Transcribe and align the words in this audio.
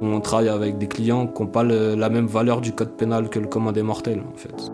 On 0.00 0.20
travaille 0.20 0.48
avec 0.48 0.78
des 0.78 0.86
clients 0.86 1.26
qui 1.26 1.42
n'ont 1.42 1.48
pas 1.48 1.64
la 1.64 2.08
même 2.08 2.26
valeur 2.26 2.60
du 2.60 2.72
code 2.72 2.96
pénal 2.96 3.28
que 3.28 3.38
le 3.38 3.46
commun 3.46 3.72
des 3.72 3.82
mortels, 3.82 4.22
en 4.32 4.36
fait. 4.36 4.70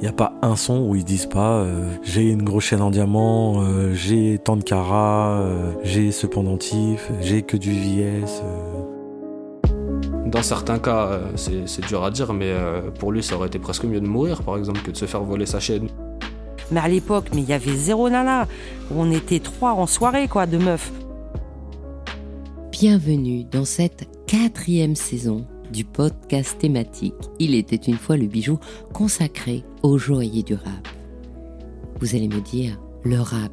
Il 0.00 0.04
n'y 0.04 0.08
a 0.08 0.12
pas 0.12 0.32
un 0.40 0.56
son 0.56 0.86
où 0.88 0.96
ils 0.96 1.04
disent 1.04 1.26
pas 1.26 1.58
euh, 1.58 1.92
j'ai 2.02 2.30
une 2.30 2.42
grosse 2.42 2.64
chaîne 2.64 2.80
en 2.80 2.90
diamant, 2.90 3.60
euh, 3.60 3.92
j'ai 3.92 4.38
tant 4.38 4.56
de 4.56 4.62
carats, 4.62 5.40
euh, 5.40 5.72
j'ai 5.82 6.10
ce 6.10 6.26
pendentif, 6.26 7.10
j'ai 7.20 7.42
que 7.42 7.58
du 7.58 7.72
VS. 7.72 8.42
Dans 10.24 10.42
certains 10.42 10.78
cas, 10.78 11.20
c'est 11.34 11.84
dur 11.86 12.04
à 12.04 12.10
dire, 12.12 12.32
mais 12.32 12.54
pour 13.00 13.10
lui, 13.10 13.20
ça 13.20 13.34
aurait 13.34 13.48
été 13.48 13.58
presque 13.58 13.84
mieux 13.84 14.00
de 14.00 14.06
mourir, 14.06 14.42
par 14.42 14.56
exemple, 14.56 14.80
que 14.80 14.92
de 14.92 14.96
se 14.96 15.04
faire 15.04 15.24
voler 15.24 15.44
sa 15.44 15.58
chaîne. 15.58 15.88
Mais 16.70 16.78
à 16.78 16.86
l'époque, 16.86 17.26
mais 17.34 17.40
il 17.42 17.48
y 17.48 17.52
avait 17.52 17.74
zéro 17.74 18.08
nana. 18.08 18.46
On 18.94 19.10
était 19.10 19.40
trois 19.40 19.72
en 19.72 19.88
soirée, 19.88 20.28
quoi, 20.28 20.46
de 20.46 20.56
meufs. 20.56 20.92
Bienvenue 22.80 23.44
dans 23.44 23.66
cette 23.66 24.08
quatrième 24.26 24.96
saison 24.96 25.44
du 25.70 25.84
podcast 25.84 26.56
thématique 26.58 27.12
Il 27.38 27.54
était 27.54 27.76
une 27.76 27.98
fois 27.98 28.16
le 28.16 28.24
bijou 28.26 28.58
consacré 28.94 29.64
aux 29.82 29.98
joailliers 29.98 30.42
du 30.42 30.54
rap. 30.54 30.88
Vous 32.00 32.14
allez 32.14 32.28
me 32.28 32.40
dire, 32.40 32.80
le 33.04 33.20
rap, 33.20 33.52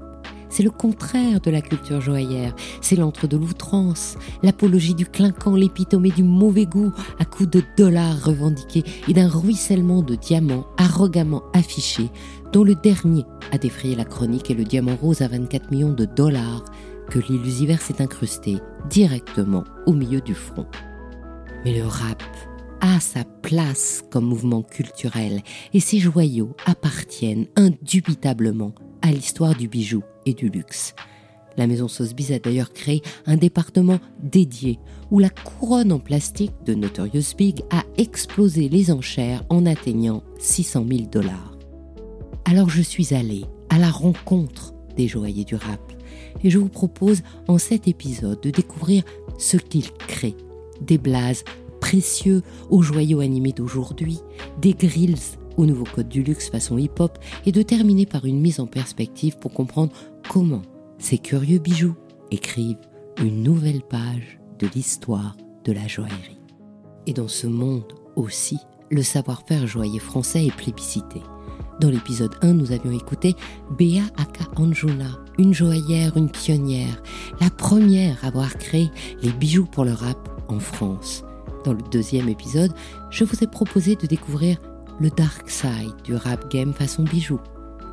c'est 0.49 0.63
le 0.63 0.69
contraire 0.69 1.41
de 1.41 1.51
la 1.51 1.59
culture 1.59 1.99
joaillère. 1.99 2.55
C'est 2.79 2.95
l'entre 2.95 3.27
de 3.27 3.35
l'outrance, 3.35 4.15
l'apologie 4.43 4.95
du 4.95 5.05
clinquant, 5.05 5.57
l'épitomée 5.57 6.11
du 6.11 6.23
mauvais 6.23 6.65
goût 6.65 6.93
à 7.19 7.25
coups 7.25 7.49
de 7.49 7.61
dollars 7.75 8.23
revendiqués 8.23 8.85
et 9.09 9.13
d'un 9.13 9.27
ruissellement 9.27 10.03
de 10.03 10.15
diamants 10.15 10.67
arrogamment 10.77 11.43
affichés, 11.53 12.11
dont 12.53 12.63
le 12.63 12.75
dernier 12.75 13.25
a 13.51 13.57
défrayé 13.57 13.93
la 13.93 14.05
chronique 14.05 14.49
est 14.49 14.53
le 14.53 14.63
diamant 14.63 14.95
rose 14.95 15.21
à 15.21 15.27
24 15.27 15.69
millions 15.69 15.91
de 15.91 16.05
dollars 16.05 16.63
que 17.09 17.19
l'illusiver 17.19 17.77
s'est 17.77 18.01
incrusté 18.01 18.57
directement 18.89 19.63
au 19.85 19.93
milieu 19.93 20.21
du 20.21 20.33
front. 20.33 20.65
Mais 21.65 21.77
le 21.77 21.85
rap 21.85 22.23
a 22.81 22.99
sa 22.99 23.23
place 23.23 24.03
comme 24.11 24.25
mouvement 24.25 24.61
culturel 24.61 25.41
et 25.73 25.79
ses 25.79 25.99
joyaux 25.99 26.55
appartiennent 26.65 27.47
indubitablement 27.55 28.73
à 29.01 29.11
l'histoire 29.11 29.55
du 29.55 29.67
bijou 29.67 30.03
et 30.25 30.33
du 30.33 30.49
luxe. 30.49 30.93
La 31.57 31.65
maison 31.65 31.87
Sotheby's 31.87 32.31
a 32.31 32.39
d'ailleurs 32.39 32.71
créé 32.71 33.01
un 33.25 33.35
département 33.35 33.99
dédié 34.21 34.79
où 35.09 35.17
la 35.17 35.29
couronne 35.29 35.91
en 35.91 35.99
plastique 35.99 36.53
de 36.65 36.75
Notorious 36.75 37.35
Big 37.35 37.63
a 37.71 37.83
explosé 37.97 38.69
les 38.69 38.91
enchères 38.91 39.43
en 39.49 39.65
atteignant 39.65 40.21
600 40.37 40.85
000 40.87 41.01
dollars. 41.11 41.57
Alors 42.45 42.69
je 42.69 42.81
suis 42.81 43.13
allée 43.15 43.45
à 43.69 43.79
la 43.79 43.89
rencontre 43.89 44.73
des 44.95 45.07
joailliers 45.07 45.45
du 45.45 45.55
rap 45.55 45.96
et 46.43 46.49
je 46.49 46.57
vous 46.57 46.69
propose 46.69 47.21
en 47.47 47.57
cet 47.57 47.87
épisode 47.87 48.41
de 48.41 48.49
découvrir 48.49 49.03
ce 49.37 49.57
qu'ils 49.57 49.91
créent. 49.91 50.37
Des 50.81 50.97
blazes 50.97 51.43
précieux 51.79 52.41
aux 52.69 52.81
joyaux 52.81 53.19
animés 53.19 53.53
d'aujourd'hui, 53.53 54.19
des 54.61 54.73
grills 54.73 55.37
au 55.57 55.65
nouveau 55.65 55.85
code 55.85 56.09
du 56.09 56.23
luxe 56.23 56.49
façon 56.49 56.77
hip-hop 56.77 57.17
et 57.45 57.51
de 57.51 57.61
terminer 57.61 58.05
par 58.05 58.25
une 58.25 58.39
mise 58.39 58.59
en 58.59 58.67
perspective 58.67 59.37
pour 59.37 59.53
comprendre 59.53 59.91
comment 60.29 60.61
ces 60.99 61.17
curieux 61.17 61.59
bijoux 61.59 61.95
écrivent 62.31 62.77
une 63.23 63.43
nouvelle 63.43 63.81
page 63.81 64.39
de 64.59 64.67
l'histoire 64.75 65.35
de 65.65 65.71
la 65.71 65.87
joaillerie. 65.87 66.39
Et 67.07 67.13
dans 67.13 67.27
ce 67.27 67.47
monde 67.47 67.93
aussi, 68.15 68.57
le 68.89 69.03
savoir-faire 69.03 69.67
joaillier 69.67 69.99
français 69.99 70.45
est 70.45 70.55
plébiscité. 70.55 71.21
Dans 71.79 71.89
l'épisode 71.89 72.35
1, 72.41 72.53
nous 72.53 72.71
avions 72.71 72.91
écouté 72.91 73.35
Bea 73.77 74.03
Aka 74.17 74.45
Anjuna, 74.55 75.19
une 75.37 75.53
joaillère, 75.53 76.17
une 76.17 76.29
pionnière, 76.29 77.01
la 77.39 77.49
première 77.49 78.23
à 78.23 78.27
avoir 78.27 78.57
créé 78.57 78.89
les 79.21 79.31
bijoux 79.31 79.65
pour 79.65 79.85
le 79.85 79.93
rap 79.93 80.17
en 80.47 80.59
France. 80.59 81.23
Dans 81.63 81.73
le 81.73 81.83
deuxième 81.91 82.29
épisode, 82.29 82.73
je 83.09 83.23
vous 83.23 83.43
ai 83.43 83.47
proposé 83.47 83.95
de 83.95 84.07
découvrir 84.07 84.57
le 84.99 85.09
dark 85.09 85.49
side 85.49 85.95
du 86.03 86.15
rap 86.15 86.49
game 86.51 86.73
façon 86.73 87.03
bijoux. 87.03 87.39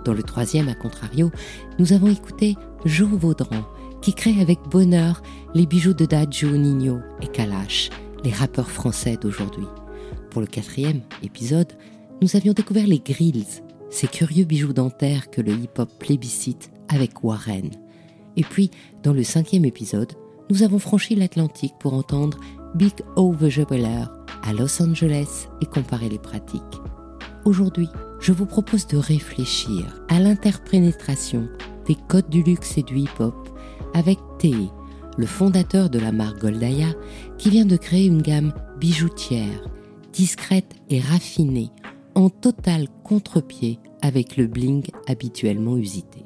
Dans 0.05 0.15
le 0.15 0.23
troisième, 0.23 0.69
à 0.69 0.75
contrario, 0.75 1.31
nous 1.79 1.93
avons 1.93 2.09
écouté 2.09 2.57
Jo 2.85 3.07
Vaudran, 3.07 3.65
qui 4.01 4.15
crée 4.15 4.41
avec 4.41 4.59
bonheur 4.71 5.23
les 5.55 5.67
bijoux 5.67 5.95
de 5.95 6.05
Dadju, 6.05 6.59
Nino 6.59 7.01
et 7.23 7.27
Kalash, 7.27 7.91
les 8.23 8.33
rappeurs 8.33 8.71
français 8.71 9.19
d'aujourd'hui. 9.21 9.67
Pour 10.31 10.41
le 10.41 10.47
quatrième 10.47 11.01
épisode, 11.23 11.73
nous 12.23 12.37
avions 12.37 12.53
découvert 12.53 12.87
les 12.87 13.01
grills, 13.01 13.63
ces 13.91 14.07
curieux 14.07 14.45
bijoux 14.45 14.73
dentaires 14.73 15.31
que 15.31 15.41
le 15.41 15.53
hip-hop 15.53 15.91
plébiscite 15.99 16.71
avec 16.89 17.25
Warren. 17.25 17.71
Et 18.37 18.43
puis, 18.43 18.71
dans 19.03 19.13
le 19.13 19.23
cinquième 19.23 19.65
épisode, 19.65 20.13
nous 20.51 20.63
avons 20.63 20.79
franchi 20.79 21.15
l'Atlantique 21.15 21.75
pour 21.81 21.95
entendre 21.95 22.39
Big 22.75 22.93
O 23.17 23.35
Jubiler 23.41 24.05
à 24.43 24.53
Los 24.53 24.83
Angeles 24.83 25.49
et 25.63 25.67
comparer 25.67 26.09
les 26.09 26.19
pratiques. 26.19 26.61
Aujourd'hui, 27.45 27.89
je 28.21 28.33
vous 28.33 28.47
propose 28.47 28.87
de 28.87 28.97
réfléchir 28.97 30.03
à 30.09 30.19
l'interpénétration 30.19 31.49
des 31.87 31.97
codes 32.09 32.29
du 32.31 32.43
luxe 32.43 32.79
et 32.79 32.83
du 32.83 32.99
hip-hop 32.99 33.49
avec 33.95 34.19
T, 34.39 34.55
le 35.17 35.27
fondateur 35.27 35.91
de 35.91 35.99
la 35.99 36.11
marque 36.11 36.41
Goldaya, 36.41 36.89
qui 37.39 37.51
vient 37.51 37.67
de 37.67 37.77
créer 37.77 38.07
une 38.07 38.23
gamme 38.23 38.53
bijoutière, 38.81 39.69
discrète 40.13 40.75
et 40.91 41.01
raffinée 41.01 41.71
en 42.15 42.31
total 42.31 42.89
contre-pied 43.05 43.79
avec 44.03 44.37
le 44.37 44.47
bling 44.47 44.85
habituellement 45.07 45.77
usité. 45.77 46.25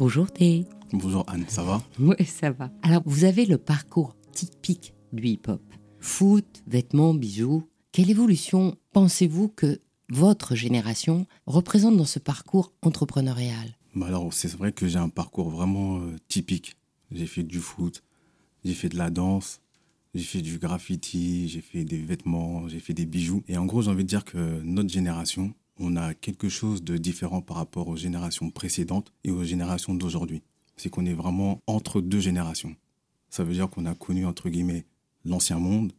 Bonjour 0.00 0.32
Thé. 0.32 0.64
Bonjour 0.94 1.26
Anne, 1.28 1.44
ça 1.46 1.62
va? 1.62 1.82
Oui, 1.98 2.24
ça 2.24 2.50
va. 2.50 2.70
Alors, 2.80 3.02
vous 3.04 3.24
avez 3.24 3.44
le 3.44 3.58
parcours 3.58 4.16
typique 4.32 4.94
du 5.12 5.26
hip-hop. 5.26 5.60
Foot, 5.98 6.62
vêtements, 6.66 7.12
bijoux. 7.12 7.68
Quelle 7.92 8.08
évolution 8.08 8.78
pensez-vous 8.94 9.48
que 9.48 9.82
votre 10.08 10.54
génération 10.54 11.26
représente 11.44 11.98
dans 11.98 12.06
ce 12.06 12.18
parcours 12.18 12.72
entrepreneurial? 12.80 13.76
Bah 13.94 14.06
Alors, 14.06 14.32
c'est 14.32 14.50
vrai 14.54 14.72
que 14.72 14.88
j'ai 14.88 14.98
un 14.98 15.10
parcours 15.10 15.50
vraiment 15.50 15.98
euh, 15.98 16.16
typique. 16.28 16.78
J'ai 17.12 17.26
fait 17.26 17.42
du 17.42 17.58
foot, 17.58 18.02
j'ai 18.64 18.72
fait 18.72 18.88
de 18.88 18.96
la 18.96 19.10
danse, 19.10 19.60
j'ai 20.14 20.24
fait 20.24 20.40
du 20.40 20.58
graffiti, 20.58 21.46
j'ai 21.46 21.60
fait 21.60 21.84
des 21.84 21.98
vêtements, 21.98 22.68
j'ai 22.68 22.80
fait 22.80 22.94
des 22.94 23.04
bijoux. 23.04 23.42
Et 23.48 23.58
en 23.58 23.66
gros, 23.66 23.82
j'ai 23.82 23.90
envie 23.90 24.04
de 24.04 24.08
dire 24.08 24.24
que 24.24 24.62
notre 24.62 24.88
génération, 24.88 25.52
on 25.80 25.96
a 25.96 26.14
quelque 26.14 26.48
chose 26.48 26.84
de 26.84 26.98
différent 26.98 27.40
par 27.40 27.56
rapport 27.56 27.88
aux 27.88 27.96
générations 27.96 28.50
précédentes 28.50 29.12
et 29.24 29.30
aux 29.30 29.44
générations 29.44 29.94
d'aujourd'hui. 29.94 30.42
C'est 30.76 30.90
qu'on 30.90 31.06
est 31.06 31.14
vraiment 31.14 31.60
entre 31.66 32.00
deux 32.00 32.20
générations. 32.20 32.76
Ça 33.30 33.44
veut 33.44 33.54
dire 33.54 33.68
qu'on 33.70 33.86
a 33.86 33.94
connu, 33.94 34.26
entre 34.26 34.50
guillemets, 34.50 34.86
l'ancien 35.24 35.58
monde 35.58 35.92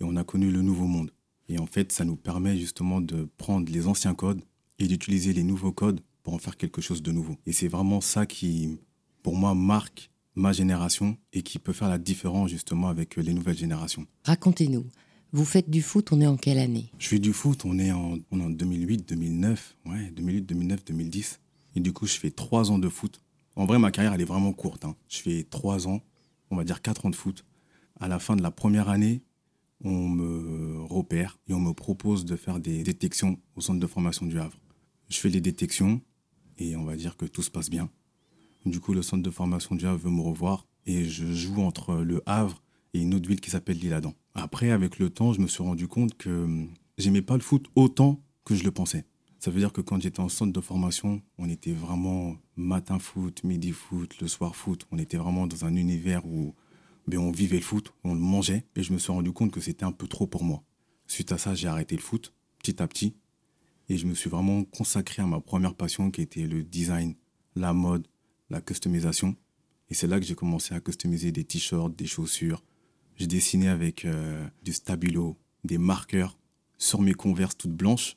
et 0.00 0.04
on 0.04 0.16
a 0.16 0.24
connu 0.24 0.50
le 0.50 0.62
nouveau 0.62 0.86
monde. 0.86 1.10
Et 1.48 1.58
en 1.58 1.66
fait, 1.66 1.92
ça 1.92 2.04
nous 2.04 2.16
permet 2.16 2.56
justement 2.56 3.00
de 3.00 3.28
prendre 3.38 3.70
les 3.70 3.86
anciens 3.86 4.14
codes 4.14 4.42
et 4.78 4.86
d'utiliser 4.86 5.32
les 5.32 5.42
nouveaux 5.42 5.72
codes 5.72 6.00
pour 6.22 6.34
en 6.34 6.38
faire 6.38 6.56
quelque 6.56 6.80
chose 6.80 7.02
de 7.02 7.10
nouveau. 7.10 7.36
Et 7.46 7.52
c'est 7.52 7.68
vraiment 7.68 8.00
ça 8.00 8.26
qui, 8.26 8.78
pour 9.22 9.36
moi, 9.36 9.54
marque 9.54 10.10
ma 10.36 10.52
génération 10.52 11.16
et 11.32 11.42
qui 11.42 11.58
peut 11.58 11.72
faire 11.72 11.88
la 11.88 11.98
différence 11.98 12.50
justement 12.50 12.88
avec 12.88 13.16
les 13.16 13.34
nouvelles 13.34 13.58
générations. 13.58 14.06
Racontez-nous, 14.24 14.84
vous 15.32 15.44
faites 15.44 15.68
du 15.68 15.82
foot, 15.82 16.12
on 16.12 16.20
est 16.20 16.26
en 16.26 16.36
quelle 16.36 16.58
année? 16.58 16.90
Je 16.98 17.08
fais 17.08 17.18
du 17.18 17.32
foot, 17.32 17.64
on 17.64 17.78
est 17.78 17.92
en, 17.92 18.18
en 18.30 18.50
2008, 18.50 19.08
2009, 19.08 19.76
ouais, 19.86 20.10
2008, 20.10 20.42
2009, 20.42 20.84
2010. 20.84 21.40
Et 21.76 21.80
du 21.80 21.92
coup, 21.92 22.06
je 22.06 22.14
fais 22.14 22.30
trois 22.30 22.70
ans 22.70 22.78
de 22.78 22.88
foot. 22.88 23.20
En 23.56 23.66
vrai, 23.66 23.78
ma 23.78 23.90
carrière, 23.90 24.14
elle 24.14 24.20
est 24.20 24.24
vraiment 24.24 24.52
courte. 24.52 24.84
Hein. 24.84 24.96
Je 25.08 25.18
fais 25.18 25.46
trois 25.48 25.86
ans, 25.86 26.00
on 26.50 26.56
va 26.56 26.64
dire 26.64 26.80
quatre 26.80 27.06
ans 27.06 27.10
de 27.10 27.16
foot. 27.16 27.44
À 28.00 28.08
la 28.08 28.18
fin 28.18 28.36
de 28.36 28.42
la 28.42 28.50
première 28.50 28.88
année, 28.88 29.22
on 29.84 30.08
me 30.08 30.82
repère 30.84 31.38
et 31.48 31.52
on 31.52 31.60
me 31.60 31.72
propose 31.72 32.24
de 32.24 32.36
faire 32.36 32.58
des 32.58 32.82
détections 32.82 33.38
au 33.54 33.60
centre 33.60 33.80
de 33.80 33.86
formation 33.86 34.26
du 34.26 34.38
Havre. 34.38 34.58
Je 35.08 35.18
fais 35.18 35.28
les 35.28 35.40
détections 35.40 36.00
et 36.56 36.74
on 36.76 36.84
va 36.84 36.96
dire 36.96 37.16
que 37.16 37.26
tout 37.26 37.42
se 37.42 37.50
passe 37.50 37.70
bien. 37.70 37.90
Du 38.64 38.80
coup, 38.80 38.92
le 38.92 39.02
centre 39.02 39.22
de 39.22 39.30
formation 39.30 39.74
du 39.74 39.86
Havre 39.86 39.98
veut 40.04 40.10
me 40.10 40.20
revoir 40.20 40.66
et 40.86 41.04
je 41.04 41.32
joue 41.32 41.60
entre 41.62 41.96
le 41.96 42.22
Havre 42.26 42.62
et 42.94 43.00
une 43.00 43.14
autre 43.14 43.28
ville 43.28 43.40
qui 43.40 43.50
s'appelle 43.50 43.78
l'Île-Adam. 43.78 44.14
Après, 44.40 44.70
avec 44.70 44.98
le 44.98 45.10
temps, 45.10 45.32
je 45.32 45.40
me 45.40 45.48
suis 45.48 45.62
rendu 45.62 45.88
compte 45.88 46.16
que 46.16 46.30
hum, 46.30 46.68
j'aimais 46.96 47.22
pas 47.22 47.34
le 47.34 47.42
foot 47.42 47.66
autant 47.74 48.22
que 48.44 48.54
je 48.54 48.62
le 48.64 48.70
pensais. 48.70 49.04
Ça 49.40 49.50
veut 49.50 49.60
dire 49.60 49.72
que 49.72 49.80
quand 49.80 50.00
j'étais 50.00 50.20
en 50.20 50.28
centre 50.28 50.52
de 50.52 50.60
formation, 50.60 51.22
on 51.38 51.48
était 51.48 51.72
vraiment 51.72 52.36
matin 52.56 52.98
foot, 52.98 53.42
midi 53.44 53.72
foot, 53.72 54.20
le 54.20 54.28
soir 54.28 54.54
foot. 54.56 54.86
On 54.90 54.98
était 54.98 55.16
vraiment 55.16 55.46
dans 55.46 55.64
un 55.64 55.74
univers 55.76 56.24
où 56.26 56.54
ben, 57.06 57.18
on 57.18 57.30
vivait 57.30 57.56
le 57.56 57.62
foot, 57.62 57.92
on 58.04 58.14
le 58.14 58.20
mangeait. 58.20 58.64
Et 58.76 58.82
je 58.82 58.92
me 58.92 58.98
suis 58.98 59.12
rendu 59.12 59.32
compte 59.32 59.50
que 59.50 59.60
c'était 59.60 59.84
un 59.84 59.92
peu 59.92 60.06
trop 60.06 60.26
pour 60.26 60.44
moi. 60.44 60.62
Suite 61.06 61.32
à 61.32 61.38
ça, 61.38 61.54
j'ai 61.54 61.68
arrêté 61.68 61.96
le 61.96 62.02
foot 62.02 62.32
petit 62.58 62.80
à 62.82 62.88
petit. 62.88 63.14
Et 63.88 63.96
je 63.96 64.06
me 64.06 64.14
suis 64.14 64.30
vraiment 64.30 64.64
consacré 64.64 65.22
à 65.22 65.26
ma 65.26 65.40
première 65.40 65.74
passion 65.74 66.10
qui 66.10 66.20
était 66.20 66.46
le 66.46 66.62
design, 66.62 67.14
la 67.54 67.72
mode, 67.72 68.06
la 68.50 68.60
customisation. 68.60 69.36
Et 69.90 69.94
c'est 69.94 70.06
là 70.06 70.20
que 70.20 70.26
j'ai 70.26 70.34
commencé 70.34 70.74
à 70.74 70.80
customiser 70.80 71.32
des 71.32 71.44
t-shirts, 71.44 71.96
des 71.96 72.06
chaussures. 72.06 72.62
J'ai 73.18 73.26
dessiné 73.26 73.68
avec 73.68 74.04
euh, 74.04 74.46
du 74.62 74.72
stabilo, 74.72 75.36
des 75.64 75.76
marqueurs 75.76 76.38
sur 76.78 77.00
mes 77.00 77.14
converses 77.14 77.56
toutes 77.56 77.72
blanches. 77.72 78.16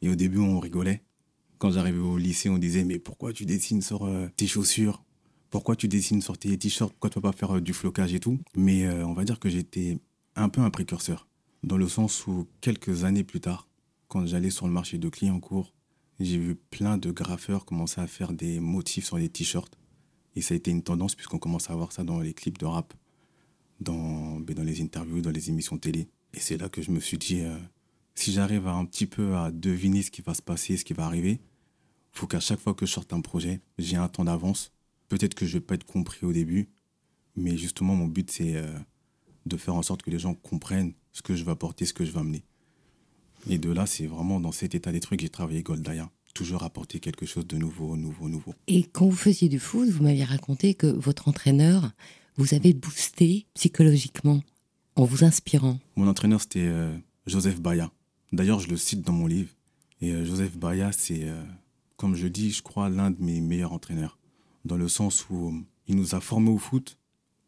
Et 0.00 0.08
au 0.08 0.14
début, 0.14 0.38
on 0.38 0.60
rigolait. 0.60 1.02
Quand 1.58 1.72
j'arrivais 1.72 1.98
au 1.98 2.16
lycée, 2.16 2.48
on 2.48 2.58
disait 2.58 2.84
Mais 2.84 3.00
pourquoi 3.00 3.32
tu 3.32 3.44
dessines 3.44 3.82
sur 3.82 4.06
euh, 4.06 4.28
tes 4.36 4.46
chaussures? 4.46 5.02
Pourquoi 5.50 5.74
tu 5.74 5.88
dessines 5.88 6.22
sur 6.22 6.38
tes 6.38 6.56
t-shirts, 6.56 6.92
pourquoi 6.92 7.10
tu 7.10 7.14
peux 7.14 7.22
pas 7.22 7.32
faire 7.32 7.56
euh, 7.56 7.60
du 7.60 7.72
flocage 7.72 8.14
et 8.14 8.20
tout? 8.20 8.38
Mais 8.54 8.88
on 9.02 9.14
va 9.14 9.24
dire 9.24 9.40
que 9.40 9.48
j'étais 9.48 9.98
un 10.36 10.48
peu 10.48 10.60
un 10.60 10.70
précurseur, 10.70 11.26
dans 11.64 11.78
le 11.78 11.88
sens 11.88 12.26
où 12.26 12.46
quelques 12.60 13.04
années 13.04 13.24
plus 13.24 13.40
tard, 13.40 13.66
quand 14.08 14.26
j'allais 14.26 14.50
sur 14.50 14.66
le 14.66 14.72
marché 14.72 14.98
de 14.98 15.08
Clignancourt, 15.08 15.74
j'ai 16.20 16.36
vu 16.36 16.54
plein 16.54 16.98
de 16.98 17.10
graffeurs 17.10 17.64
commencer 17.64 18.00
à 18.00 18.06
faire 18.06 18.32
des 18.32 18.60
motifs 18.60 19.06
sur 19.06 19.16
les 19.16 19.30
t-shirts. 19.30 19.78
Et 20.36 20.42
ça 20.42 20.54
a 20.54 20.56
été 20.56 20.70
une 20.70 20.82
tendance 20.82 21.14
puisqu'on 21.14 21.38
commence 21.38 21.70
à 21.70 21.74
voir 21.74 21.92
ça 21.92 22.04
dans 22.04 22.20
les 22.20 22.34
clips 22.34 22.58
de 22.58 22.66
rap, 22.66 22.94
dans, 23.80 24.40
ben, 24.40 24.54
dans 24.54 24.62
les 24.62 24.80
interviews, 24.80 25.20
dans 25.20 25.30
les 25.30 25.50
émissions 25.50 25.78
télé. 25.78 26.08
Et 26.34 26.40
c'est 26.40 26.56
là 26.56 26.68
que 26.68 26.82
je 26.82 26.90
me 26.90 27.00
suis 27.00 27.18
dit, 27.18 27.40
euh, 27.40 27.56
si 28.14 28.32
j'arrive 28.32 28.66
un 28.66 28.84
petit 28.84 29.06
peu 29.06 29.36
à 29.36 29.50
deviner 29.50 30.02
ce 30.02 30.10
qui 30.10 30.22
va 30.22 30.34
se 30.34 30.42
passer, 30.42 30.76
ce 30.76 30.84
qui 30.84 30.92
va 30.92 31.06
arriver, 31.06 31.40
faut 32.12 32.26
qu'à 32.26 32.40
chaque 32.40 32.60
fois 32.60 32.74
que 32.74 32.86
je 32.86 32.92
sorte 32.92 33.12
un 33.12 33.20
projet, 33.20 33.60
j'ai 33.78 33.96
un 33.96 34.08
temps 34.08 34.24
d'avance. 34.24 34.72
Peut-être 35.08 35.34
que 35.34 35.46
je 35.46 35.54
vais 35.54 35.64
pas 35.64 35.74
être 35.74 35.84
compris 35.86 36.26
au 36.26 36.32
début, 36.32 36.68
mais 37.36 37.56
justement 37.56 37.94
mon 37.94 38.06
but 38.06 38.30
c'est 38.30 38.56
euh, 38.56 38.76
de 39.46 39.56
faire 39.56 39.74
en 39.74 39.82
sorte 39.82 40.02
que 40.02 40.10
les 40.10 40.18
gens 40.18 40.34
comprennent 40.34 40.92
ce 41.12 41.22
que 41.22 41.34
je 41.36 41.44
vais 41.44 41.52
apporter, 41.52 41.86
ce 41.86 41.94
que 41.94 42.04
je 42.04 42.10
vais 42.10 42.20
amener. 42.20 42.44
Et 43.48 43.58
de 43.58 43.70
là, 43.70 43.86
c'est 43.86 44.06
vraiment 44.06 44.40
dans 44.40 44.52
cet 44.52 44.74
état 44.74 44.92
d'esprit 44.92 45.16
que 45.16 45.22
j'ai 45.22 45.28
travaillé 45.28 45.62
Goldaya. 45.62 46.10
Toujours 46.34 46.62
apporter 46.62 47.00
quelque 47.00 47.26
chose 47.26 47.46
de 47.46 47.56
nouveau, 47.56 47.96
nouveau, 47.96 48.28
nouveau. 48.28 48.54
Et 48.66 48.84
quand 48.84 49.08
vous 49.08 49.16
faisiez 49.16 49.48
du 49.48 49.58
foot, 49.58 49.88
vous 49.88 50.04
m'aviez 50.04 50.24
raconté 50.24 50.74
que 50.74 50.86
votre 50.86 51.28
entraîneur 51.28 51.90
vous 52.38 52.54
avait 52.54 52.72
boosté 52.72 53.46
psychologiquement 53.54 54.40
en 54.96 55.04
vous 55.04 55.24
inspirant. 55.24 55.78
Mon 55.96 56.08
entraîneur, 56.08 56.40
c'était 56.40 56.66
euh, 56.66 56.96
Joseph 57.26 57.60
Baya. 57.60 57.90
D'ailleurs, 58.32 58.60
je 58.60 58.68
le 58.68 58.76
cite 58.76 59.02
dans 59.02 59.12
mon 59.12 59.26
livre. 59.26 59.50
Et 60.00 60.12
euh, 60.12 60.24
Joseph 60.24 60.56
Baya, 60.56 60.92
c'est, 60.92 61.24
euh, 61.24 61.42
comme 61.96 62.14
je 62.14 62.28
dis, 62.28 62.52
je 62.52 62.62
crois, 62.62 62.88
l'un 62.88 63.10
de 63.10 63.20
mes 63.20 63.40
meilleurs 63.40 63.72
entraîneurs. 63.72 64.18
Dans 64.64 64.76
le 64.76 64.88
sens 64.88 65.28
où 65.28 65.52
il 65.88 65.96
nous 65.96 66.14
a 66.14 66.20
formés 66.20 66.50
au 66.50 66.58
foot, 66.58 66.96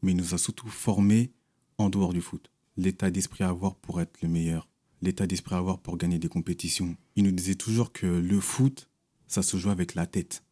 mais 0.02 0.12
il 0.12 0.16
nous 0.16 0.34
a 0.34 0.38
surtout 0.38 0.68
formés 0.68 1.32
en 1.78 1.88
dehors 1.88 2.12
du 2.12 2.20
foot. 2.20 2.50
L'état 2.76 3.10
d'esprit 3.10 3.44
à 3.44 3.48
avoir 3.48 3.76
pour 3.76 4.00
être 4.00 4.20
le 4.22 4.28
meilleur, 4.28 4.68
l'état 5.02 5.26
d'esprit 5.26 5.54
à 5.54 5.58
avoir 5.58 5.78
pour 5.78 5.98
gagner 5.98 6.18
des 6.18 6.28
compétitions. 6.28 6.96
Il 7.14 7.24
nous 7.24 7.32
disait 7.32 7.54
toujours 7.54 7.92
que 7.92 8.06
le 8.06 8.40
foot, 8.40 8.88
ça 9.28 9.42
se 9.42 9.56
joue 9.56 9.70
avec 9.70 9.94
la 9.94 10.06
tête. 10.06 10.42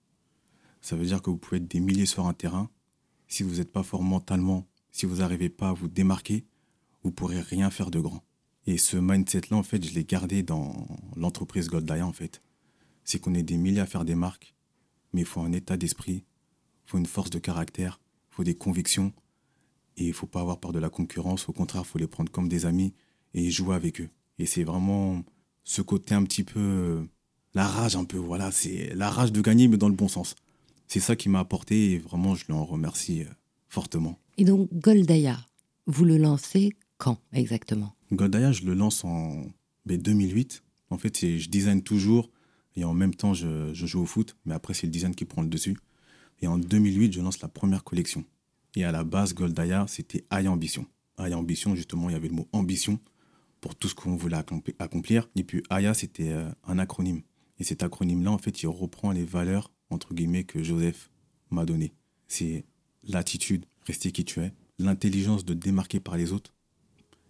Ça 0.80 0.94
veut 0.94 1.06
dire 1.06 1.22
que 1.22 1.30
vous 1.30 1.38
pouvez 1.38 1.56
être 1.56 1.68
des 1.68 1.80
milliers 1.80 2.06
sur 2.06 2.26
un 2.26 2.34
terrain. 2.34 2.70
Si 3.28 3.42
vous 3.42 3.56
n'êtes 3.56 3.72
pas 3.72 3.82
fort 3.82 4.02
mentalement, 4.02 4.66
si 4.90 5.06
vous 5.06 5.16
n'arrivez 5.16 5.50
pas 5.50 5.68
à 5.68 5.72
vous 5.72 5.88
démarquer, 5.88 6.46
vous 7.02 7.12
pourrez 7.12 7.40
rien 7.40 7.70
faire 7.70 7.90
de 7.90 8.00
grand. 8.00 8.24
Et 8.66 8.78
ce 8.78 8.96
mindset-là, 8.96 9.56
en 9.56 9.62
fait, 9.62 9.84
je 9.84 9.94
l'ai 9.94 10.04
gardé 10.04 10.42
dans 10.42 10.86
l'entreprise 11.16 11.68
Goldaya, 11.68 12.06
en 12.06 12.12
fait. 12.12 12.42
C'est 13.04 13.18
qu'on 13.18 13.34
est 13.34 13.42
des 13.42 13.56
milliers 13.56 13.80
à 13.80 13.86
faire 13.86 14.04
des 14.04 14.14
marques, 14.14 14.54
mais 15.12 15.22
il 15.22 15.26
faut 15.26 15.40
un 15.40 15.52
état 15.52 15.76
d'esprit, 15.76 16.24
il 16.86 16.90
faut 16.90 16.98
une 16.98 17.06
force 17.06 17.30
de 17.30 17.38
caractère, 17.38 18.00
il 18.30 18.34
faut 18.34 18.44
des 18.44 18.56
convictions, 18.56 19.12
et 19.96 20.06
il 20.06 20.12
faut 20.12 20.26
pas 20.26 20.40
avoir 20.40 20.60
peur 20.60 20.72
de 20.72 20.78
la 20.78 20.90
concurrence. 20.90 21.48
Au 21.48 21.52
contraire, 21.52 21.82
il 21.84 21.88
faut 21.88 21.98
les 21.98 22.06
prendre 22.06 22.30
comme 22.30 22.48
des 22.48 22.66
amis 22.66 22.94
et 23.34 23.50
jouer 23.50 23.74
avec 23.74 24.00
eux. 24.00 24.08
Et 24.38 24.46
c'est 24.46 24.64
vraiment 24.64 25.24
ce 25.64 25.82
côté 25.82 26.14
un 26.14 26.22
petit 26.22 26.44
peu. 26.44 27.06
La 27.54 27.66
rage, 27.66 27.96
un 27.96 28.04
peu, 28.04 28.16
voilà. 28.16 28.52
C'est 28.52 28.94
la 28.94 29.10
rage 29.10 29.32
de 29.32 29.40
gagner, 29.40 29.66
mais 29.68 29.76
dans 29.76 29.88
le 29.88 29.94
bon 29.94 30.08
sens. 30.08 30.36
C'est 30.88 31.00
ça 31.00 31.16
qui 31.16 31.28
m'a 31.28 31.40
apporté 31.40 31.92
et 31.92 31.98
vraiment, 31.98 32.34
je 32.34 32.44
l'en 32.48 32.64
remercie 32.64 33.22
euh, 33.22 33.26
fortement. 33.68 34.18
Et 34.38 34.44
donc, 34.44 34.68
Goldaya, 34.72 35.38
vous 35.86 36.04
le 36.04 36.16
lancez 36.16 36.70
quand 36.96 37.18
exactement? 37.32 37.94
Goldaya, 38.12 38.52
je 38.52 38.62
le 38.64 38.74
lance 38.74 39.04
en 39.04 39.46
ben, 39.86 40.00
2008. 40.00 40.62
En 40.90 40.98
fait, 40.98 41.38
je 41.38 41.48
design 41.48 41.82
toujours 41.82 42.30
et 42.74 42.84
en 42.84 42.94
même 42.94 43.14
temps, 43.14 43.34
je, 43.34 43.72
je 43.74 43.86
joue 43.86 44.00
au 44.00 44.06
foot. 44.06 44.36
Mais 44.46 44.54
après, 44.54 44.72
c'est 44.74 44.86
le 44.86 44.92
design 44.92 45.14
qui 45.14 45.24
prend 45.24 45.42
le 45.42 45.48
dessus. 45.48 45.76
Et 46.40 46.46
en 46.46 46.58
2008, 46.58 47.12
je 47.12 47.20
lance 47.20 47.40
la 47.40 47.48
première 47.48 47.84
collection. 47.84 48.24
Et 48.74 48.84
à 48.84 48.92
la 48.92 49.04
base, 49.04 49.34
Goldaya, 49.34 49.86
c'était 49.88 50.24
Aya 50.30 50.50
Ambition. 50.50 50.86
Aya 51.16 51.36
Ambition, 51.36 51.74
justement, 51.74 52.08
il 52.08 52.12
y 52.12 52.16
avait 52.16 52.28
le 52.28 52.34
mot 52.34 52.48
ambition 52.52 52.98
pour 53.60 53.74
tout 53.74 53.88
ce 53.88 53.94
qu'on 53.94 54.14
voulait 54.16 54.36
accompli- 54.36 54.74
accomplir. 54.78 55.28
Et 55.34 55.42
puis 55.42 55.62
Aya, 55.68 55.92
c'était 55.94 56.30
euh, 56.30 56.48
un 56.66 56.78
acronyme. 56.78 57.22
Et 57.58 57.64
cet 57.64 57.82
acronyme-là, 57.82 58.30
en 58.30 58.38
fait, 58.38 58.62
il 58.62 58.68
reprend 58.68 59.10
les 59.10 59.24
valeurs, 59.24 59.72
entre 59.90 60.14
guillemets, 60.14 60.44
que 60.44 60.62
Joseph 60.62 61.10
m'a 61.50 61.64
données. 61.64 61.92
C'est 62.26 62.64
l'attitude, 63.04 63.64
rester 63.86 64.12
qui 64.12 64.24
tu 64.24 64.40
es, 64.40 64.52
l'intelligence 64.78 65.44
de 65.44 65.54
démarquer 65.54 66.00
par 66.00 66.16
les 66.16 66.32
autres 66.32 66.54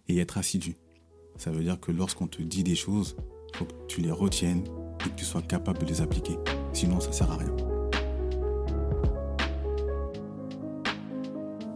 et 0.08 0.18
être 0.18 0.38
assidu. 0.38 0.76
Ça 1.36 1.50
veut 1.50 1.62
dire 1.62 1.78
que 1.78 1.92
lorsqu'on 1.92 2.26
te 2.26 2.42
dit 2.42 2.64
des 2.64 2.74
choses, 2.74 3.16
faut 3.54 3.64
que 3.64 3.86
tu 3.86 4.00
les 4.00 4.10
retiennes 4.10 4.64
et 5.06 5.10
que 5.10 5.14
tu 5.14 5.24
sois 5.24 5.42
capable 5.42 5.78
de 5.80 5.86
les 5.86 6.00
appliquer. 6.00 6.36
Sinon, 6.72 7.00
ça 7.00 7.12
sert 7.12 7.30
à 7.30 7.36
rien. 7.36 7.54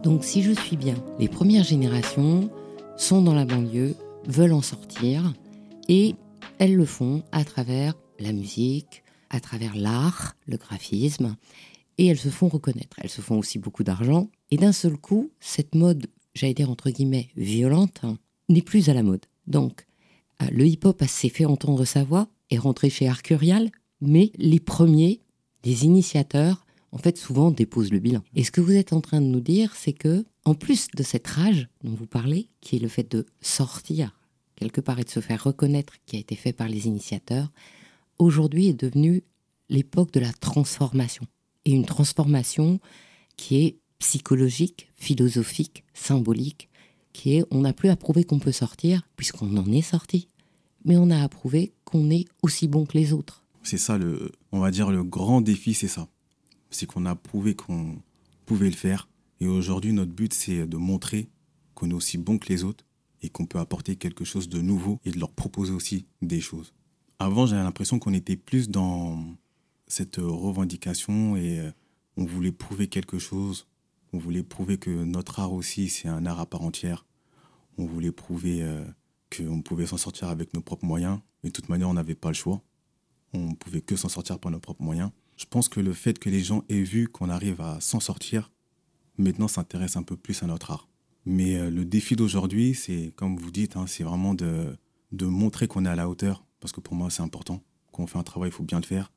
Donc, 0.03 0.25
si 0.25 0.43
je 0.43 0.51
suis 0.51 0.75
bien, 0.75 0.95
les 1.17 1.29
premières 1.29 1.63
générations 1.63 2.49
sont 2.97 3.21
dans 3.21 3.33
la 3.33 3.45
banlieue, 3.45 3.95
veulent 4.27 4.53
en 4.53 4.61
sortir, 4.61 5.33
et 5.87 6.15
elles 6.59 6.75
le 6.75 6.85
font 6.85 7.23
à 7.31 7.45
travers 7.45 7.93
la 8.19 8.33
musique, 8.33 9.02
à 9.33 9.39
travers 9.39 9.75
l'art, 9.75 10.35
le 10.45 10.57
graphisme, 10.57 11.35
et 11.97 12.07
elles 12.07 12.19
se 12.19 12.29
font 12.29 12.47
reconnaître. 12.47 12.97
Elles 13.01 13.09
se 13.09 13.21
font 13.21 13.37
aussi 13.37 13.59
beaucoup 13.59 13.83
d'argent, 13.83 14.29
et 14.51 14.57
d'un 14.57 14.71
seul 14.71 14.97
coup, 14.97 15.31
cette 15.39 15.75
mode, 15.75 16.07
j'allais 16.33 16.53
dire 16.53 16.69
entre 16.69 16.89
guillemets, 16.89 17.29
violente, 17.35 17.99
hein, 18.03 18.17
n'est 18.49 18.61
plus 18.61 18.89
à 18.89 18.93
la 18.93 19.03
mode. 19.03 19.25
Donc, 19.47 19.85
euh, 20.41 20.47
le 20.51 20.65
hip-hop 20.65 21.03
s'est 21.07 21.29
fait 21.29 21.45
entendre 21.45 21.85
sa 21.85 22.03
voix, 22.03 22.27
est 22.49 22.57
rentré 22.57 22.89
chez 22.89 23.07
Arcurial, 23.07 23.71
mais 24.01 24.31
les 24.37 24.59
premiers, 24.59 25.21
les 25.63 25.85
initiateurs, 25.85 26.65
en 26.91 26.97
fait, 26.97 27.17
souvent 27.17 27.51
déposent 27.51 27.91
le 27.91 27.99
bilan. 27.99 28.21
Et 28.35 28.43
ce 28.43 28.51
que 28.51 28.61
vous 28.61 28.73
êtes 28.73 28.93
en 28.93 29.01
train 29.01 29.21
de 29.21 29.27
nous 29.27 29.39
dire, 29.39 29.75
c'est 29.75 29.93
que, 29.93 30.25
en 30.45 30.53
plus 30.53 30.87
de 30.95 31.03
cette 31.03 31.27
rage 31.27 31.67
dont 31.83 31.95
vous 31.95 32.05
parlez, 32.05 32.49
qui 32.61 32.75
est 32.75 32.79
le 32.79 32.87
fait 32.87 33.09
de 33.09 33.25
sortir 33.41 34.19
quelque 34.55 34.81
part 34.81 34.99
et 34.99 35.03
de 35.03 35.09
se 35.09 35.19
faire 35.19 35.43
reconnaître, 35.43 35.93
qui 36.05 36.17
a 36.17 36.19
été 36.19 36.35
fait 36.35 36.53
par 36.53 36.67
les 36.67 36.85
initiateurs, 36.87 37.51
aujourd'hui 38.23 38.67
est 38.67 38.73
devenue 38.73 39.23
l'époque 39.69 40.11
de 40.11 40.19
la 40.19 40.33
transformation. 40.33 41.25
Et 41.65 41.71
une 41.71 41.85
transformation 41.85 42.79
qui 43.37 43.63
est 43.63 43.77
psychologique, 43.99 44.89
philosophique, 44.95 45.83
symbolique, 45.93 46.69
qui 47.13 47.35
est 47.35 47.45
on 47.51 47.61
n'a 47.61 47.73
plus 47.73 47.89
à 47.89 47.95
prouver 47.95 48.23
qu'on 48.23 48.39
peut 48.39 48.51
sortir, 48.51 49.07
puisqu'on 49.15 49.55
en 49.57 49.71
est 49.71 49.81
sorti, 49.81 50.27
mais 50.83 50.97
on 50.97 51.09
a 51.09 51.21
à 51.21 51.29
prouver 51.29 51.73
qu'on 51.85 52.09
est 52.09 52.25
aussi 52.41 52.67
bon 52.67 52.85
que 52.85 52.97
les 52.97 53.13
autres. 53.13 53.43
C'est 53.63 53.77
ça, 53.77 53.97
le, 53.97 54.31
on 54.51 54.59
va 54.59 54.71
dire, 54.71 54.91
le 54.91 55.03
grand 55.03 55.39
défi, 55.39 55.73
c'est 55.73 55.87
ça. 55.87 56.09
C'est 56.69 56.85
qu'on 56.85 57.05
a 57.05 57.15
prouvé 57.15 57.55
qu'on 57.55 57.95
pouvait 58.45 58.69
le 58.69 58.75
faire. 58.75 59.07
Et 59.39 59.47
aujourd'hui, 59.47 59.93
notre 59.93 60.11
but, 60.11 60.33
c'est 60.33 60.67
de 60.67 60.77
montrer 60.77 61.29
qu'on 61.75 61.89
est 61.89 61.93
aussi 61.93 62.17
bon 62.17 62.37
que 62.37 62.49
les 62.49 62.63
autres 62.63 62.83
et 63.21 63.29
qu'on 63.29 63.45
peut 63.45 63.59
apporter 63.59 63.95
quelque 63.95 64.25
chose 64.25 64.49
de 64.49 64.59
nouveau 64.59 64.99
et 65.05 65.11
de 65.11 65.19
leur 65.19 65.31
proposer 65.31 65.71
aussi 65.71 66.05
des 66.21 66.41
choses. 66.41 66.73
Avant, 67.23 67.45
j'avais 67.45 67.63
l'impression 67.63 67.99
qu'on 67.99 68.13
était 68.13 68.35
plus 68.35 68.67
dans 68.69 69.23
cette 69.87 70.17
revendication 70.17 71.37
et 71.37 71.57
euh, 71.57 71.71
on 72.17 72.25
voulait 72.25 72.51
prouver 72.51 72.89
quelque 72.89 73.17
chose. 73.17 73.65
On 74.11 74.17
voulait 74.17 74.43
prouver 74.43 74.77
que 74.77 74.89
notre 74.89 75.39
art 75.39 75.53
aussi, 75.53 75.87
c'est 75.87 76.09
un 76.09 76.25
art 76.25 76.41
à 76.41 76.45
part 76.45 76.63
entière. 76.63 77.05
On 77.77 77.85
voulait 77.85 78.11
prouver 78.11 78.61
euh, 78.61 78.83
qu'on 79.33 79.61
pouvait 79.61 79.85
s'en 79.85 79.95
sortir 79.95 80.27
avec 80.27 80.53
nos 80.53 80.59
propres 80.59 80.83
moyens. 80.83 81.21
Et 81.45 81.47
de 81.47 81.53
toute 81.53 81.69
manière, 81.69 81.87
on 81.87 81.93
n'avait 81.93 82.13
pas 82.13 82.27
le 82.27 82.33
choix. 82.33 82.61
On 83.31 83.51
ne 83.51 83.55
pouvait 83.55 83.79
que 83.79 83.95
s'en 83.95 84.09
sortir 84.09 84.37
par 84.37 84.51
nos 84.51 84.59
propres 84.59 84.83
moyens. 84.83 85.09
Je 85.37 85.45
pense 85.45 85.69
que 85.69 85.79
le 85.79 85.93
fait 85.93 86.19
que 86.19 86.29
les 86.29 86.41
gens 86.41 86.65
aient 86.67 86.83
vu 86.83 87.07
qu'on 87.07 87.29
arrive 87.29 87.61
à 87.61 87.79
s'en 87.79 88.01
sortir, 88.01 88.51
maintenant 89.17 89.47
s'intéresse 89.47 89.95
un 89.95 90.03
peu 90.03 90.17
plus 90.17 90.43
à 90.43 90.47
notre 90.47 90.71
art. 90.71 90.89
Mais 91.25 91.55
euh, 91.55 91.69
le 91.69 91.85
défi 91.85 92.17
d'aujourd'hui, 92.17 92.75
c'est, 92.75 93.13
comme 93.15 93.37
vous 93.37 93.51
dites, 93.51 93.77
hein, 93.77 93.87
c'est 93.87 94.03
vraiment 94.03 94.33
de 94.33 94.75
montrer 95.21 95.69
qu'on 95.69 95.85
est 95.85 95.89
à 95.89 95.95
la 95.95 96.09
hauteur. 96.09 96.43
Parce 96.63 96.71
que 96.71 96.79
pour 96.79 96.95
moi, 96.95 97.09
c'est 97.09 97.21
important. 97.21 97.61
Quand 97.91 98.03
on 98.03 98.07
fait 98.07 98.17
un 98.17 98.23
travail, 98.23 98.47
il 98.47 98.53
faut 98.53 98.63
bien 98.63 98.79
le 98.79 98.85
faire. 98.85 99.11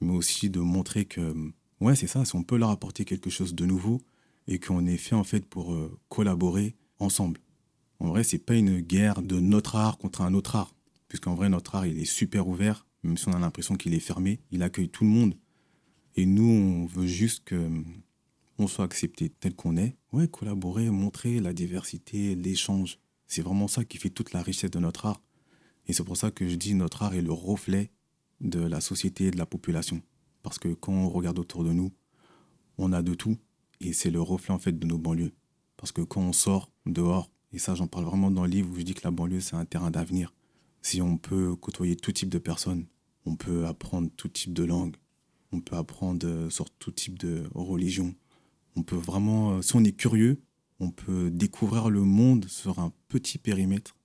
Mais 0.00 0.12
aussi 0.12 0.50
de 0.50 0.58
montrer 0.58 1.04
que, 1.04 1.32
ouais, 1.80 1.94
c'est 1.94 2.08
ça, 2.08 2.24
si 2.24 2.34
on 2.34 2.42
peut 2.42 2.56
leur 2.56 2.70
apporter 2.70 3.04
quelque 3.04 3.30
chose 3.30 3.54
de 3.54 3.64
nouveau 3.64 4.02
et 4.48 4.58
qu'on 4.58 4.84
est 4.84 4.96
fait 4.96 5.14
en 5.14 5.22
fait 5.22 5.46
pour 5.46 5.72
euh, 5.72 5.96
collaborer 6.08 6.74
ensemble. 6.98 7.40
En 8.00 8.08
vrai, 8.08 8.24
c'est 8.24 8.40
pas 8.40 8.56
une 8.56 8.80
guerre 8.80 9.22
de 9.22 9.38
notre 9.38 9.76
art 9.76 9.96
contre 9.96 10.22
un 10.22 10.34
autre 10.34 10.56
art. 10.56 10.74
Puisqu'en 11.06 11.36
vrai, 11.36 11.48
notre 11.48 11.76
art, 11.76 11.86
il 11.86 12.00
est 12.00 12.04
super 12.04 12.48
ouvert, 12.48 12.84
même 13.04 13.16
si 13.16 13.28
on 13.28 13.32
a 13.32 13.38
l'impression 13.38 13.76
qu'il 13.76 13.94
est 13.94 14.00
fermé. 14.00 14.40
Il 14.50 14.64
accueille 14.64 14.88
tout 14.88 15.04
le 15.04 15.10
monde. 15.10 15.36
Et 16.16 16.26
nous, 16.26 16.48
on 16.48 16.86
veut 16.86 17.06
juste 17.06 17.44
que 17.44 17.70
on 18.58 18.66
soit 18.66 18.84
accepté 18.84 19.28
tel 19.28 19.54
qu'on 19.54 19.76
est. 19.76 19.94
Ouais, 20.10 20.26
collaborer, 20.26 20.90
montrer 20.90 21.38
la 21.38 21.52
diversité, 21.52 22.34
l'échange. 22.34 22.98
C'est 23.28 23.42
vraiment 23.42 23.68
ça 23.68 23.84
qui 23.84 23.98
fait 23.98 24.10
toute 24.10 24.32
la 24.32 24.42
richesse 24.42 24.72
de 24.72 24.80
notre 24.80 25.06
art. 25.06 25.22
Et 25.86 25.92
c'est 25.92 26.04
pour 26.04 26.16
ça 26.16 26.30
que 26.30 26.48
je 26.48 26.56
dis 26.56 26.74
notre 26.74 27.02
art 27.02 27.14
est 27.14 27.22
le 27.22 27.32
reflet 27.32 27.90
de 28.40 28.60
la 28.60 28.80
société 28.80 29.26
et 29.26 29.30
de 29.30 29.38
la 29.38 29.46
population. 29.46 30.02
Parce 30.42 30.58
que 30.58 30.68
quand 30.74 30.92
on 30.92 31.08
regarde 31.08 31.38
autour 31.38 31.64
de 31.64 31.72
nous, 31.72 31.92
on 32.78 32.92
a 32.92 33.02
de 33.02 33.14
tout. 33.14 33.36
Et 33.80 33.92
c'est 33.92 34.10
le 34.10 34.20
reflet 34.20 34.54
en 34.54 34.58
fait 34.58 34.78
de 34.78 34.86
nos 34.86 34.98
banlieues. 34.98 35.32
Parce 35.76 35.92
que 35.92 36.02
quand 36.02 36.22
on 36.22 36.32
sort 36.32 36.70
dehors, 36.86 37.30
et 37.52 37.58
ça 37.58 37.74
j'en 37.74 37.86
parle 37.86 38.04
vraiment 38.04 38.30
dans 38.30 38.44
le 38.44 38.50
livre 38.50 38.70
où 38.72 38.76
je 38.78 38.82
dis 38.82 38.94
que 38.94 39.04
la 39.04 39.10
banlieue 39.10 39.40
c'est 39.40 39.56
un 39.56 39.64
terrain 39.64 39.90
d'avenir. 39.90 40.32
Si 40.82 41.02
on 41.02 41.18
peut 41.18 41.54
côtoyer 41.56 41.96
tout 41.96 42.12
type 42.12 42.28
de 42.28 42.38
personnes, 42.38 42.86
on 43.24 43.36
peut 43.36 43.66
apprendre 43.66 44.08
tout 44.16 44.28
type 44.28 44.52
de 44.52 44.64
langue, 44.64 44.96
on 45.52 45.60
peut 45.60 45.76
apprendre 45.76 46.26
euh, 46.26 46.50
sur 46.50 46.70
tout 46.70 46.92
type 46.92 47.18
de 47.18 47.44
religion, 47.54 48.14
On 48.76 48.82
peut 48.82 48.96
vraiment, 48.96 49.52
euh, 49.52 49.62
si 49.62 49.74
on 49.74 49.84
est 49.84 49.96
curieux, 49.96 50.40
on 50.80 50.90
peut 50.90 51.30
découvrir 51.30 51.88
le 51.88 52.02
monde 52.02 52.46
sur 52.46 52.78
un 52.78 52.92
petit 53.08 53.38
périmètre. 53.38 53.95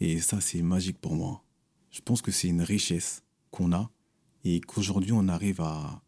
Et 0.00 0.20
ça, 0.20 0.40
c'est 0.40 0.62
magique 0.62 0.98
pour 0.98 1.14
moi. 1.14 1.42
Je 1.90 2.00
pense 2.00 2.22
que 2.22 2.30
c'est 2.30 2.48
une 2.48 2.62
richesse 2.62 3.22
qu'on 3.50 3.72
a 3.72 3.90
et 4.44 4.60
qu'aujourd'hui, 4.60 5.12
on 5.12 5.28
arrive 5.28 5.60
à, 5.60 6.02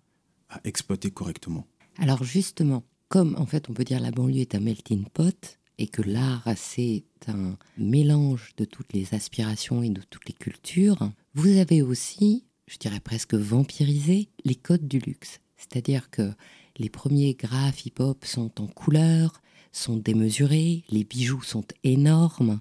exploiter 0.64 1.10
correctement. 1.10 1.66
Alors 1.98 2.24
justement, 2.24 2.82
comme 3.08 3.34
en 3.36 3.44
fait 3.44 3.68
on 3.68 3.74
peut 3.74 3.84
dire 3.84 4.00
la 4.00 4.10
banlieue 4.10 4.40
est 4.40 4.54
un 4.54 4.60
melting 4.60 5.04
pot 5.04 5.58
et 5.76 5.88
que 5.88 6.00
l'art 6.00 6.48
c'est 6.56 7.04
un 7.26 7.58
mélange 7.76 8.52
de 8.56 8.64
toutes 8.64 8.94
les 8.94 9.12
aspirations 9.12 9.82
et 9.82 9.90
de 9.90 10.00
toutes 10.08 10.26
les 10.26 10.34
cultures, 10.34 11.10
vous 11.34 11.58
avez 11.58 11.82
aussi, 11.82 12.46
je 12.66 12.78
dirais 12.78 13.00
presque 13.00 13.34
vampirisé, 13.34 14.30
les 14.46 14.54
codes 14.54 14.88
du 14.88 15.00
luxe. 15.00 15.40
C'est-à-dire 15.58 16.08
que 16.08 16.32
les 16.78 16.88
premiers 16.88 17.34
graphes 17.34 17.84
hip-hop 17.84 18.24
sont 18.24 18.60
en 18.60 18.68
couleur, 18.68 19.42
sont 19.72 19.96
démesurés, 19.96 20.84
les 20.88 21.04
bijoux 21.04 21.42
sont 21.42 21.64
énormes. 21.84 22.60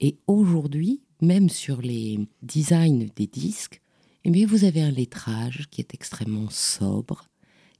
Et 0.00 0.16
aujourd'hui, 0.26 1.02
même 1.20 1.50
sur 1.50 1.82
les 1.82 2.18
designs 2.42 3.08
des 3.16 3.26
disques, 3.26 3.82
eh 4.24 4.44
vous 4.46 4.64
avez 4.64 4.82
un 4.82 4.90
lettrage 4.90 5.68
qui 5.70 5.80
est 5.80 5.94
extrêmement 5.94 6.48
sobre, 6.50 7.28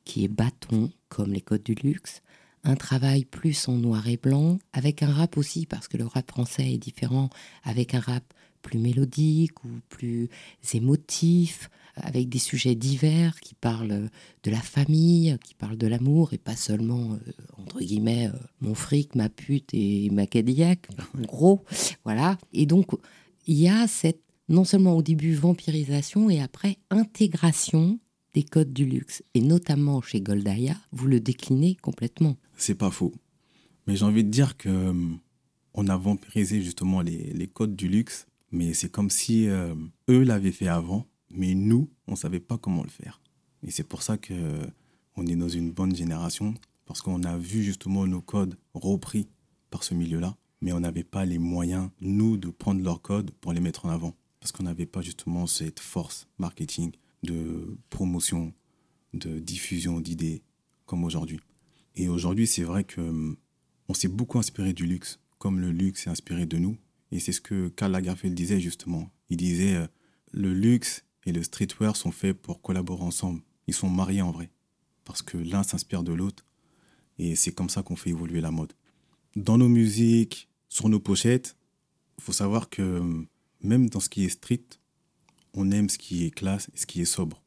qui 0.05 0.25
est 0.25 0.29
bâton, 0.29 0.91
comme 1.09 1.33
les 1.33 1.41
codes 1.41 1.63
du 1.63 1.75
luxe, 1.75 2.23
un 2.63 2.77
travail 2.77 3.25
plus 3.25 3.69
en 3.69 3.77
noir 3.77 4.07
et 4.07 4.19
blanc, 4.19 4.59
avec 4.75 5.03
un 5.03 5.11
rap 5.11 5.39
aussi, 5.39 5.65
parce 5.65 5.89
que 5.89 5.97
le 5.97 6.07
rap 6.07 6.31
français 6.31 6.73
est 6.73 6.79
différent, 6.79 7.31
avec 7.63 7.95
un 7.95 8.01
rap 8.01 8.25
plus 8.61 8.79
mélodique 8.79 9.65
ou 9.65 9.69
plus 9.89 10.29
émotif, 10.75 11.71
avec 11.97 12.29
des 12.29 12.39
sujets 12.39 12.75
divers 12.75 13.41
qui 13.41 13.55
parlent 13.55 14.11
de 14.43 14.51
la 14.51 14.61
famille, 14.61 15.37
qui 15.45 15.55
parlent 15.55 15.77
de 15.77 15.87
l'amour, 15.87 16.33
et 16.33 16.39
pas 16.39 16.57
seulement, 16.57 17.13
euh, 17.13 17.33
entre 17.59 17.81
guillemets, 17.81 18.29
euh, 18.29 18.39
mon 18.61 18.75
fric, 18.75 19.15
ma 19.15 19.29
pute 19.29 19.71
et 19.73 20.11
ma 20.11 20.27
Cadillac, 20.27 20.89
en 21.19 21.23
gros, 21.27 21.65
voilà. 22.05 22.39
Et 22.53 22.67
donc, 22.67 22.93
il 23.47 23.57
y 23.57 23.69
a 23.69 23.87
cette, 23.87 24.23
non 24.49 24.65
seulement 24.65 24.97
au 24.97 25.03
début, 25.03 25.35
vampirisation, 25.35 26.31
et 26.31 26.41
après, 26.41 26.79
intégration 26.91 27.99
des 28.35 28.43
codes 28.43 28.73
du 28.73 28.85
luxe, 28.85 29.23
et 29.35 29.41
notamment 29.41 30.01
chez 30.01 30.21
Goldaya, 30.21 30.77
vous 30.93 31.07
le 31.07 31.21
déclinez 31.21 31.77
complètement. 31.77 32.37
C'est 32.57 32.77
pas 32.77 32.91
faux. 32.91 33.13
Mais 33.87 33.97
j'ai 33.97 34.05
envie 34.05 34.25
de 34.25 34.31
dire 34.31 34.57
que 34.57 34.69
euh, 34.69 34.95
on 35.75 35.89
a 35.89 35.97
vampirisé 35.97 36.63
justement 36.63 37.01
les, 37.01 37.33
les 37.33 37.47
codes 37.49 37.75
du 37.75 37.89
luxe, 37.89 38.27
mais 38.53 38.75
c'est 38.75 38.91
comme 38.91 39.11
si 39.11 39.49
euh, 39.49 39.75
eux 40.09 40.23
l'avaient 40.23 40.53
fait 40.53 40.69
avant, 40.69 41.07
mais 41.31 41.55
nous, 41.55 41.91
on 42.07 42.17
savait 42.17 42.41
pas 42.41 42.59
comment 42.59 42.83
le 42.83 42.91
faire. 42.91 43.21
Et 43.63 43.71
c'est 43.71 43.85
pour 43.85 44.03
ça 44.03 44.17
que 44.17 44.61
on 45.17 45.27
est 45.27 45.37
dans 45.37 45.49
une 45.49 45.71
bonne 45.71 45.95
génération, 45.95 46.55
parce 46.87 47.03
qu'on 47.03 47.23
a 47.25 47.37
vu 47.37 47.63
justement 47.63 48.07
nos 48.07 48.21
codes 48.21 48.57
repris 48.75 49.29
par 49.71 49.85
ce 49.85 49.95
milieu-là, 49.95 50.37
mais 50.61 50.73
on 50.73 50.81
n'avait 50.81 51.05
pas 51.05 51.25
les 51.25 51.39
moyens, 51.39 51.91
nous, 52.01 52.37
de 52.37 52.49
prendre 52.49 52.83
leurs 52.83 53.03
codes 53.03 53.31
pour 53.41 53.53
les 53.53 53.61
mettre 53.61 53.87
en 53.87 53.91
avant, 53.91 54.15
parce 54.41 54.53
qu'on 54.53 54.65
n'avait 54.65 54.87
pas 54.87 55.03
justement 55.03 55.47
cette 55.47 55.81
force 55.81 56.27
marketing 56.39 56.93
de 57.23 57.77
promotion, 57.91 58.53
de 59.15 59.39
diffusion 59.39 60.01
d'idées 60.01 60.43
comme 60.87 61.05
aujourd'hui. 61.05 61.41
Et 61.97 62.09
aujourd'hui, 62.09 62.47
c'est 62.47 62.65
vrai 62.65 62.85
que 62.85 63.37
on 63.89 63.95
s'est 63.95 64.09
beaucoup 64.09 64.39
inspiré 64.39 64.73
du 64.73 64.87
luxe, 64.87 65.19
comme 65.39 65.61
le 65.61 65.71
luxe 65.71 66.07
est 66.07 66.11
inspiré 66.11 66.47
de 66.47 66.59
nous. 66.59 66.77
Et 67.13 67.19
c'est 67.19 67.33
ce 67.33 67.41
que 67.41 67.69
Karl 67.69 67.93
Lagerfeld 67.93 68.35
disait 68.35 68.61
justement. 68.61 69.11
Il 69.31 69.37
disait 69.37 69.75
euh, 69.75 69.87
le 70.31 70.55
luxe 70.55 71.05
et 71.27 71.33
le 71.33 71.43
streetwear 71.43 71.97
sont 71.97 72.13
faits 72.13 72.37
pour 72.41 72.63
collaborer 72.63 73.03
ensemble. 73.03 73.43
Ils 73.67 73.75
sont 73.75 73.91
mariés 73.91 74.23
en 74.23 74.31
vrai, 74.31 74.51
parce 75.05 75.23
que 75.23 75.37
l'un 75.37 75.63
s'inspire 75.63 76.03
de 76.03 76.13
l'autre. 76.13 76.45
Et 77.19 77.37
c'est 77.37 77.53
comme 77.53 77.69
ça 77.69 77.83
qu'on 77.83 77.97
fait 77.97 78.11
évoluer 78.11 78.41
la 78.41 78.51
mode. 78.51 78.73
Dans 79.37 79.59
nos 79.59 79.69
musiques, 79.69 80.49
sur 80.69 80.89
nos 80.89 81.01
pochettes, 81.01 81.57
il 82.19 82.25
faut 82.25 82.33
savoir 82.33 82.69
que 82.71 83.27
même 83.63 83.91
dans 83.91 84.01
ce 84.01 84.09
qui 84.09 84.25
est 84.25 84.29
street, 84.29 84.65
on 85.55 85.71
aime 85.71 85.89
ce 85.89 85.99
qui 85.99 86.25
est 86.25 86.31
classe 86.31 86.71
et 86.75 86.79
ce 86.79 86.87
qui 86.87 87.01
est 87.01 87.07
sobre. 87.07 87.43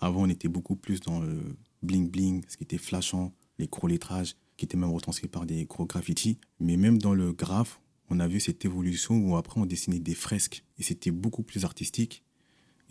Avant, 0.00 0.22
on 0.22 0.28
était 0.28 0.48
beaucoup 0.48 0.76
plus 0.76 1.00
dans 1.00 1.20
le 1.20 1.56
bling-bling, 1.84 2.42
ce 2.48 2.56
qui 2.56 2.64
était 2.64 2.78
flashant, 2.78 3.32
les 3.58 3.68
gros 3.68 3.86
lettrages, 3.86 4.34
qui 4.56 4.64
étaient 4.64 4.76
même 4.76 4.90
retranscrits 4.90 5.28
par 5.28 5.46
des 5.46 5.64
gros 5.64 5.86
graffitis. 5.86 6.38
Mais 6.60 6.76
même 6.76 6.98
dans 6.98 7.14
le 7.14 7.32
graphe, 7.32 7.80
on 8.10 8.20
a 8.20 8.28
vu 8.28 8.40
cette 8.40 8.64
évolution 8.64 9.16
où 9.18 9.36
après, 9.36 9.60
on 9.60 9.66
dessinait 9.66 10.00
des 10.00 10.14
fresques. 10.14 10.64
Et 10.78 10.82
c'était 10.82 11.10
beaucoup 11.10 11.42
plus 11.42 11.64
artistique. 11.64 12.22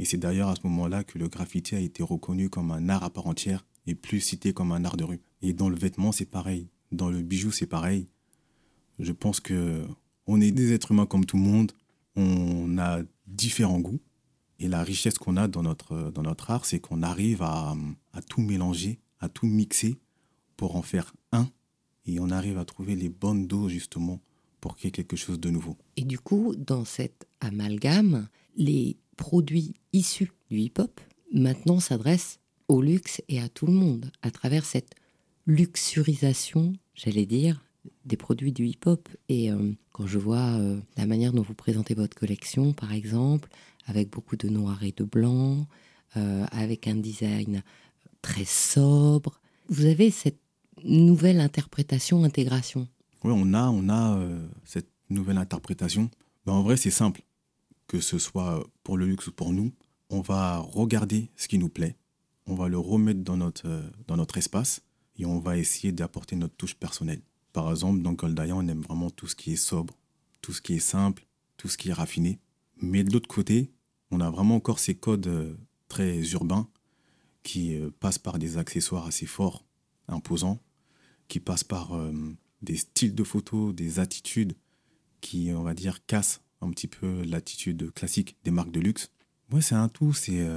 Et 0.02 0.06
c'est 0.06 0.18
d'ailleurs 0.18 0.50
à 0.50 0.56
ce 0.56 0.62
moment-là 0.64 1.04
que 1.04 1.20
le 1.20 1.28
graffiti 1.28 1.76
a 1.76 1.80
été 1.80 2.02
reconnu 2.02 2.50
comme 2.50 2.72
un 2.72 2.90
art 2.90 3.04
à 3.04 3.12
part 3.12 3.28
entière 3.28 3.68
et 3.86 3.94
plus 3.94 4.20
cité 4.20 4.52
comme 4.52 4.72
un 4.72 4.84
art 4.84 4.98
de 4.98 5.04
rue. 5.04 5.22
Et 5.44 5.54
dans 5.54 5.70
le 5.70 5.76
vêtement, 5.76 6.12
c'est 6.12 6.26
pareil. 6.26 6.70
Dans 6.92 7.12
le 7.12 7.22
bijou, 7.22 7.52
c'est 7.52 7.68
pareil. 7.68 8.08
Je 8.98 9.12
pense 9.12 9.40
que 9.40 9.86
on 10.26 10.42
est 10.42 10.50
des 10.50 10.74
êtres 10.74 10.90
humains 10.90 11.06
comme 11.06 11.24
tout 11.24 11.38
le 11.38 11.44
monde. 11.44 11.72
On 12.16 12.80
a 12.80 13.02
différents 13.28 13.80
goûts. 13.80 14.00
Et 14.58 14.68
la 14.68 14.82
richesse 14.82 15.20
qu'on 15.20 15.38
a 15.38 15.48
dans 15.48 15.62
notre, 15.62 16.10
dans 16.10 16.24
notre 16.24 16.50
art, 16.50 16.66
c'est 16.66 16.80
qu'on 16.80 17.04
arrive 17.04 17.44
à, 17.44 17.76
à, 18.14 18.24
tout 18.24 18.42
mélanger, 18.42 19.00
à 19.20 19.30
tout 19.30 19.46
mixer 19.46 20.00
pour 20.58 20.78
en 20.78 20.82
faire 20.82 21.14
un. 21.32 21.48
Et 22.08 22.20
on 22.20 22.32
arrive 22.32 22.58
à 22.58 22.66
trouver 22.66 22.96
les 22.96 23.10
bonnes 23.10 23.46
doses, 23.46 23.72
justement, 23.72 24.20
pour 24.62 24.76
qu'il 24.76 24.86
y 24.86 24.88
ait 24.88 24.92
quelque 24.94 25.16
chose 25.16 25.40
de 25.40 25.52
nouveau. 25.52 25.78
Et 25.96 26.06
du 26.06 26.18
coup, 26.18 26.56
dans 26.56 26.86
cet 26.86 27.28
amalgame, 27.40 28.28
les 28.56 28.98
produits 29.22 29.76
issus 29.94 30.32
du 30.50 30.58
hip-hop, 30.58 31.00
maintenant 31.32 31.80
s'adressent 31.80 32.40
au 32.68 32.82
luxe 32.82 33.22
et 33.30 33.40
à 33.40 33.50
tout 33.50 33.68
le 33.68 33.72
monde, 33.72 34.12
à 34.24 34.32
travers 34.32 34.66
cette 34.66 34.96
luxurisation, 35.46 36.74
j'allais 36.96 37.28
dire, 37.28 37.64
des 38.04 38.18
produits 38.18 38.52
du 38.52 38.66
hip-hop. 38.66 39.08
Et 39.30 39.52
euh, 39.52 39.74
quand 39.92 40.08
je 40.08 40.18
vois 40.18 40.58
euh, 40.58 40.80
la 40.98 41.06
manière 41.06 41.34
dont 41.34 41.44
vous 41.44 41.54
présentez 41.54 41.94
votre 41.94 42.18
collection, 42.18 42.74
par 42.74 42.94
exemple, 42.94 43.48
avec 43.86 44.10
beaucoup 44.10 44.38
de 44.38 44.50
noir 44.50 44.84
et 44.84 44.92
de 44.92 45.04
blanc, 45.04 45.68
euh, 46.18 46.44
avec 46.52 46.88
un 46.88 46.96
design 46.96 47.62
très 48.24 48.46
sobre. 48.46 49.40
Vous 49.70 49.86
avez 49.86 50.10
cette 50.10 50.42
nouvelle 50.84 51.42
interprétation, 51.42 52.24
intégration. 52.24 52.88
Oui, 53.24 53.34
on 53.36 53.54
a, 53.54 53.70
on 53.70 53.88
a 53.88 54.20
cette 54.66 54.90
nouvelle 55.12 55.38
interprétation. 55.38 56.10
Ben, 56.48 56.54
en 56.54 56.64
vrai, 56.64 56.76
c'est 56.76 56.90
simple. 56.90 57.22
Que 57.92 58.00
ce 58.00 58.20
soit 58.20 58.66
pour 58.84 58.96
le 58.96 59.06
luxe 59.06 59.28
ou 59.28 59.34
pour 59.34 59.52
nous, 59.52 59.74
on 60.10 60.22
va 60.22 60.60
regarder 60.60 61.30
ce 61.36 61.50
qui 61.50 61.58
nous 61.58 61.68
plaît, 61.68 61.98
on 62.46 62.56
va 62.56 62.70
le 62.70 62.78
remettre 62.78 63.20
dans 63.20 63.36
notre, 63.36 63.68
euh, 63.68 64.26
espace 64.38 64.82
et 65.18 65.26
on 65.26 65.40
va 65.40 65.58
essayer 65.58 65.92
d'apporter 65.92 66.38
notre 66.38 66.56
touche 66.56 66.76
personnelle. 66.76 67.22
Par 67.52 67.70
exemple, 67.70 68.02
dans 68.02 68.14
Goldaya, 68.14 68.56
on 68.56 68.66
aime 68.70 68.80
vraiment 68.80 69.10
tout 69.10 69.28
ce 69.28 69.36
qui 69.36 69.52
est 69.52 69.58
sobre, 69.58 69.94
tout 70.42 70.54
ce 70.54 70.62
qui 70.62 70.76
est 70.76 70.80
simple, 70.80 71.28
tout 71.58 71.68
ce 71.68 71.78
qui 71.78 71.90
est 71.90 71.94
raffiné. 71.94 72.40
Mais 72.78 73.04
de 73.04 73.12
l'autre 73.12 73.28
côté, 73.28 73.74
on 74.10 74.22
a 74.22 74.30
vraiment 74.30 74.56
encore 74.56 74.80
ces 74.80 74.96
codes 74.96 75.28
euh, 75.28 75.54
très 75.90 76.18
urbains 76.32 76.70
qui 77.44 77.76
euh, 77.76 77.92
passent 78.00 78.20
par 78.20 78.40
des 78.40 78.58
accessoires 78.58 79.06
assez 79.06 79.26
forts, 79.26 79.66
imposants, 80.08 80.62
qui 81.28 81.42
passent 81.42 81.66
par 81.66 81.92
des 82.62 82.78
styles 82.78 83.16
de 83.16 83.24
photos, 83.26 83.76
des 83.76 84.00
attitudes 84.00 84.56
qui, 85.20 85.52
on 85.54 85.64
va 85.64 85.74
dire, 85.74 86.06
cassent 86.06 86.42
un 86.62 86.70
petit 86.70 86.88
peu 86.88 87.24
l'attitude 87.24 87.92
classique 87.94 88.38
des 88.44 88.52
marques 88.52 88.72
de 88.72 88.80
luxe. 88.80 89.12
Ouais, 89.52 89.62
c'est 89.62 89.76
un 89.76 89.90
tout, 89.90 90.14
c'est 90.14 90.48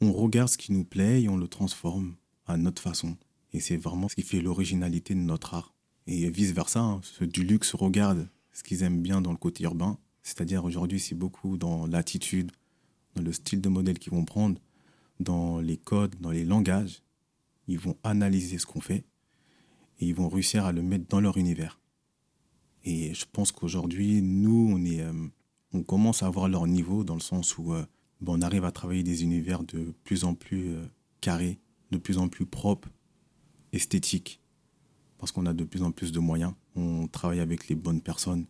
on 0.00 0.12
regarde 0.12 0.48
ce 0.48 0.58
qui 0.58 0.72
nous 0.72 0.84
plaît 0.84 1.22
et 1.22 1.28
on 1.28 1.36
le 1.36 1.48
transforme 1.48 2.16
à 2.46 2.56
notre 2.56 2.82
façon. 2.82 3.16
Et 3.52 3.60
c'est 3.60 3.76
vraiment 3.76 4.08
ce 4.08 4.16
qui 4.16 4.22
fait 4.22 4.40
l'originalité 4.40 5.14
de 5.14 5.20
notre 5.20 5.54
art. 5.54 5.74
Et 6.06 6.28
vice-versa, 6.28 6.80
hein, 6.80 7.00
ceux 7.02 7.26
du 7.26 7.44
luxe 7.44 7.74
regardent 7.74 8.28
ce 8.52 8.62
qu'ils 8.62 8.82
aiment 8.82 9.00
bien 9.00 9.22
dans 9.22 9.30
le 9.30 9.38
côté 9.38 9.64
urbain 9.64 9.98
c'est-à-dire 10.24 10.64
aujourd'hui, 10.64 10.98
c'est 10.98 11.14
beaucoup 11.14 11.58
dans 11.58 11.86
l'attitude, 11.86 12.50
dans 13.14 13.22
le 13.22 13.32
style 13.32 13.60
de 13.60 13.68
modèle 13.68 13.98
qu'ils 13.98 14.12
vont 14.12 14.24
prendre, 14.24 14.58
dans 15.20 15.60
les 15.60 15.76
codes, 15.76 16.16
dans 16.18 16.30
les 16.30 16.44
langages. 16.44 17.02
Ils 17.68 17.78
vont 17.78 17.96
analyser 18.02 18.58
ce 18.58 18.66
qu'on 18.66 18.80
fait 18.80 19.04
et 20.00 20.06
ils 20.06 20.14
vont 20.14 20.28
réussir 20.28 20.64
à 20.64 20.72
le 20.72 20.82
mettre 20.82 21.06
dans 21.08 21.20
leur 21.20 21.36
univers. 21.36 21.78
Et 22.84 23.14
je 23.14 23.24
pense 23.30 23.52
qu'aujourd'hui, 23.52 24.20
nous, 24.22 24.68
on, 24.72 24.84
est, 24.84 25.00
euh, 25.00 25.12
on 25.72 25.82
commence 25.82 26.22
à 26.22 26.26
avoir 26.26 26.48
leur 26.48 26.66
niveau 26.66 27.04
dans 27.04 27.14
le 27.14 27.20
sens 27.20 27.56
où 27.58 27.72
euh, 27.72 27.84
on 28.26 28.42
arrive 28.42 28.64
à 28.64 28.72
travailler 28.72 29.02
des 29.02 29.22
univers 29.22 29.62
de 29.62 29.94
plus 30.04 30.24
en 30.24 30.34
plus 30.34 30.74
euh, 30.74 30.84
carrés, 31.20 31.58
de 31.90 31.98
plus 31.98 32.18
en 32.18 32.28
plus 32.28 32.46
propres, 32.46 32.88
esthétiques, 33.72 34.40
parce 35.18 35.32
qu'on 35.32 35.46
a 35.46 35.54
de 35.54 35.64
plus 35.64 35.82
en 35.82 35.92
plus 35.92 36.12
de 36.12 36.18
moyens. 36.18 36.52
On 36.76 37.06
travaille 37.08 37.40
avec 37.40 37.68
les 37.68 37.74
bonnes 37.74 38.00
personnes 38.00 38.46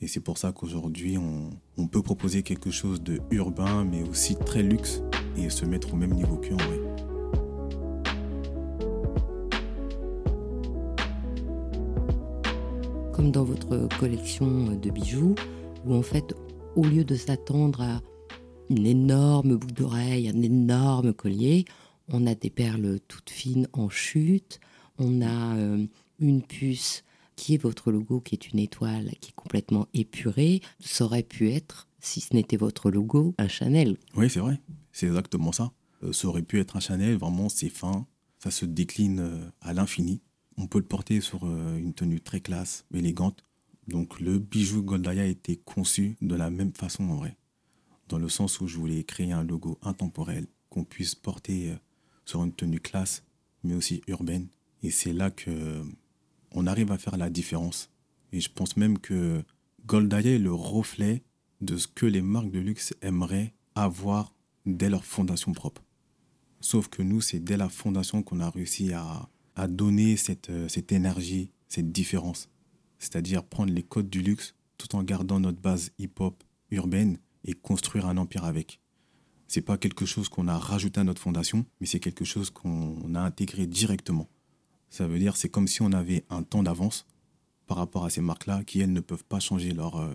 et 0.00 0.08
c'est 0.08 0.20
pour 0.20 0.36
ça 0.36 0.52
qu'aujourd'hui, 0.52 1.16
on, 1.16 1.86
peut 1.88 2.02
proposer 2.02 2.42
quelque 2.42 2.70
chose 2.70 3.00
de 3.02 3.20
urbain, 3.30 3.84
mais 3.84 4.02
aussi 4.02 4.36
très 4.36 4.62
luxe, 4.62 5.00
et 5.36 5.48
se 5.48 5.64
mettre 5.64 5.94
au 5.94 5.96
même 5.96 6.12
niveau 6.12 6.36
qu'eux 6.36 6.54
en 6.54 6.56
vrai. 6.56 6.95
Comme 13.16 13.30
dans 13.32 13.44
votre 13.44 13.88
collection 13.98 14.76
de 14.76 14.90
bijoux, 14.90 15.34
où 15.86 15.94
en 15.94 16.02
fait, 16.02 16.34
au 16.74 16.84
lieu 16.84 17.02
de 17.02 17.14
s'attendre 17.14 17.80
à 17.80 18.02
une 18.68 18.84
énorme 18.84 19.56
boucle 19.56 19.72
d'oreille, 19.72 20.28
un 20.28 20.42
énorme 20.42 21.14
collier, 21.14 21.64
on 22.08 22.26
a 22.26 22.34
des 22.34 22.50
perles 22.50 23.00
toutes 23.08 23.30
fines 23.30 23.68
en 23.72 23.88
chute, 23.88 24.60
on 24.98 25.22
a 25.22 25.56
euh, 25.56 25.86
une 26.18 26.42
puce 26.42 27.04
qui 27.36 27.54
est 27.54 27.62
votre 27.62 27.90
logo, 27.90 28.20
qui 28.20 28.34
est 28.34 28.52
une 28.52 28.58
étoile, 28.58 29.12
qui 29.22 29.30
est 29.30 29.34
complètement 29.34 29.88
épurée. 29.94 30.60
Ça 30.78 31.06
aurait 31.06 31.22
pu 31.22 31.50
être, 31.50 31.88
si 32.00 32.20
ce 32.20 32.34
n'était 32.34 32.58
votre 32.58 32.90
logo, 32.90 33.34
un 33.38 33.48
Chanel. 33.48 33.96
Oui, 34.14 34.28
c'est 34.28 34.40
vrai. 34.40 34.60
C'est 34.92 35.06
exactement 35.06 35.52
ça. 35.52 35.72
Euh, 36.02 36.12
ça 36.12 36.28
aurait 36.28 36.42
pu 36.42 36.60
être 36.60 36.76
un 36.76 36.80
Chanel, 36.80 37.16
vraiment, 37.16 37.48
c'est 37.48 37.70
fin. 37.70 38.06
Ça 38.38 38.50
se 38.50 38.66
décline 38.66 39.20
euh, 39.20 39.50
à 39.62 39.72
l'infini. 39.72 40.20
On 40.58 40.66
peut 40.66 40.78
le 40.78 40.84
porter 40.84 41.20
sur 41.20 41.44
euh, 41.44 41.76
une 41.76 41.92
tenue 41.92 42.20
très 42.20 42.40
classe, 42.40 42.84
élégante. 42.92 43.44
Donc 43.88 44.20
le 44.20 44.38
bijou 44.38 44.82
Goldaya 44.82 45.22
a 45.22 45.26
été 45.26 45.56
conçu 45.56 46.16
de 46.20 46.34
la 46.34 46.50
même 46.50 46.72
façon 46.72 47.04
en 47.10 47.16
vrai. 47.16 47.36
Dans 48.08 48.18
le 48.18 48.28
sens 48.28 48.60
où 48.60 48.66
je 48.66 48.76
voulais 48.76 49.04
créer 49.04 49.32
un 49.32 49.44
logo 49.44 49.78
intemporel 49.82 50.46
qu'on 50.70 50.84
puisse 50.84 51.14
porter 51.14 51.74
sur 52.24 52.42
une 52.42 52.52
tenue 52.52 52.80
classe, 52.80 53.24
mais 53.62 53.74
aussi 53.74 54.00
urbaine. 54.08 54.48
Et 54.82 54.90
c'est 54.90 55.12
là 55.12 55.30
que 55.30 55.82
on 56.52 56.66
arrive 56.66 56.90
à 56.90 56.98
faire 56.98 57.16
la 57.16 57.30
différence. 57.30 57.90
Et 58.32 58.40
je 58.40 58.50
pense 58.50 58.76
même 58.76 58.98
que 58.98 59.42
Goldaya 59.86 60.34
est 60.34 60.38
le 60.38 60.52
reflet 60.52 61.22
de 61.60 61.76
ce 61.76 61.86
que 61.86 62.06
les 62.06 62.22
marques 62.22 62.50
de 62.50 62.58
luxe 62.58 62.94
aimeraient 63.02 63.54
avoir 63.74 64.34
dès 64.64 64.90
leur 64.90 65.04
fondation 65.04 65.52
propre. 65.52 65.82
Sauf 66.60 66.88
que 66.88 67.02
nous, 67.02 67.20
c'est 67.20 67.38
dès 67.38 67.56
la 67.56 67.68
fondation 67.68 68.22
qu'on 68.22 68.40
a 68.40 68.50
réussi 68.50 68.92
à, 68.92 69.28
donner 69.66 70.16
cette, 70.16 70.50
euh, 70.50 70.68
cette 70.68 70.92
énergie, 70.92 71.50
cette 71.68 71.90
différence. 71.90 72.48
C'est-à-dire 72.98 73.44
prendre 73.44 73.72
les 73.72 73.82
codes 73.82 74.10
du 74.10 74.22
luxe 74.22 74.54
tout 74.78 74.94
en 74.94 75.02
gardant 75.02 75.40
notre 75.40 75.60
base 75.60 75.90
hip-hop 75.98 76.44
urbaine 76.70 77.18
et 77.44 77.54
construire 77.54 78.06
un 78.06 78.16
empire 78.16 78.44
avec. 78.44 78.80
C'est 79.48 79.62
pas 79.62 79.78
quelque 79.78 80.06
chose 80.06 80.28
qu'on 80.28 80.48
a 80.48 80.58
rajouté 80.58 81.00
à 81.00 81.04
notre 81.04 81.22
fondation, 81.22 81.64
mais 81.80 81.86
c'est 81.86 82.00
quelque 82.00 82.24
chose 82.24 82.50
qu'on 82.50 83.14
a 83.14 83.20
intégré 83.20 83.66
directement. 83.66 84.28
Ça 84.90 85.06
veut 85.06 85.18
dire 85.18 85.36
c'est 85.36 85.48
comme 85.48 85.68
si 85.68 85.82
on 85.82 85.92
avait 85.92 86.24
un 86.30 86.42
temps 86.42 86.62
d'avance 86.62 87.06
par 87.66 87.78
rapport 87.78 88.04
à 88.04 88.10
ces 88.10 88.20
marques-là 88.20 88.64
qui, 88.64 88.80
elles, 88.80 88.92
ne 88.92 89.00
peuvent 89.00 89.24
pas 89.24 89.40
changer 89.40 89.72
leur, 89.72 89.96
euh, 89.96 90.14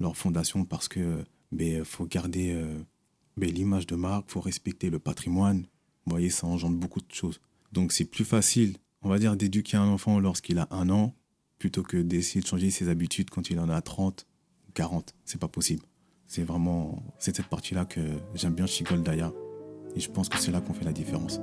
leur 0.00 0.16
fondation 0.16 0.64
parce 0.64 0.88
que 0.88 1.24
ben, 1.52 1.84
faut 1.84 2.06
garder 2.06 2.52
euh, 2.52 2.78
ben, 3.36 3.50
l'image 3.50 3.86
de 3.86 3.96
marque, 3.96 4.30
faut 4.30 4.40
respecter 4.40 4.90
le 4.90 4.98
patrimoine. 4.98 5.62
Vous 6.06 6.10
voyez, 6.10 6.30
ça 6.30 6.46
engendre 6.46 6.76
beaucoup 6.78 7.00
de 7.00 7.12
choses. 7.12 7.40
Donc 7.72 7.92
c'est 7.92 8.04
plus 8.04 8.24
facile, 8.24 8.76
on 9.02 9.08
va 9.08 9.18
dire, 9.18 9.36
d'éduquer 9.36 9.76
un 9.76 9.88
enfant 9.88 10.20
lorsqu'il 10.20 10.58
a 10.58 10.68
un 10.70 10.90
an 10.90 11.14
plutôt 11.58 11.82
que 11.82 11.96
d'essayer 11.96 12.40
de 12.40 12.46
changer 12.46 12.70
ses 12.70 12.88
habitudes 12.88 13.30
quand 13.30 13.50
il 13.50 13.58
en 13.58 13.68
a 13.68 13.80
30 13.82 14.26
ou 14.68 14.72
40. 14.72 15.14
C'est 15.24 15.40
pas 15.40 15.48
possible. 15.48 15.82
C'est 16.26 16.44
vraiment 16.44 17.02
c'est 17.18 17.36
cette 17.36 17.48
partie-là 17.48 17.84
que 17.84 18.00
j'aime 18.34 18.54
bien 18.54 18.66
chez 18.66 18.84
Goldaya. 18.84 19.32
Et 19.96 20.00
je 20.00 20.10
pense 20.10 20.28
que 20.28 20.38
c'est 20.38 20.52
là 20.52 20.60
qu'on 20.60 20.74
fait 20.74 20.84
la 20.84 20.92
différence. 20.92 21.40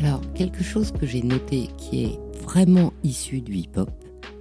Alors, 0.00 0.20
quelque 0.32 0.62
chose 0.62 0.92
que 0.92 1.06
j'ai 1.06 1.22
noté 1.22 1.68
qui 1.76 2.04
est 2.04 2.18
vraiment 2.42 2.92
issu 3.02 3.40
du 3.40 3.56
hip-hop, 3.56 3.90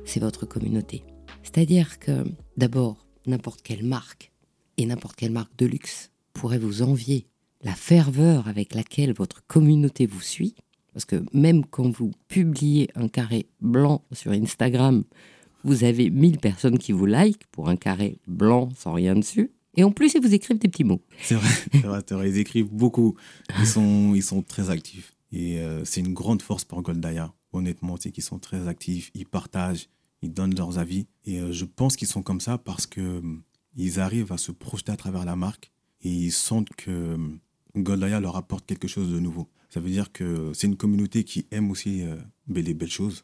c'est 0.06 0.20
votre 0.20 0.46
communauté. 0.46 1.04
C'est-à-dire 1.42 1.98
que, 2.00 2.24
d'abord, 2.58 3.08
n'importe 3.26 3.64
quelle 3.64 3.84
marque, 3.84 4.32
et 4.78 4.86
n'importe 4.86 5.16
quelle 5.16 5.32
marque 5.32 5.56
de 5.58 5.66
luxe, 5.66 6.12
pourrait 6.34 6.60
vous 6.60 6.82
envier 6.82 7.28
la 7.64 7.74
ferveur 7.74 8.48
avec 8.48 8.76
laquelle 8.76 9.14
votre 9.14 9.46
communauté 9.48 10.06
vous 10.06 10.22
suit. 10.22 10.56
Parce 10.94 11.06
que 11.06 11.24
même 11.34 11.66
quand 11.66 11.90
vous 11.90 12.12
publiez 12.28 12.90
un 12.96 13.08
carré 13.08 13.48
blanc 13.62 14.04
sur 14.12 14.32
Instagram, 14.32 15.04
vous 15.64 15.84
avez 15.84 16.10
1000 16.10 16.40
personnes 16.40 16.78
qui 16.78 16.92
vous 16.92 17.06
like 17.06 17.46
pour 17.48 17.70
un 17.70 17.76
carré 17.76 18.20
blanc 18.28 18.70
sans 18.76 18.94
rien 18.94 19.16
dessus. 19.16 19.52
Et 19.76 19.84
en 19.84 19.92
plus, 19.92 20.16
ils 20.16 20.22
vous 20.22 20.34
écrivent 20.34 20.58
des 20.58 20.68
petits 20.68 20.84
mots. 20.84 21.02
C'est 21.22 21.36
vrai, 21.36 21.50
c'est 21.72 22.14
vrai, 22.14 22.30
ils 22.30 22.38
écrivent 22.38 22.72
beaucoup. 22.72 23.16
Ils 23.60 23.68
sont, 23.68 24.14
ils 24.16 24.24
sont 24.24 24.42
très 24.42 24.72
actifs. 24.72 25.14
Et 25.32 25.60
euh, 25.60 25.86
c'est 25.86 26.00
une 26.00 26.14
grande 26.14 26.42
force 26.42 26.64
pour 26.64 26.82
Goldaya, 26.82 27.34
honnêtement, 27.52 27.96
c'est 28.00 28.12
qu'ils 28.12 28.24
sont 28.24 28.40
très 28.40 28.68
actifs, 28.68 29.12
ils 29.14 29.26
partagent, 29.26 29.90
ils 30.22 30.34
donnent 30.34 30.56
leurs 30.56 30.80
avis. 30.80 31.08
Et 31.26 31.40
euh, 31.40 31.52
je 31.52 31.66
pense 31.66 31.96
qu'ils 31.96 32.08
sont 32.08 32.24
comme 32.24 32.40
ça 32.40 32.58
parce 32.58 32.88
que 32.88 33.02
euh, 33.02 33.22
ils 33.78 34.00
arrivent 34.00 34.32
à 34.32 34.38
se 34.38 34.52
projeter 34.52 34.92
à 34.92 34.98
travers 34.98 35.24
la 35.24 35.36
marque 35.36 35.72
et 36.02 36.12
ils 36.12 36.32
sentent 36.32 36.74
que 36.76 37.18
Goldaya 37.76 38.20
leur 38.20 38.36
apporte 38.36 38.66
quelque 38.66 38.88
chose 38.88 39.12
de 39.12 39.20
nouveau. 39.20 39.48
Ça 39.70 39.80
veut 39.80 39.90
dire 39.90 40.12
que 40.12 40.52
c'est 40.54 40.68
une 40.68 40.78
communauté 40.78 41.24
qui 41.24 41.46
aime 41.52 41.72
aussi 41.72 42.04
ben, 42.48 42.64
les 42.64 42.74
belles 42.74 42.92
choses, 42.92 43.24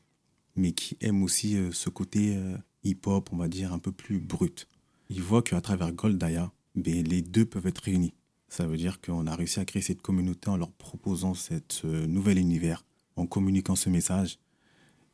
mais 0.55 0.71
qui 0.73 0.97
aime 1.01 1.23
aussi 1.23 1.57
ce 1.71 1.89
côté 1.89 2.37
hip-hop, 2.83 3.29
on 3.31 3.37
va 3.37 3.47
dire, 3.47 3.73
un 3.73 3.79
peu 3.79 3.91
plus 3.91 4.19
brut. 4.19 4.67
Ils 5.09 5.21
voient 5.21 5.41
qu'à 5.41 5.61
travers 5.61 5.91
Goldaya, 5.91 6.51
ben, 6.75 7.03
les 7.03 7.21
deux 7.21 7.45
peuvent 7.45 7.67
être 7.67 7.79
réunis. 7.79 8.13
Ça 8.49 8.67
veut 8.67 8.77
dire 8.77 9.01
qu'on 9.01 9.25
a 9.25 9.35
réussi 9.35 9.59
à 9.59 9.65
créer 9.65 9.81
cette 9.81 10.01
communauté 10.01 10.49
en 10.49 10.57
leur 10.57 10.71
proposant 10.71 11.33
ce 11.33 12.05
nouvel 12.05 12.37
univers, 12.37 12.85
en 13.15 13.25
communiquant 13.25 13.75
ce 13.75 13.89
message. 13.89 14.37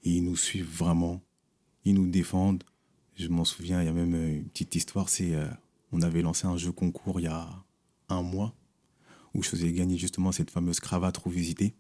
Et 0.04 0.12
ils 0.12 0.24
nous 0.24 0.36
suivent 0.36 0.70
vraiment. 0.70 1.22
Ils 1.86 1.94
nous 1.94 2.08
défendent. 2.08 2.64
Je 3.20 3.28
m'en 3.28 3.44
souviens, 3.44 3.82
il 3.82 3.86
y 3.86 3.90
a 3.90 3.94
même 3.94 4.16
une 4.16 4.46
petite 4.46 4.76
histoire, 4.76 5.10
c'est 5.10 5.36
euh, 5.36 5.46
on 5.92 6.02
avait 6.02 6.22
lancé 6.22 6.48
un 6.48 6.56
jeu 6.56 6.72
concours 6.72 7.20
il 7.20 7.24
y 7.24 7.28
a 7.28 7.50
un 8.08 8.22
mois 8.22 8.56
où 9.34 9.44
je 9.44 9.50
faisais 9.50 9.70
gagner 9.74 9.98
justement 9.98 10.32
cette 10.32 10.50
fameuse 10.50 10.80
cravate 10.80 11.18
revisitée 11.18 11.76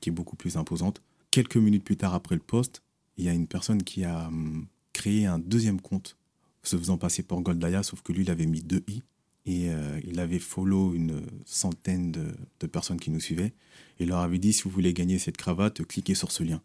qui 0.00 0.10
est 0.10 0.12
beaucoup 0.12 0.36
plus 0.36 0.56
imposante. 0.56 1.02
Quelques 1.32 1.56
minutes 1.56 1.82
plus 1.82 1.96
tard 1.96 2.14
après 2.14 2.36
le 2.36 2.40
poste, 2.40 2.82
il 3.16 3.24
y 3.24 3.28
a 3.28 3.32
une 3.32 3.48
personne 3.48 3.82
qui 3.82 4.04
a 4.04 4.28
hum, 4.28 4.68
créé 4.92 5.26
un 5.26 5.40
deuxième 5.40 5.80
compte 5.80 6.16
se 6.62 6.76
faisant 6.76 6.98
passer 6.98 7.24
pour 7.24 7.40
Goldaya, 7.40 7.82
sauf 7.82 8.02
que 8.02 8.12
lui, 8.12 8.22
il 8.22 8.30
avait 8.30 8.46
mis 8.46 8.62
deux 8.62 8.84
i 8.86 9.02
et 9.46 9.70
euh, 9.70 10.00
il 10.04 10.20
avait 10.20 10.38
follow 10.38 10.94
une 10.94 11.22
centaine 11.46 12.12
de, 12.12 12.66
personnes 12.68 13.00
qui 13.00 13.10
nous 13.10 13.20
suivaient. 13.20 13.54
Et 13.98 14.06
leur 14.06 14.20
avait 14.20 14.38
dit, 14.38 14.52
si 14.52 14.62
vous 14.62 14.70
voulez 14.70 14.92
gagner 14.92 15.18
cette 15.18 15.36
cravate, 15.36 15.84
cliquez 15.84 16.14
sur 16.14 16.30
ce 16.30 16.44
lien. 16.44 16.62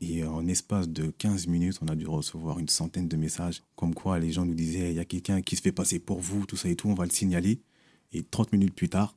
Et 0.00 0.24
en 0.24 0.46
espace 0.46 0.88
de 0.88 1.12
15 1.18 1.46
minutes, 1.46 1.78
on 1.82 1.88
a 1.88 1.94
dû 1.94 2.06
recevoir 2.06 2.58
une 2.58 2.68
centaine 2.68 3.06
de 3.06 3.16
messages, 3.16 3.62
comme 3.76 3.94
quoi 3.94 4.18
les 4.18 4.32
gens 4.32 4.46
nous 4.46 4.54
disaient, 4.54 4.90
il 4.90 4.96
y 4.96 5.00
a 5.00 5.04
quelqu'un 5.04 5.42
qui 5.42 5.56
se 5.56 5.62
fait 5.62 5.72
passer 5.72 5.98
pour 5.98 6.20
vous, 6.20 6.46
tout 6.46 6.56
ça 6.56 6.68
et 6.68 6.76
tout, 6.76 6.88
on 6.88 6.94
va 6.94 7.04
le 7.04 7.10
signaler. 7.10 7.60
Et 8.12 8.22
30 8.22 8.52
minutes 8.52 8.74
plus 8.74 8.88
tard, 8.88 9.14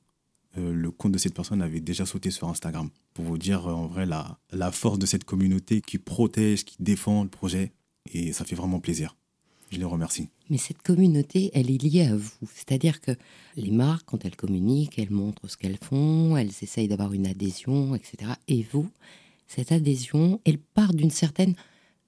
euh, 0.58 0.74
le 0.74 0.92
compte 0.92 1.14
de 1.14 1.18
cette 1.18 1.34
personne 1.34 1.62
avait 1.62 1.80
déjà 1.80 2.06
sauté 2.06 2.32
sur 2.32 2.50
Instagram. 2.50 2.90
Pour 3.14 3.26
vous 3.26 3.38
dire 3.38 3.68
en 3.68 3.88
vrai 3.88 4.06
la, 4.06 4.38
la 4.52 4.72
force 4.72 5.00
de 5.00 5.06
cette 5.06 5.24
communauté 5.24 5.82
qui 5.82 5.98
protège, 5.98 6.66
qui 6.66 6.76
défend 6.80 7.24
le 7.24 7.30
projet. 7.30 7.72
Et 8.12 8.34
ça 8.34 8.44
fait 8.44 8.56
vraiment 8.56 8.80
plaisir. 8.80 9.16
Je 9.72 9.80
les 9.80 9.86
remercie. 9.86 10.30
Mais 10.50 10.58
cette 10.58 10.84
communauté, 10.84 11.50
elle 11.54 11.72
est 11.72 11.82
liée 11.82 12.06
à 12.06 12.16
vous. 12.16 12.48
C'est-à-dire 12.54 13.02
que 13.02 13.12
les 13.56 13.72
marques, 13.72 14.06
quand 14.06 14.24
elles 14.26 14.36
communiquent, 14.36 15.00
elles 15.00 15.10
montrent 15.10 15.48
ce 15.48 15.58
qu'elles 15.58 15.80
font, 15.82 16.38
elles 16.38 16.52
essayent 16.62 16.88
d'avoir 16.88 17.14
une 17.14 17.26
adhésion, 17.26 17.96
etc. 17.96 18.34
Et 18.48 18.64
vous, 18.72 18.88
cette 19.54 19.72
adhésion, 19.72 20.42
elle 20.46 20.58
part 20.58 20.94
d'une 20.94 21.12
certaine 21.12 21.56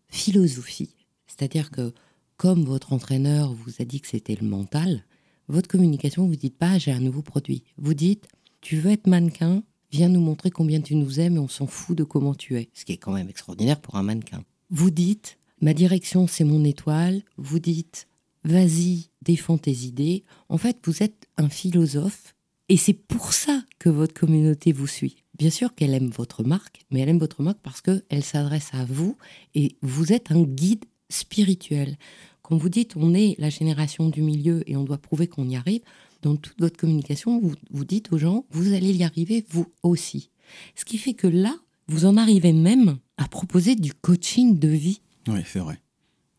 philosophie. 0.08 0.96
C'est-à-dire 1.28 1.70
que 1.70 1.94
comme 2.38 2.64
votre 2.64 2.92
entraîneur 2.92 3.54
vous 3.54 3.74
a 3.80 3.86
dit 3.86 4.02
que 4.02 4.08
c'était 4.08 4.36
le 4.36 4.48
mental, 4.48 5.06
votre 5.48 5.68
communication, 5.68 6.28
vous 6.28 6.36
dites 6.36 6.58
pas 6.58 6.78
j'ai 6.78 6.92
un 6.92 7.00
nouveau 7.00 7.22
produit. 7.22 7.64
Vous 7.78 7.94
dites 7.94 8.28
tu 8.62 8.78
veux 8.78 8.92
être 8.92 9.06
mannequin, 9.06 9.62
viens 9.92 10.10
nous 10.10 10.20
montrer 10.20 10.50
combien 10.50 10.82
tu 10.82 10.96
nous 10.96 11.20
aimes 11.20 11.36
et 11.36 11.40
on 11.40 11.48
s'en 11.48 11.68
fout 11.68 11.96
de 11.96 12.04
comment 12.04 12.34
tu 12.34 12.58
es. 12.58 12.70
Ce 12.74 12.84
qui 12.84 12.94
est 12.94 12.98
quand 12.98 13.14
même 13.14 13.30
extraordinaire 13.30 13.80
pour 13.80 13.96
un 13.96 14.04
mannequin. 14.04 14.44
Vous 14.72 14.90
dites 14.90 15.38
Ma 15.62 15.74
direction, 15.74 16.28
c'est 16.28 16.44
mon 16.44 16.64
étoile. 16.66 17.22
Vous 17.38 17.60
dites, 17.60 18.08
vas-y, 18.44 19.10
défends 19.22 19.58
tes 19.58 19.72
idées. 19.72 20.24
En 20.50 20.58
fait, 20.58 20.78
vous 20.84 21.04
êtes 21.04 21.28
un 21.38 21.50
philosophe 21.50 22.36
et 22.70 22.78
c'est 22.78 22.94
pour 22.94 23.34
ça 23.34 23.64
que 23.80 23.90
votre 23.90 24.14
communauté 24.14 24.72
vous 24.72 24.88
suit. 24.88 25.18
Bien 25.38 25.50
sûr 25.50 25.76
qu'elle 25.76 25.94
aime 25.94 26.10
votre 26.10 26.44
marque, 26.44 26.86
mais 26.92 27.02
elle 27.02 27.10
aime 27.10 27.20
votre 27.20 27.44
marque 27.44 27.60
parce 27.62 27.82
qu'elle 27.82 28.24
s'adresse 28.24 28.70
à 28.74 28.86
vous 28.86 29.18
et 29.54 29.76
vous 29.82 30.14
êtes 30.14 30.32
un 30.32 30.44
guide 30.44 30.86
spirituel. 31.10 31.98
Quand 32.42 32.58
vous 32.58 32.70
dites 32.70 32.96
on 32.96 33.14
est 33.14 33.36
la 33.38 33.50
génération 33.50 34.10
du 34.10 34.22
milieu 34.22 34.64
et 34.70 34.78
on 34.78 34.84
doit 34.84 34.98
prouver 34.98 35.28
qu'on 35.28 35.48
y 35.48 35.56
arrive, 35.56 35.82
dans 36.22 36.36
toute 36.36 36.60
votre 36.60 36.78
communication, 36.78 37.40
vous, 37.40 37.54
vous 37.70 37.86
dites 37.86 38.12
aux 38.12 38.18
gens, 38.18 38.46
vous 38.50 38.74
allez 38.74 38.94
y 38.94 39.04
arriver 39.04 39.46
vous 39.50 39.68
aussi. 39.84 40.32
Ce 40.76 40.86
qui 40.86 40.98
fait 40.98 41.14
que 41.14 41.28
là, 41.28 41.56
vous 41.88 42.06
en 42.06 42.18
arrivez 42.18 42.54
même 42.54 42.98
à 43.18 43.28
proposer 43.28 43.76
du 43.76 43.94
coaching 43.94 44.58
de 44.58 44.70
vie 44.70 45.02
oui, 45.28 45.40
c'est 45.46 45.60
vrai. 45.60 45.82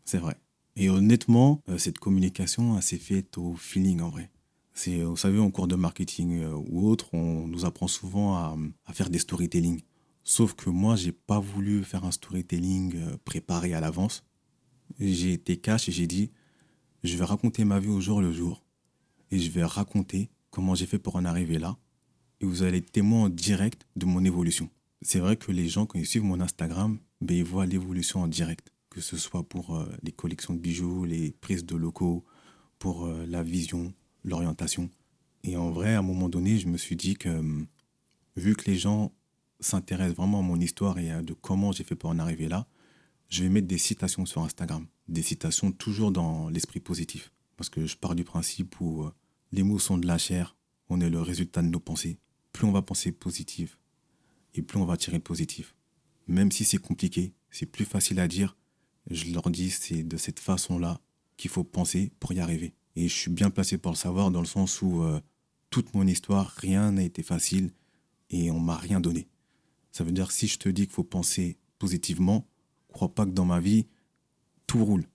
C'est 0.05 0.19
vrai. 0.19 0.37
Et 0.77 0.89
honnêtement, 0.89 1.63
euh, 1.69 1.79
cette 1.79 1.99
communication, 1.99 2.81
s'est 2.81 2.99
faite 2.99 3.39
au 3.39 3.55
feeling 3.57 4.01
en 4.01 4.11
vrai. 4.11 4.31
C'est, 4.77 5.03
vous 5.03 5.17
savez, 5.17 5.39
en 5.39 5.51
cours 5.51 5.69
de 5.69 5.75
marketing 5.75 6.43
euh, 6.43 6.55
ou 6.69 6.87
autre, 6.87 7.09
on 7.15 7.47
nous 7.47 7.65
apprend 7.65 7.89
souvent 7.89 8.37
à, 8.37 8.93
faire 8.93 9.09
des 9.09 9.19
storytelling. 9.19 9.81
Sauf 10.23 10.53
que 10.53 10.69
moi, 10.69 10.97
j'ai 10.97 11.12
pas 11.12 11.41
voulu 11.41 11.83
faire 11.83 12.05
un 12.05 12.11
storytelling 12.11 12.95
euh, 12.97 13.17
préparé 13.25 13.73
à 13.73 13.81
l'avance. 13.81 14.23
J'ai 15.01 15.33
été 15.33 15.57
cash 15.57 15.89
et 15.89 15.93
j'ai 15.93 16.07
dit, 16.07 16.31
je 17.05 17.17
vais 17.17 17.25
raconter 17.25 17.65
ma 17.65 17.81
vie 17.81 17.89
au 17.89 18.03
jour 18.03 18.21
le 18.21 18.33
jour. 18.33 18.62
Et 19.31 19.39
je 19.39 19.51
vais 19.51 19.65
raconter 19.65 20.31
comment 20.51 20.75
j'ai 20.75 20.87
fait 20.87 20.99
pour 20.99 21.17
en 21.17 21.25
arriver 21.25 21.59
là. 21.59 21.79
Et 22.43 22.45
vous 22.45 22.62
allez 22.62 22.79
être 22.79 22.93
témoin 22.93 23.25
en 23.25 23.29
direct 23.31 23.87
de 23.97 24.05
mon 24.05 24.25
évolution. 24.25 24.69
C'est 25.01 25.21
vrai 25.21 25.37
que 25.37 25.53
les 25.53 25.69
gens, 25.69 25.87
quand 25.87 25.99
ils 25.99 26.07
suivent 26.07 26.25
mon 26.25 26.41
Instagram, 26.41 26.99
ben, 27.23 27.35
ils 27.35 27.45
voient 27.45 27.67
l'évolution 27.67 28.21
en 28.21 28.29
direct 28.29 28.71
que 28.97 29.03
ce 29.03 29.19
soit 29.19 29.43
pour 29.43 29.77
euh, 29.77 29.85
les 30.03 30.12
collections 30.12 30.55
de 30.55 30.59
bijoux, 30.59 31.05
les 31.05 31.31
prises 31.31 31.67
de 31.67 31.77
locaux, 31.77 32.25
pour 32.79 33.05
euh, 33.05 33.27
la 33.27 33.43
vision, 33.43 33.93
l'orientation. 34.27 34.91
Et 35.45 35.57
en 35.57 35.71
vrai, 35.71 35.95
à 35.95 36.01
un 36.01 36.03
moment 36.03 36.29
donné, 36.29 36.59
je 36.59 36.69
me 36.69 36.77
suis 36.77 36.97
dit 36.97 37.15
que, 37.15 37.29
hum, 37.29 37.67
vu 38.37 38.55
que 38.55 38.71
les 38.71 38.77
gens 38.77 39.12
s'intéressent 39.61 40.17
vraiment 40.17 40.41
à 40.41 40.43
mon 40.43 40.61
histoire 40.61 40.99
et 40.99 41.11
à 41.11 41.23
de 41.23 41.33
comment 41.33 41.73
j'ai 41.73 41.85
fait 41.85 41.95
pour 41.95 42.11
en 42.11 42.19
arriver 42.19 42.49
là, 42.49 42.67
je 43.29 43.43
vais 43.43 43.49
mettre 43.49 43.67
des 43.67 43.79
citations 43.79 44.27
sur 44.27 44.43
Instagram. 44.43 44.87
Des 45.09 45.23
citations 45.23 45.73
toujours 45.73 46.12
dans 46.12 46.49
l'esprit 46.51 46.81
positif. 46.81 47.33
Parce 47.57 47.71
que 47.71 47.87
je 47.87 47.97
pars 47.97 48.15
du 48.15 48.25
principe 48.25 48.81
où 48.81 49.05
euh, 49.05 49.11
les 49.53 49.62
mots 49.62 49.79
sont 49.79 49.99
de 49.99 50.07
la 50.07 50.19
chair, 50.19 50.57
on 50.89 51.01
est 51.01 51.09
le 51.09 51.23
résultat 51.23 51.62
de 51.62 51.69
nos 51.69 51.81
pensées. 51.81 52.19
Plus 52.53 52.67
on 52.67 52.73
va 52.73 52.83
penser 52.83 53.12
positif, 53.12 53.79
et 54.55 54.62
plus 54.62 54.79
on 54.79 54.85
va 54.85 54.97
tirer 54.97 55.17
le 55.17 55.23
positif. 55.23 55.75
Même 56.27 56.51
si 56.51 56.65
c'est 56.65 56.79
compliqué, 56.79 57.33
c'est 57.51 57.67
plus 57.67 57.85
facile 57.85 58.21
à 58.21 58.29
dire, 58.29 58.57
je 59.11 59.33
leur 59.33 59.51
dis 59.51 59.71
c'est 59.71 60.03
de 60.03 60.17
cette 60.17 60.41
façon-là 60.41 61.01
qu'il 61.37 61.51
faut 61.51 61.65
penser 61.65 62.12
pour 62.19 62.33
y 62.33 62.41
arriver. 62.41 62.75
Et 62.97 63.09
je 63.09 63.15
suis 63.15 63.31
bien 63.31 63.51
placé 63.51 63.79
pour 63.79 63.93
le 63.93 63.97
savoir 63.97 64.31
dans 64.31 64.41
le 64.41 64.47
sens 64.47 64.83
où 64.83 65.03
euh, 65.03 65.21
toute 65.71 65.95
mon 65.95 66.07
histoire, 66.07 66.49
rien 66.57 66.93
n'a 66.93 67.03
été 67.03 67.23
facile 67.23 67.71
et 68.31 68.51
on 68.51 68.59
m'a 68.59 68.77
rien 68.77 69.01
donné. 69.01 69.29
Ça 69.93 70.03
veut 70.03 70.13
dire 70.13 70.33
si 70.33 70.47
je 70.47 70.59
te 70.59 70.69
dis 70.69 70.87
qu'il 70.87 70.95
faut 70.95 71.05
penser 71.05 71.59
positivement, 71.79 72.47
crois 72.97 73.15
pas 73.15 73.27
que 73.27 73.31
dans 73.31 73.45
ma 73.45 73.61
vie, 73.61 73.87
tout 74.67 74.85
roule. 74.85 75.07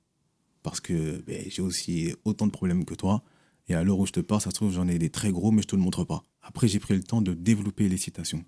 Parce 0.63 0.80
que 0.80 1.22
ben, 1.26 1.44
j'ai 1.48 1.62
aussi 1.62 2.13
autant 2.24 2.46
de 2.46 2.52
problèmes 2.52 2.86
que 2.86 2.94
toi. 2.94 3.24
Et 3.67 3.74
à 3.74 3.84
l'heure 3.84 4.00
où 4.00 4.06
je 4.06 4.12
te 4.12 4.20
parle, 4.20 4.41
ça 4.41 4.52
se 4.52 4.56
trouve, 4.56 4.72
j'en 4.72 4.88
ai 4.88 5.00
des 5.00 5.10
très 5.10 5.32
gros, 5.32 5.52
mais 5.52 5.63
je 5.63 5.67
te 5.67 5.76
le 5.76 5.82
montre 5.82 6.04
pas. 6.04 6.24
Après, 6.41 6.67
j'ai 6.67 6.80
pris 6.80 6.94
le 6.94 7.04
temps 7.04 7.22
de 7.22 7.34
développer 7.34 7.89
les 7.89 7.98
citations, 7.98 8.44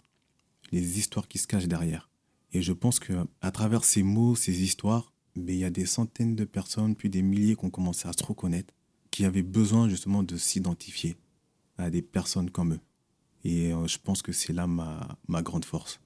les 0.71 0.99
histoires 0.99 1.27
qui 1.27 1.37
se 1.39 1.47
cachent 1.47 1.67
derrière. 1.67 2.09
Et 2.51 2.61
je 2.61 2.73
pense 2.73 2.99
que 2.99 3.13
à 3.41 3.51
travers 3.51 3.83
ces 3.83 4.03
mots, 4.03 4.35
ces 4.35 4.61
histoires, 4.61 5.13
ben, 5.35 5.55
il 5.55 5.59
y 5.59 5.65
a 5.65 5.71
des 5.71 5.87
centaines 5.87 6.35
de 6.35 6.45
personnes, 6.45 6.95
puis 6.95 7.09
des 7.09 7.23
milliers 7.23 7.55
qui 7.55 7.65
ont 7.65 7.71
commencé 7.71 8.07
à 8.07 8.13
se 8.13 8.23
reconnaître, 8.23 8.73
qui 9.13 9.25
avaient 9.25 9.43
besoin 9.43 9.87
justement 9.89 10.23
de 10.23 10.37
s'identifier 10.37 11.15
à 11.77 11.91
des 11.91 12.01
personnes 12.01 12.49
comme 12.49 12.73
eux. 12.73 12.79
Et 13.43 13.71
euh, 13.71 13.85
je 13.85 13.99
pense 13.99 14.23
que 14.23 14.31
c'est 14.31 14.53
là 14.53 14.65
ma, 14.65 15.19
ma 15.27 15.43
grande 15.43 15.65
force. 15.65 15.99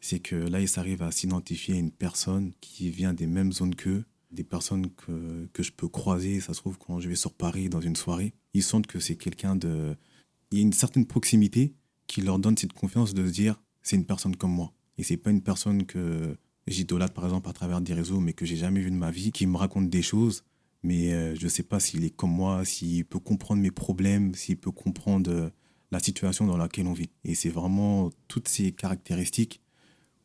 C'est 0.00 0.18
que 0.18 0.36
là, 0.36 0.58
ils 0.58 0.68
s'arrivent 0.68 1.02
à 1.02 1.10
s'identifier 1.12 1.74
à 1.74 1.78
une 1.78 1.90
personne 1.90 2.52
qui 2.62 2.88
vient 2.88 3.12
des 3.12 3.26
mêmes 3.26 3.52
zones 3.52 3.74
qu'eux, 3.74 4.06
des 4.30 4.44
personnes 4.44 4.88
que, 4.94 5.46
que 5.52 5.62
je 5.62 5.72
peux 5.72 5.88
croiser, 5.88 6.40
ça 6.40 6.54
se 6.54 6.60
trouve, 6.60 6.78
quand 6.78 7.00
je 7.00 7.10
vais 7.10 7.16
sur 7.16 7.34
Paris 7.34 7.68
dans 7.68 7.82
une 7.82 7.96
soirée. 7.96 8.32
Ils 8.54 8.62
sentent 8.62 8.86
que 8.86 8.98
c'est 8.98 9.16
quelqu'un 9.16 9.54
de... 9.54 9.94
Il 10.52 10.58
y 10.58 10.62
a 10.62 10.64
une 10.64 10.72
certaine 10.72 11.04
proximité 11.04 11.74
qui 12.06 12.22
leur 12.22 12.38
donne 12.38 12.56
cette 12.56 12.72
confiance 12.72 13.12
de 13.12 13.26
se 13.26 13.32
dire, 13.32 13.62
c'est 13.82 13.96
une 13.96 14.06
personne 14.06 14.36
comme 14.36 14.52
moi. 14.52 14.72
Et 14.96 15.02
c'est 15.02 15.18
pas 15.18 15.30
une 15.30 15.42
personne 15.42 15.84
que 15.84 16.38
j'idolâtre, 16.66 17.12
par 17.12 17.24
exemple, 17.24 17.50
à 17.50 17.52
travers 17.52 17.82
des 17.82 17.92
réseaux, 17.92 18.20
mais 18.20 18.32
que 18.32 18.46
j'ai 18.46 18.56
jamais 18.56 18.80
vu 18.80 18.90
de 18.90 18.96
ma 18.96 19.10
vie, 19.10 19.32
qui 19.32 19.46
me 19.46 19.58
raconte 19.58 19.90
des 19.90 20.02
choses, 20.02 20.44
mais 20.82 21.12
euh, 21.12 21.34
je 21.34 21.48
sais 21.48 21.62
pas 21.62 21.80
s'il 21.80 22.04
est 22.04 22.10
comme 22.10 22.32
moi, 22.32 22.64
s'il 22.64 23.04
peut 23.04 23.18
comprendre 23.18 23.62
mes 23.62 23.70
problèmes, 23.70 24.34
s'il 24.34 24.56
peut 24.56 24.72
comprendre 24.72 25.30
euh, 25.30 25.50
la 25.90 26.00
situation 26.00 26.46
dans 26.46 26.56
laquelle 26.56 26.86
on 26.86 26.92
vit. 26.92 27.10
Et 27.24 27.34
c'est 27.34 27.50
vraiment 27.50 28.10
toutes 28.28 28.48
ces 28.48 28.72
caractéristiques 28.72 29.60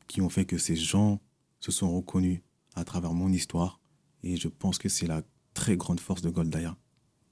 qui 0.07 0.21
ont 0.21 0.29
fait 0.29 0.45
que 0.45 0.57
ces 0.57 0.75
gens 0.75 1.19
se 1.59 1.71
sont 1.71 1.93
reconnus 1.93 2.39
à 2.75 2.83
travers 2.83 3.13
mon 3.13 3.31
histoire. 3.31 3.79
Et 4.23 4.37
je 4.37 4.47
pense 4.47 4.77
que 4.77 4.89
c'est 4.89 5.07
la 5.07 5.21
très 5.53 5.77
grande 5.77 5.99
force 5.99 6.21
de 6.21 6.29
Goldaya. 6.29 6.75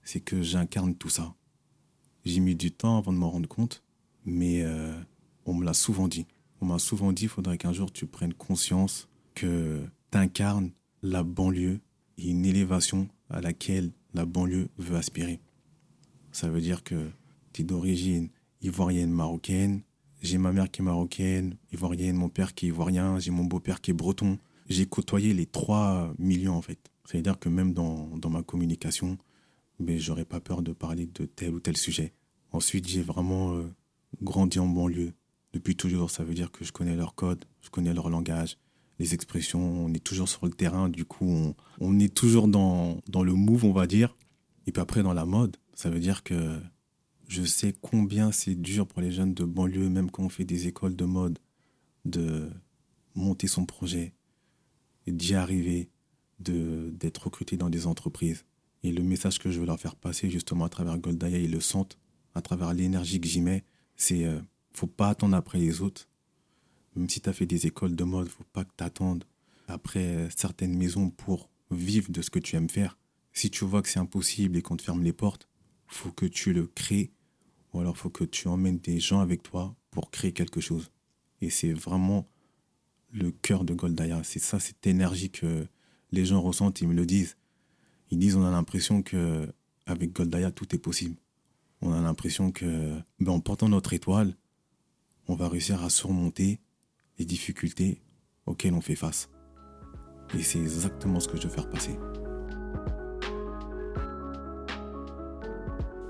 C'est 0.03 0.19
que 0.19 0.41
j'incarne 0.41 0.95
tout 0.95 1.09
ça. 1.09 1.33
J'ai 2.25 2.39
mis 2.39 2.55
du 2.55 2.71
temps 2.71 2.97
avant 2.97 3.13
de 3.13 3.17
m'en 3.17 3.31
rendre 3.31 3.47
compte, 3.47 3.83
mais 4.25 4.61
euh, 4.63 4.99
on 5.45 5.53
me 5.53 5.65
l'a 5.65 5.73
souvent 5.73 6.07
dit. 6.07 6.25
On 6.61 6.65
m'a 6.65 6.79
souvent 6.79 7.11
dit, 7.11 7.23
il 7.23 7.29
faudrait 7.29 7.57
qu'un 7.57 7.73
jour 7.73 7.91
tu 7.91 8.05
prennes 8.05 8.33
conscience 8.33 9.07
que 9.33 9.83
tu 10.11 10.17
incarnes 10.17 10.71
la 11.01 11.23
banlieue 11.23 11.79
et 12.17 12.29
une 12.29 12.45
élévation 12.45 13.07
à 13.29 13.41
laquelle 13.41 13.91
la 14.13 14.25
banlieue 14.25 14.69
veut 14.77 14.97
aspirer. 14.97 15.39
Ça 16.31 16.49
veut 16.49 16.61
dire 16.61 16.83
que 16.83 17.09
tu 17.53 17.61
es 17.61 17.65
d'origine 17.65 18.29
ivoirienne 18.61 19.11
marocaine, 19.11 19.81
j'ai 20.21 20.37
ma 20.37 20.51
mère 20.51 20.71
qui 20.71 20.81
est 20.81 20.83
marocaine, 20.83 21.55
ivoirienne, 21.71 22.15
mon 22.15 22.29
père 22.29 22.53
qui 22.55 22.65
est 22.65 22.69
ivoirien, 22.69 23.19
j'ai 23.19 23.31
mon 23.31 23.43
beau-père 23.43 23.79
qui 23.79 23.91
est 23.91 23.93
breton. 23.93 24.39
J'ai 24.67 24.87
côtoyé 24.87 25.33
les 25.33 25.45
trois 25.45 26.13
millions 26.17 26.55
en 26.55 26.61
fait. 26.61 26.79
Ça 27.05 27.17
veut 27.17 27.21
dire 27.21 27.37
que 27.37 27.49
même 27.49 27.73
dans, 27.73 28.09
ma 28.29 28.41
communication, 28.41 29.17
mais 29.79 29.99
j'aurais 29.99 30.25
pas 30.25 30.39
peur 30.39 30.63
de 30.63 30.73
parler 30.73 31.05
de 31.05 31.25
tel 31.25 31.53
ou 31.53 31.59
tel 31.59 31.77
sujet. 31.77 32.13
Ensuite, 32.51 32.87
j'ai 32.87 33.03
vraiment 33.03 33.53
euh, 33.53 33.71
grandi 34.23 34.57
en 34.57 34.67
banlieue 34.67 35.13
depuis 35.53 35.75
toujours. 35.75 36.09
Ça 36.09 36.23
veut 36.23 36.33
dire 36.33 36.51
que 36.51 36.65
je 36.65 36.71
connais 36.71 36.95
leur 36.95 37.13
code, 37.13 37.45
je 37.61 37.69
connais 37.69 37.93
leur 37.93 38.09
langage, 38.09 38.57
les 38.99 39.13
expressions. 39.13 39.61
On 39.61 39.93
est 39.93 40.03
toujours 40.03 40.29
sur 40.29 40.45
le 40.45 40.51
terrain, 40.51 40.89
du 40.89 41.05
coup, 41.05 41.53
on, 41.79 41.99
est 41.99 42.13
toujours 42.13 42.47
dans, 42.47 43.01
le 43.07 43.33
move, 43.33 43.65
on 43.65 43.73
va 43.73 43.87
dire. 43.87 44.15
Et 44.67 44.71
puis 44.71 44.81
après, 44.81 45.03
dans 45.03 45.13
la 45.13 45.25
mode, 45.25 45.57
ça 45.73 45.89
veut 45.89 45.99
dire 45.99 46.23
que 46.23 46.59
je 47.27 47.43
sais 47.43 47.73
combien 47.81 48.31
c'est 48.31 48.55
dur 48.55 48.87
pour 48.87 49.01
les 49.01 49.11
jeunes 49.11 49.33
de 49.33 49.43
banlieue, 49.43 49.89
même 49.89 50.11
quand 50.11 50.23
on 50.23 50.29
fait 50.29 50.45
des 50.45 50.67
écoles 50.67 50.95
de 50.95 51.05
mode, 51.05 51.39
de 52.05 52.49
monter 53.15 53.47
son 53.47 53.65
projet 53.65 54.13
et 55.07 55.11
d'y 55.11 55.35
arriver, 55.35 55.89
d'être 56.39 57.25
recruté 57.25 57.57
dans 57.57 57.69
des 57.69 57.87
entreprises. 57.87 58.45
Et 58.83 58.91
le 58.91 59.01
message 59.01 59.39
que 59.39 59.49
je 59.49 59.59
veux 59.59 59.65
leur 59.65 59.79
faire 59.79 59.95
passer 59.95 60.29
justement 60.29 60.65
à 60.65 60.69
travers 60.69 60.97
Goldaya, 60.99 61.39
ils 61.39 61.51
le 61.51 61.59
sentent, 61.59 61.97
à 62.35 62.41
travers 62.41 62.73
l'énergie 62.73 63.19
que 63.19 63.27
j'y 63.27 63.41
mets, 63.41 63.63
c'est 63.95 64.25
euh, 64.25 64.39
faut 64.73 64.87
pas 64.87 65.09
attendre 65.09 65.35
après 65.35 65.57
les 65.57 65.81
autres. 65.81 66.07
Même 66.95 67.09
si 67.09 67.21
tu 67.21 67.29
as 67.29 67.33
fait 67.33 67.45
des 67.45 67.67
écoles 67.67 67.95
de 67.95 68.03
mode, 68.03 68.29
faut 68.29 68.43
pas 68.53 68.63
que 68.63 68.71
tu 68.77 68.83
attendes 68.83 69.25
après 69.67 70.29
certaines 70.35 70.75
maisons 70.75 71.09
pour 71.09 71.49
vivre 71.71 72.11
de 72.11 72.21
ce 72.21 72.29
que 72.29 72.39
tu 72.39 72.55
aimes 72.55 72.69
faire. 72.69 72.97
Si 73.33 73.49
tu 73.49 73.65
vois 73.65 73.81
que 73.81 73.89
c'est 73.89 73.99
impossible 73.99 74.57
et 74.57 74.61
qu'on 74.61 74.77
te 74.77 74.83
ferme 74.83 75.03
les 75.03 75.13
portes, 75.13 75.49
faut 75.87 76.11
que 76.11 76.25
tu 76.25 76.53
le 76.53 76.67
crées 76.67 77.11
ou 77.73 77.79
alors 77.79 77.97
faut 77.97 78.09
que 78.09 78.23
tu 78.23 78.47
emmènes 78.47 78.79
des 78.79 78.99
gens 78.99 79.19
avec 79.19 79.43
toi 79.43 79.75
pour 79.91 80.09
créer 80.09 80.31
quelque 80.31 80.61
chose. 80.61 80.91
Et 81.41 81.49
c'est 81.49 81.73
vraiment 81.73 82.27
le 83.11 83.31
cœur 83.31 83.65
de 83.65 83.73
Goldaya. 83.73 84.23
C'est 84.23 84.39
ça, 84.39 84.59
cette 84.59 84.87
énergie 84.87 85.29
que 85.29 85.67
les 86.11 86.25
gens 86.25 86.41
ressentent, 86.41 86.79
ils 86.81 86.87
me 86.87 86.93
le 86.93 87.05
disent. 87.05 87.35
Ils 88.11 88.19
disent 88.19 88.35
on 88.35 88.45
a 88.45 88.51
l'impression 88.51 89.01
que 89.01 89.51
avec 89.85 90.13
Goldaya 90.13 90.51
tout 90.51 90.73
est 90.73 90.79
possible. 90.79 91.17
On 91.81 91.91
a 91.91 92.01
l'impression 92.01 92.51
que 92.51 92.97
ben, 93.19 93.31
en 93.31 93.39
portant 93.39 93.67
notre 93.67 93.93
étoile, 93.93 94.35
on 95.27 95.35
va 95.35 95.49
réussir 95.49 95.83
à 95.83 95.89
surmonter 95.89 96.59
les 97.17 97.25
difficultés 97.25 98.01
auxquelles 98.45 98.73
on 98.73 98.81
fait 98.81 98.95
face. 98.95 99.29
Et 100.37 100.41
c'est 100.41 100.59
exactement 100.59 101.19
ce 101.19 101.27
que 101.27 101.37
je 101.37 101.43
veux 101.43 101.53
faire 101.53 101.69
passer. 101.69 101.97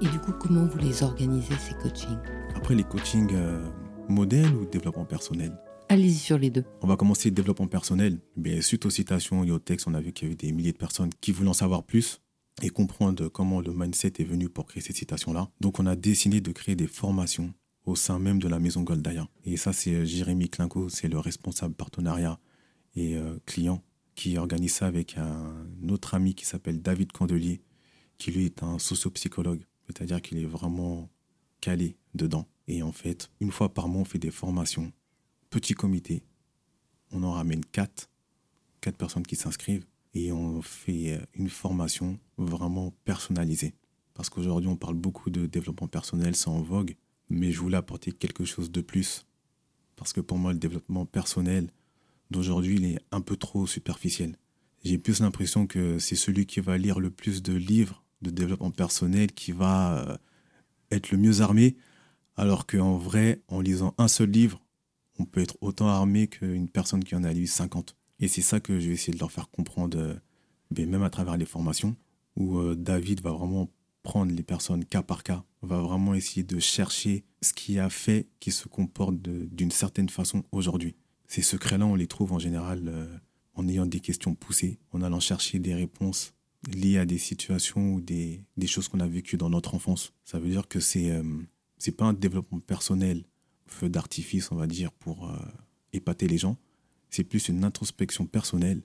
Et 0.02 0.08
du 0.08 0.20
coup, 0.20 0.34
comment 0.34 0.66
vous 0.66 0.78
les 0.78 1.04
organisez, 1.04 1.56
ces 1.56 1.74
coachings 1.76 2.18
Après, 2.54 2.76
les 2.76 2.84
coachings 2.84 3.34
euh, 3.34 3.64
modèles 4.10 4.54
ou 4.54 4.66
développement 4.66 5.06
personnel 5.06 5.58
Allez-y 5.88 6.18
sur 6.18 6.38
les 6.38 6.50
deux. 6.50 6.66
On 6.82 6.88
va 6.88 6.98
commencer 6.98 7.30
le 7.30 7.36
développement 7.36 7.68
personnel. 7.68 8.20
Mais 8.36 8.62
suite 8.62 8.86
aux 8.86 8.90
citations 8.90 9.44
et 9.44 9.52
aux 9.52 9.60
textes, 9.60 9.88
on 9.88 9.94
a 9.94 10.02
vu 10.02 10.12
qu'il 10.12 10.28
y 10.28 10.30
avait 10.30 10.36
des 10.36 10.52
milliers 10.52 10.72
de 10.72 10.78
personnes 10.78 11.12
qui 11.22 11.32
voulaient 11.32 11.50
en 11.50 11.54
savoir 11.54 11.84
plus 11.84 12.22
et 12.62 12.70
comprendre 12.70 13.28
comment 13.28 13.62
le 13.62 13.72
mindset 13.72 14.14
est 14.20 14.24
venu 14.24 14.50
pour 14.50 14.66
créer 14.66 14.82
ces 14.82 14.94
citations-là. 14.94 15.50
Donc, 15.62 15.80
on 15.80 15.86
a 15.86 15.96
décidé 15.96 16.42
de 16.42 16.52
créer 16.52 16.76
des 16.76 16.88
formations 16.88 17.54
au 17.86 17.96
sein 17.96 18.20
même 18.20 18.40
de 18.40 18.48
la 18.48 18.60
maison 18.60 18.82
Goldaya. 18.82 19.28
Et 19.44 19.58
ça, 19.58 19.74
c'est 19.74 19.94
euh, 19.94 20.06
Jérémy 20.06 20.50
Klinko, 20.50 20.90
c'est 20.90 21.08
le 21.08 21.20
responsable 21.20 21.76
partenariat 21.76 22.40
et 22.96 23.16
euh, 23.16 23.38
client 23.46 23.84
qui 24.16 24.38
organise 24.38 24.74
ça 24.74 24.88
avec 24.88 25.18
un 25.18 25.66
autre 25.90 26.14
ami 26.14 26.36
qui 26.36 26.46
s'appelle 26.46 26.82
David 26.82 27.12
Candelier, 27.12 27.62
qui 28.18 28.32
lui 28.32 28.46
est 28.46 28.64
un 28.64 28.80
sociopsychologue. 28.80 29.66
C'est-à-dire 29.88 30.22
qu'il 30.22 30.38
est 30.38 30.46
vraiment 30.46 31.10
calé 31.60 31.98
dedans. 32.14 32.48
Et 32.68 32.82
en 32.82 32.94
fait, 32.94 33.30
une 33.42 33.52
fois 33.52 33.74
par 33.74 33.90
mois, 33.90 34.02
on 34.02 34.06
fait 34.06 34.20
des 34.20 34.32
formations. 34.32 34.92
Petit 35.50 35.74
comité. 35.74 36.24
On 37.12 37.24
en 37.24 37.34
ramène 37.34 37.64
quatre. 37.66 38.10
Quatre 38.80 38.98
personnes 38.98 39.28
qui 39.28 39.36
s'inscrivent. 39.36 39.86
Et 40.14 40.32
on 40.32 40.62
fait 40.62 41.20
une 41.34 41.50
formation 41.50 42.18
vraiment 42.38 42.94
personnalisée. 43.04 43.74
Parce 44.14 44.30
qu'aujourd'hui, 44.30 44.70
on 44.70 44.78
parle 44.78 44.96
beaucoup 44.96 45.30
de 45.30 45.46
développement 45.46 45.90
personnel, 45.90 46.38
c'est 46.38 46.48
en 46.48 46.62
vogue. 46.62 46.96
Mais 47.30 47.52
je 47.52 47.60
voulais 47.60 47.78
apporter 47.78 48.12
quelque 48.12 48.46
chose 48.46 48.72
de 48.72 48.82
plus. 48.82 49.26
Parce 49.96 50.14
que 50.14 50.22
pour 50.22 50.38
moi, 50.38 50.54
le 50.54 50.60
développement 50.60 51.06
personnel 51.06 51.72
d'aujourd'hui, 52.32 52.76
il 52.76 52.86
est 52.86 53.00
un 53.12 53.22
peu 53.22 53.38
trop 53.38 53.68
superficiel. 53.68 54.38
J'ai 54.84 54.98
plus 54.98 55.22
l'impression 55.22 55.68
que 55.68 55.98
c'est 56.00 56.16
celui 56.16 56.46
qui 56.46 56.60
va 56.60 56.78
lire 56.78 57.00
le 57.00 57.10
plus 57.10 57.42
de 57.42 57.54
livres 57.54 58.04
de 58.22 58.30
développement 58.30 58.72
personnel 58.72 59.32
qui 59.32 59.52
va 59.52 59.98
euh, 59.98 60.18
être 60.92 61.12
le 61.12 61.18
mieux 61.18 61.42
armé, 61.42 61.76
alors 62.38 62.66
qu'en 62.66 62.98
vrai, 62.98 63.42
en 63.48 63.62
lisant 63.62 63.94
un 63.98 64.08
seul 64.08 64.30
livre, 64.30 64.62
on 65.20 65.26
peut 65.26 65.42
être 65.42 65.58
autant 65.62 65.88
armé 65.88 66.28
qu'une 66.28 66.70
personne 66.70 67.04
qui 67.04 67.16
en 67.16 67.24
a 67.24 67.34
lu 67.34 67.48
50. 67.48 67.96
Et 68.20 68.28
c'est 68.28 68.42
ça 68.42 68.60
que 68.60 68.80
je 68.80 68.88
vais 68.88 68.94
essayer 68.94 69.14
de 69.14 69.20
leur 69.20 69.32
faire 69.32 69.50
comprendre, 69.50 69.98
euh, 69.98 70.16
ben, 70.72 70.90
même 70.90 71.04
à 71.04 71.10
travers 71.10 71.38
les 71.38 71.46
formations, 71.46 71.96
où 72.36 72.58
euh, 72.60 72.76
David 72.76 73.22
va 73.22 73.32
vraiment 73.32 73.70
prendre 74.06 74.32
les 74.32 74.44
personnes 74.44 74.86
cas 74.86 75.02
par 75.02 75.24
cas, 75.24 75.44
va 75.64 75.82
vraiment 75.82 76.14
essayer 76.14 76.44
de 76.44 76.60
chercher 76.60 77.26
ce 77.42 77.52
qui 77.52 77.80
a 77.80 77.90
fait 77.90 78.30
qu'ils 78.40 78.54
se 78.54 78.70
comportent 78.70 79.20
d'une 79.20 79.72
certaine 79.72 80.10
façon 80.10 80.44
aujourd'hui. 80.52 80.96
Ces 81.28 81.42
secrets-là, 81.42 81.88
on 81.88 81.96
les 81.96 82.08
trouve 82.08 82.32
en 82.32 82.40
général 82.40 83.20
en 83.56 83.68
ayant 83.68 83.86
des 83.86 84.00
questions 84.00 84.36
poussées, 84.36 84.80
en 84.92 85.02
allant 85.02 85.20
chercher 85.20 85.60
des 85.60 85.74
réponses 85.74 86.34
liées 86.72 86.98
à 86.98 87.06
des 87.06 87.18
situations 87.18 87.96
ou 87.96 88.02
des, 88.02 88.46
choses 88.68 88.88
qu'on 88.88 89.00
a 89.00 89.08
vécues 89.08 89.38
dans 89.38 89.50
notre 89.50 89.74
enfance. 89.74 90.14
Ça 90.24 90.40
veut 90.40 90.50
dire 90.50 90.68
que 90.68 90.80
c'est 90.80 91.10
euh, 91.12 91.24
pas 91.98 92.06
un 92.06 92.14
développement 92.14 92.60
personnel, 92.60 93.26
feu 93.68 93.90
d'artifice, 93.90 94.52
on 94.52 94.56
va 94.56 94.68
dire, 94.68 94.92
pour 94.92 95.30
euh, 95.30 95.38
épater 95.94 96.28
les 96.28 96.38
gens. 96.38 96.58
C'est 97.10 97.24
plus 97.24 97.48
une 97.48 97.64
introspection 97.64 98.26
personnelle 98.26 98.84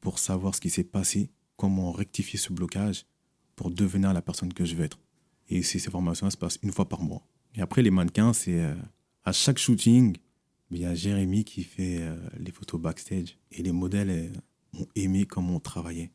pour 0.00 0.18
savoir 0.18 0.54
ce 0.54 0.60
qui 0.60 0.70
s'est 0.70 0.84
passé, 0.84 1.30
comment 1.56 1.92
rectifier 1.92 2.38
ce 2.38 2.52
blocage 2.52 3.06
pour 3.60 3.70
devenir 3.70 4.14
la 4.14 4.22
personne 4.22 4.54
que 4.54 4.64
je 4.64 4.74
veux 4.74 4.84
être. 4.84 4.98
Et 5.50 5.62
ces, 5.62 5.78
formations 5.80 6.30
se 6.30 6.36
passent 6.38 6.58
une 6.62 6.72
fois 6.72 6.88
par 6.88 7.02
mois. 7.02 7.22
Et 7.54 7.60
après, 7.60 7.82
les 7.82 7.90
mannequins, 7.90 8.32
c'est 8.32 8.58
euh, 8.58 8.74
à 9.22 9.32
chaque 9.32 9.58
shooting, 9.58 10.16
il 10.70 10.78
y 10.78 10.86
a 10.86 10.94
Jérémy 10.94 11.44
qui 11.44 11.62
fait 11.62 11.98
euh, 12.00 12.16
les 12.38 12.52
photos 12.52 12.80
backstage. 12.80 13.36
Et 13.52 13.62
les 13.62 13.72
modèles 13.72 14.08
euh, 14.08 14.80
ont 14.80 14.86
aimé 14.94 15.26
comment 15.26 15.56
on 15.56 15.60
travaillait. 15.60 16.10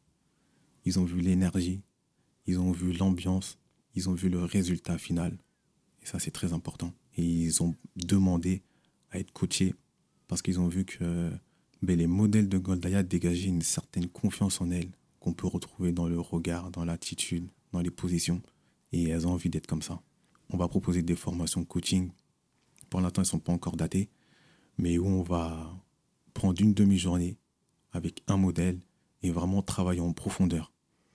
Ils 0.86 0.98
ont 0.98 1.04
vu 1.04 1.22
l'énergie, 1.22 1.84
ils 2.48 2.58
ont 2.58 2.72
vu 2.72 2.94
l'ambiance, 2.94 3.60
ils 3.94 4.10
ont 4.10 4.16
vu 4.16 4.30
le 4.30 4.44
résultat 4.44 4.98
final. 4.98 5.38
Et 6.02 6.08
ça, 6.08 6.18
c'est 6.18 6.32
très 6.32 6.52
important. 6.52 6.96
Et 7.16 7.24
ils 7.24 7.62
ont 7.62 7.76
demandé 7.96 8.64
à 9.12 9.20
être 9.20 9.32
coachés 9.34 9.76
parce 10.28 10.42
qu'ils 10.42 10.60
ont 10.60 10.68
vu 10.68 10.84
que 10.84 11.30
ben, 11.84 11.96
les 11.96 12.08
modèles 12.08 12.50
de 12.50 12.58
Goldaya 12.58 13.04
dégageaient 13.04 13.50
une 13.50 13.62
certaine 13.62 14.08
confiance 14.08 14.62
en 14.62 14.72
elles 14.72 14.90
qu'on 15.26 15.34
peut 15.34 15.48
retrouver 15.48 15.92
dans 15.92 16.08
le 16.08 16.20
regard, 16.20 16.70
dans 16.70 16.86
l'attitude, 16.86 17.48
dans 17.74 17.82
les 17.82 17.90
positions. 17.90 18.44
Et 18.92 19.10
elles 19.10 19.26
ont 19.26 19.32
envie 19.32 19.50
d'être 19.50 19.66
comme 19.66 19.82
ça. 19.82 20.00
On 20.52 20.58
va 20.58 20.68
proposer 20.68 21.02
des 21.02 21.16
formations 21.16 21.66
coaching. 21.66 22.12
Pour 22.92 23.02
l'instant, 23.02 23.24
elles 23.24 23.26
ne 23.26 23.32
sont 23.32 23.40
pas 23.40 23.52
encore 23.52 23.76
datées, 23.76 24.08
mais 24.78 25.00
où 25.00 25.08
on 25.08 25.24
va 25.24 25.76
prendre 26.36 26.62
une 26.62 26.76
demi-journée 26.76 27.38
avec 27.92 28.22
un 28.28 28.38
modèle 28.38 28.80
et 29.24 29.32
vraiment 29.32 29.64
travailler 29.64 30.00
en 30.00 30.14
profondeur. 30.14 30.72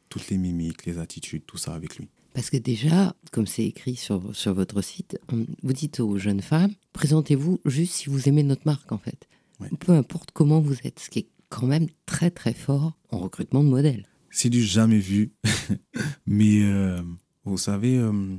Toutes 0.09 0.29
les 0.29 0.39
mimiques, 0.39 0.87
les 0.87 0.99
attitudes, 0.99 1.47
tout 1.47 1.57
ça 1.57 1.75
avec 1.75 1.97
lui. 1.97 2.09
Parce 2.35 2.51
que 2.51 2.57
déjà, 2.57 3.15
comme 3.31 3.47
c'est 3.47 3.65
écrit 3.65 3.95
sur, 3.95 4.35
sur 4.35 4.55
votre 4.55 4.83
site, 4.83 5.21
vous 5.63 5.73
dites 5.73 6.01
aux 6.01 6.19
jeunes 6.19 6.43
femmes, 6.43 6.75
présentez-vous 6.93 7.61
juste 7.65 7.93
si 7.93 8.09
vous 8.09 8.29
aimez 8.29 8.43
notre 8.43 8.63
marque 8.65 8.91
en 8.91 8.99
fait. 8.99 9.29
Ouais. 9.61 9.69
Peu 9.79 9.93
importe 9.93 10.33
comment 10.33 10.61
vous 10.61 10.77
êtes, 10.83 10.99
ce 10.99 11.11
qui 11.11 11.21
est 11.21 11.29
quand 11.51 11.67
même 11.67 11.89
très 12.07 12.31
très 12.31 12.55
fort 12.55 12.97
en 13.11 13.19
recrutement 13.19 13.63
de 13.63 13.69
modèles. 13.69 14.07
C'est 14.31 14.49
du 14.49 14.63
jamais 14.63 14.99
vu. 14.99 15.33
Mais 16.27 16.63
euh, 16.63 17.03
vous 17.45 17.59
savez, 17.59 17.99
euh, 17.99 18.37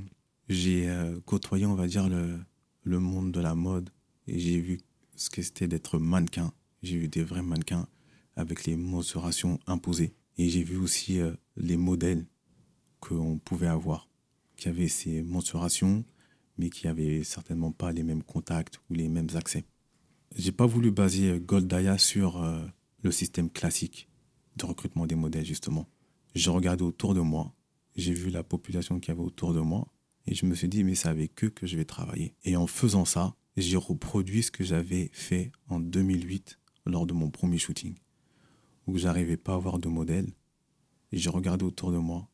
j'ai 0.49 0.89
euh, 0.89 1.19
côtoyé, 1.25 1.65
on 1.67 1.75
va 1.75 1.87
dire, 1.87 2.09
le, 2.09 2.39
le 2.83 2.99
monde 2.99 3.31
de 3.31 3.41
la 3.41 3.53
mode 3.53 3.91
et 4.27 4.39
j'ai 4.39 4.59
vu 4.59 4.79
ce 5.15 5.29
que 5.29 5.41
c'était 5.41 5.67
d'être 5.67 5.99
mannequin. 5.99 6.53
J'ai 6.81 6.97
vu 6.97 7.07
des 7.07 7.23
vrais 7.23 7.43
mannequins 7.43 7.87
avec 8.35 8.65
les 8.65 8.77
mensurations 8.77 9.59
imposées. 9.67 10.15
Et 10.37 10.49
j'ai 10.49 10.63
vu 10.63 10.77
aussi 10.77 11.19
les 11.57 11.77
modèles 11.77 12.25
qu'on 13.01 13.37
pouvait 13.37 13.67
avoir, 13.67 14.07
qui 14.55 14.69
avaient 14.69 14.87
ces 14.87 15.21
mensurations, 15.21 16.05
mais 16.57 16.69
qui 16.69 16.87
avaient 16.87 17.23
certainement 17.23 17.71
pas 17.71 17.91
les 17.91 18.01
mêmes 18.01 18.23
contacts 18.23 18.79
ou 18.89 18.93
les 18.93 19.09
mêmes 19.09 19.27
accès. 19.35 19.65
J'ai 20.35 20.53
pas 20.53 20.65
voulu 20.65 20.89
baser 20.89 21.39
Goldaya 21.39 21.97
sur 21.97 22.41
le 23.01 23.11
système 23.11 23.49
classique 23.49 24.09
de 24.57 24.65
recrutement 24.65 25.07
des 25.07 25.15
modèles, 25.15 25.45
justement. 25.45 25.87
J'ai 26.35 26.49
regardé 26.49 26.83
autour 26.83 27.13
de 27.13 27.21
moi, 27.21 27.53
j'ai 27.95 28.13
vu 28.13 28.29
la 28.29 28.43
population 28.43 28.99
qu'il 28.99 29.09
y 29.09 29.11
avait 29.17 29.25
autour 29.25 29.53
de 29.53 29.59
moi, 29.59 29.87
et 30.27 30.35
je 30.35 30.45
me 30.45 30.55
suis 30.55 30.69
dit, 30.69 30.83
mais 30.83 30.95
c'est 30.95 31.09
avec 31.09 31.43
eux 31.43 31.49
que 31.49 31.67
je 31.67 31.75
vais 31.77 31.85
travailler. 31.85 32.35
Et 32.43 32.55
en 32.55 32.67
faisant 32.67 33.05
ça, 33.05 33.35
j'ai 33.57 33.77
reproduit 33.77 34.43
ce 34.43 34.51
que 34.51 34.63
j'avais 34.63 35.09
fait 35.13 35.51
en 35.67 35.79
2008 35.79 36.59
lors 36.85 37.05
de 37.05 37.13
mon 37.13 37.29
premier 37.29 37.57
shooting, 37.57 37.95
où 38.87 38.97
j'arrivais 38.97 39.37
pas 39.37 39.53
à 39.53 39.55
avoir 39.55 39.79
de 39.79 39.89
modèle. 39.89 40.31
J'ai 41.11 41.29
regardé 41.29 41.65
autour 41.65 41.91
de 41.91 41.97
moi, 41.97 42.29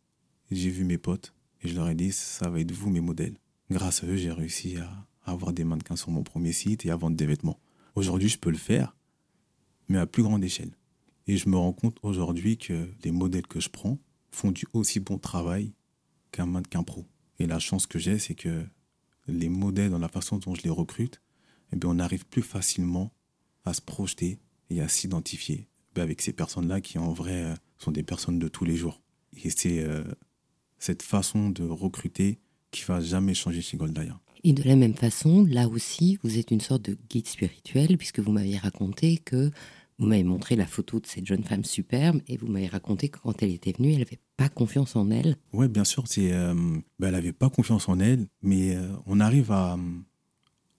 j'ai 0.52 0.70
vu 0.70 0.84
mes 0.84 0.98
potes, 0.98 1.34
et 1.62 1.68
je 1.68 1.76
leur 1.76 1.90
ai 1.90 1.96
dit, 1.96 2.12
ça 2.12 2.50
va 2.50 2.60
être 2.60 2.72
vous 2.72 2.90
mes 2.90 3.02
modèles. 3.02 3.38
Grâce 3.72 4.04
à 4.04 4.08
eux, 4.08 4.16
j'ai 4.16 4.32
réussi 4.32 4.78
à 4.78 5.08
avoir 5.26 5.54
des 5.54 5.64
mannequins 5.64 5.96
sur 5.96 6.12
mon 6.12 6.24
premier 6.24 6.54
site 6.54 6.86
et 6.86 6.92
à 6.92 6.96
vendre 6.96 7.18
des 7.18 7.26
vêtements. 7.26 7.60
Aujourd'hui, 7.96 8.30
je 8.30 8.38
peux 8.38 8.52
le 8.52 8.58
faire, 8.58 8.96
mais 9.90 9.98
à 9.98 10.06
plus 10.06 10.24
grande 10.24 10.44
échelle. 10.44 10.72
Et 11.28 11.38
je 11.38 11.50
me 11.50 11.58
rends 11.58 11.74
compte 11.74 11.98
aujourd'hui 12.04 12.58
que 12.58 12.88
les 13.04 13.12
modèles 13.12 13.48
que 13.48 13.60
je 13.60 13.70
prends 13.70 13.98
font 14.32 14.52
du 14.52 14.66
aussi 14.74 15.00
bon 15.00 15.18
travail 15.18 15.74
qu'un 16.32 16.46
mannequin 16.46 16.84
pro. 16.84 17.06
Et 17.40 17.48
la 17.48 17.60
chance 17.60 17.86
que 17.86 18.00
j'ai, 18.00 18.20
c'est 18.20 18.36
que 18.36 18.66
les 19.28 19.50
modèles, 19.50 19.92
dans 19.92 20.00
la 20.00 20.08
façon 20.08 20.38
dont 20.38 20.56
je 20.56 20.62
les 20.62 20.70
recrute, 20.70 21.22
eh 21.74 21.86
on 21.86 22.00
arrive 22.00 22.26
plus 22.26 22.42
facilement 22.42 23.12
à 23.66 23.74
se 23.74 23.82
projeter 23.82 24.40
et 24.70 24.82
à 24.82 24.88
s'identifier 24.88 25.68
ben, 25.94 26.04
avec 26.04 26.22
ces 26.22 26.34
personnes-là 26.34 26.82
qui, 26.82 26.98
en 26.98 27.12
vrai, 27.12 27.44
euh, 27.44 27.54
sont 27.78 27.92
des 27.92 28.04
personnes 28.04 28.40
de 28.40 28.48
tous 28.48 28.66
les 28.66 28.78
jours. 28.78 29.02
Et 29.44 29.50
c'est 29.50 29.84
euh, 29.84 30.04
cette 30.80 31.04
façon 31.04 31.50
de 31.50 31.64
recruter 31.64 32.40
qui 32.72 32.84
va 32.84 33.02
jamais 33.02 33.34
changer 33.34 33.62
chez 33.62 33.78
Goldaya. 33.78 34.20
Et 34.44 34.54
de 34.54 34.64
la 34.64 34.76
même 34.76 34.94
façon, 34.94 35.46
là 35.46 35.68
aussi, 35.68 36.18
vous 36.24 36.38
êtes 36.38 36.52
une 36.52 36.62
sorte 36.62 36.84
de 36.84 36.98
guide 37.10 37.28
spirituel, 37.28 37.98
puisque 37.98 38.20
vous 38.20 38.32
m'aviez 38.32 38.58
raconté 38.58 39.18
que 39.18 39.52
vous 40.00 40.06
m'avez 40.06 40.24
montré 40.24 40.56
la 40.56 40.68
photo 40.68 41.00
de 41.00 41.08
cette 41.08 41.26
jeune 41.26 41.44
femme 41.44 41.64
superbe, 41.64 42.22
et 42.28 42.38
vous 42.38 42.48
m'avez 42.48 42.68
raconté 42.68 43.10
que 43.10 43.20
quand 43.20 43.42
elle 43.42 43.52
était 43.52 43.74
venue, 43.74 43.94
elle 43.94 44.00
n'avait 44.00 44.20
pas 44.36 44.50
confiance 44.50 44.96
en 44.96 45.10
elle. 45.10 45.38
Ouais, 45.54 45.68
bien 45.68 45.84
sûr, 45.84 46.04
euh, 46.18 46.54
ben, 46.54 47.08
elle 47.08 47.12
n'avait 47.12 47.34
pas 47.34 47.50
confiance 47.50 47.90
en 47.90 48.00
elle, 48.00 48.28
mais 48.42 48.76
euh, 48.76 48.88
on 49.06 49.20
arrive 49.20 49.52
à, 49.52 49.78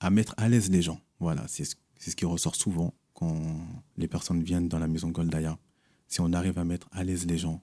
à 0.00 0.10
mettre 0.10 0.34
à 0.36 0.48
l'aise 0.48 0.70
les 0.70 0.82
gens. 0.82 1.00
Voilà, 1.18 1.44
c'est 1.48 1.64
ce, 1.64 1.74
ce 1.98 2.14
qui 2.14 2.26
ressort 2.26 2.54
souvent 2.54 2.94
quand 3.12 3.42
les 3.96 4.06
personnes 4.06 4.42
viennent 4.44 4.68
dans 4.68 4.78
la 4.78 4.86
maison 4.86 5.08
Goldaya. 5.08 5.58
Si 6.06 6.20
on 6.20 6.32
arrive 6.32 6.58
à 6.58 6.64
mettre 6.64 6.88
à 6.92 7.02
l'aise 7.02 7.26
les 7.26 7.38
gens, 7.38 7.60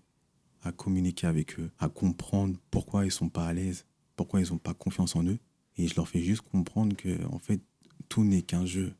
à 0.61 0.73
communiquer 0.73 1.27
avec 1.27 1.57
eux, 1.57 1.71
à 1.79 1.87
comprendre 1.87 2.57
pourquoi 2.69 3.05
ils 3.05 3.11
sont 3.11 3.29
pas 3.29 3.47
à 3.47 3.53
l'aise, 3.53 3.85
pourquoi 4.17 4.41
ils 4.41 4.51
n'ont 4.51 4.57
pas 4.57 4.73
confiance 4.73 5.15
en 5.15 5.23
eux, 5.23 5.39
et 5.77 5.87
je 5.87 5.95
leur 5.95 6.07
fais 6.07 6.21
juste 6.21 6.41
comprendre 6.41 6.95
que 6.95 7.25
en 7.25 7.39
fait 7.39 7.61
tout 8.09 8.23
n'est 8.23 8.41
qu'un 8.41 8.65
jeu, 8.65 8.93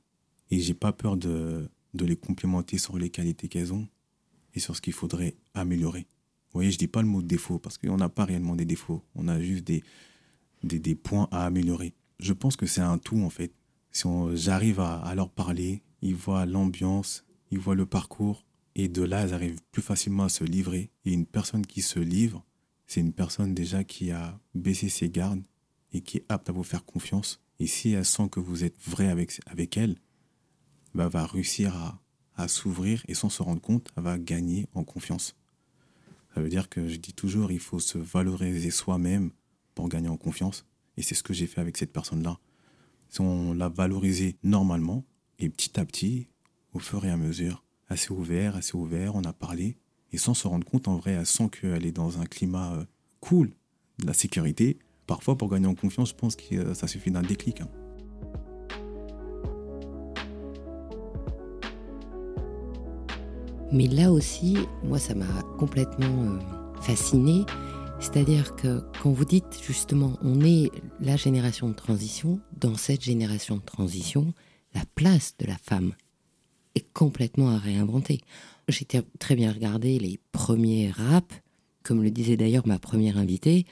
et 0.52 0.60
j'ai 0.60 0.74
pas 0.74 0.92
peur 0.92 1.18
de, 1.18 1.70
de 1.94 2.06
les 2.06 2.16
complimenter 2.16 2.78
sur 2.78 2.98
les 2.98 3.10
qualités 3.10 3.48
qu'elles 3.48 3.74
ont 3.74 3.88
et 4.54 4.60
sur 4.60 4.76
ce 4.76 4.82
qu'il 4.82 4.94
faudrait 4.94 5.36
améliorer. 5.54 6.02
Vous 6.02 6.60
voyez, 6.60 6.72
je 6.72 6.78
dis 6.78 6.88
pas 6.88 7.02
le 7.02 7.08
mot 7.08 7.22
défaut 7.22 7.60
parce 7.60 7.78
qu'on 7.78 7.98
n'a 7.98 8.10
pas 8.10 8.26
réellement 8.26 8.56
des 8.56 8.66
défauts. 8.66 9.04
On 9.16 9.28
a 9.28 9.42
juste 9.42 9.66
des, 9.66 9.84
des, 10.64 10.80
des 10.80 10.96
points 10.96 11.28
à 11.32 11.46
améliorer. 11.46 11.94
Je 12.20 12.32
pense 12.32 12.56
que 12.56 12.66
c'est 12.66 12.82
un 12.82 12.98
tout 12.98 13.20
en 13.20 13.30
fait. 13.30 13.54
Si 13.92 14.08
j'arrive 14.34 14.80
à, 14.80 15.00
à 15.00 15.16
leur 15.16 15.30
parler, 15.30 15.84
ils 16.02 16.16
voient 16.16 16.46
l'ambiance, 16.46 17.26
ils 17.52 17.60
voient 17.60 17.76
le 17.76 17.86
parcours 17.86 18.46
et 18.76 18.88
de 18.88 19.04
là, 19.04 19.26
ils 19.26 19.34
arrivent 19.34 19.62
plus 19.72 19.82
facilement 19.82 20.26
à 20.26 20.30
se 20.30 20.44
livrer. 20.44 20.92
Et 21.06 21.14
une 21.14 21.26
personne 21.26 21.66
qui 21.66 21.82
se 21.82 22.00
livre, 22.00 22.46
c'est 22.88 23.02
une 23.02 23.14
personne 23.14 23.54
déjà 23.54 23.84
qui 23.84 24.12
a 24.12 24.40
baissé 24.54 24.90
ses 24.90 25.10
gardes 25.10 25.44
et 25.96 26.02
qui 26.02 26.18
est 26.18 26.26
apte 26.30 26.50
à 26.50 26.52
vous 26.52 26.64
faire 26.64 26.86
confiance. 26.86 27.42
Et 27.60 27.68
si 27.68 27.92
elle 27.92 28.06
sent 28.06 28.28
que 28.30 28.40
vous 28.40 28.64
êtes 28.64 28.78
vrai 28.86 29.08
avec, 29.08 29.40
avec 29.46 29.78
elle, 29.78 29.96
bah, 30.94 31.08
va 31.08 31.26
réussir 31.26 31.76
à, 31.76 32.02
à 32.36 32.48
s'ouvrir 32.48 33.04
et 33.08 33.14
sans 33.14 33.30
se 33.30 33.42
rendre 33.42 33.62
compte, 33.62 33.90
elle 33.96 34.04
va 34.04 34.18
gagner 34.18 34.68
en 34.74 34.84
confiance. 34.84 35.36
Ça 36.34 36.42
veut 36.42 36.50
dire 36.50 36.68
que 36.68 36.90
je 36.90 36.98
dis 36.98 37.14
toujours, 37.14 37.52
il 37.52 37.60
faut 37.60 37.80
se 37.80 37.98
valoriser 37.98 38.72
soi-même 38.72 39.32
pour 39.74 39.88
gagner 39.88 40.10
en 40.10 40.18
confiance. 40.18 40.66
Et 40.98 41.02
c'est 41.02 41.16
ce 41.16 41.24
que 41.24 41.34
j'ai 41.34 41.48
fait 41.48 41.62
avec 41.62 41.78
cette 41.78 41.94
personne-là. 41.94 42.40
Si 43.10 43.22
on 43.22 43.54
l'a 43.54 43.70
valorisée 43.70 44.38
normalement, 44.44 45.06
et 45.40 45.50
petit 45.50 45.80
à 45.80 45.86
petit, 45.86 46.28
au 46.74 46.80
fur 46.80 47.06
et 47.06 47.10
à 47.10 47.18
mesure, 47.18 47.64
assez 47.88 48.12
ouvert, 48.12 48.58
assez 48.58 48.76
ouvert, 48.76 49.16
on 49.16 49.24
a 49.24 49.34
parlé. 49.34 49.78
Et 50.12 50.18
sans 50.18 50.34
se 50.34 50.48
rendre 50.48 50.66
compte, 50.66 50.90
en 50.90 50.98
vrai, 50.98 51.12
elle 51.12 51.26
sent 51.26 51.50
qu'elle 51.50 51.86
est 51.86 51.92
dans 51.92 52.20
un 52.20 52.26
climat 52.26 52.74
euh, 52.74 52.86
cool, 53.22 53.54
de 54.00 54.08
la 54.08 54.14
sécurité. 54.14 54.78
Parfois, 55.08 55.38
pour 55.38 55.50
gagner 55.50 55.68
en 55.68 55.76
confiance, 55.76 56.10
je 56.10 56.16
pense 56.16 56.36
que 56.36 56.56
euh, 56.56 56.74
ça 56.74 56.88
suffit 56.88 57.12
d'un 57.12 57.22
déclic. 57.22 57.62
hein. 57.62 57.70
Mais 63.72 63.88
là 63.88 64.12
aussi, 64.12 64.58
moi, 64.84 65.00
ça 65.00 65.16
m'a 65.16 65.42
complètement 65.58 66.24
euh, 66.24 66.40
fascinée. 66.82 67.46
C'est-à-dire 68.00 68.56
que 68.56 68.82
quand 69.02 69.12
vous 69.12 69.26
dites 69.26 69.60
justement, 69.62 70.18
on 70.22 70.42
est 70.42 70.70
la 71.00 71.18
génération 71.18 71.70
de 71.70 71.74
transition, 71.74 72.40
dans 72.58 72.76
cette 72.76 73.04
génération 73.04 73.58
de 73.58 73.62
transition, 73.62 74.34
la 74.74 74.84
place 74.96 75.36
de 75.40 75.48
la 75.48 75.58
femme 75.58 75.94
est 76.76 76.86
complètement 76.94 77.50
à 77.50 77.58
réinventer. 77.58 78.22
J'ai 78.68 78.86
très 79.20 79.36
bien 79.36 79.52
regardé 79.52 80.00
les 80.00 80.20
premiers 80.32 80.92
raps, 80.92 81.42
comme 81.84 82.04
le 82.04 82.12
disait 82.12 82.38
d'ailleurs 82.38 82.68
ma 82.68 82.80
première 82.80 83.18
invitée, 83.18 83.66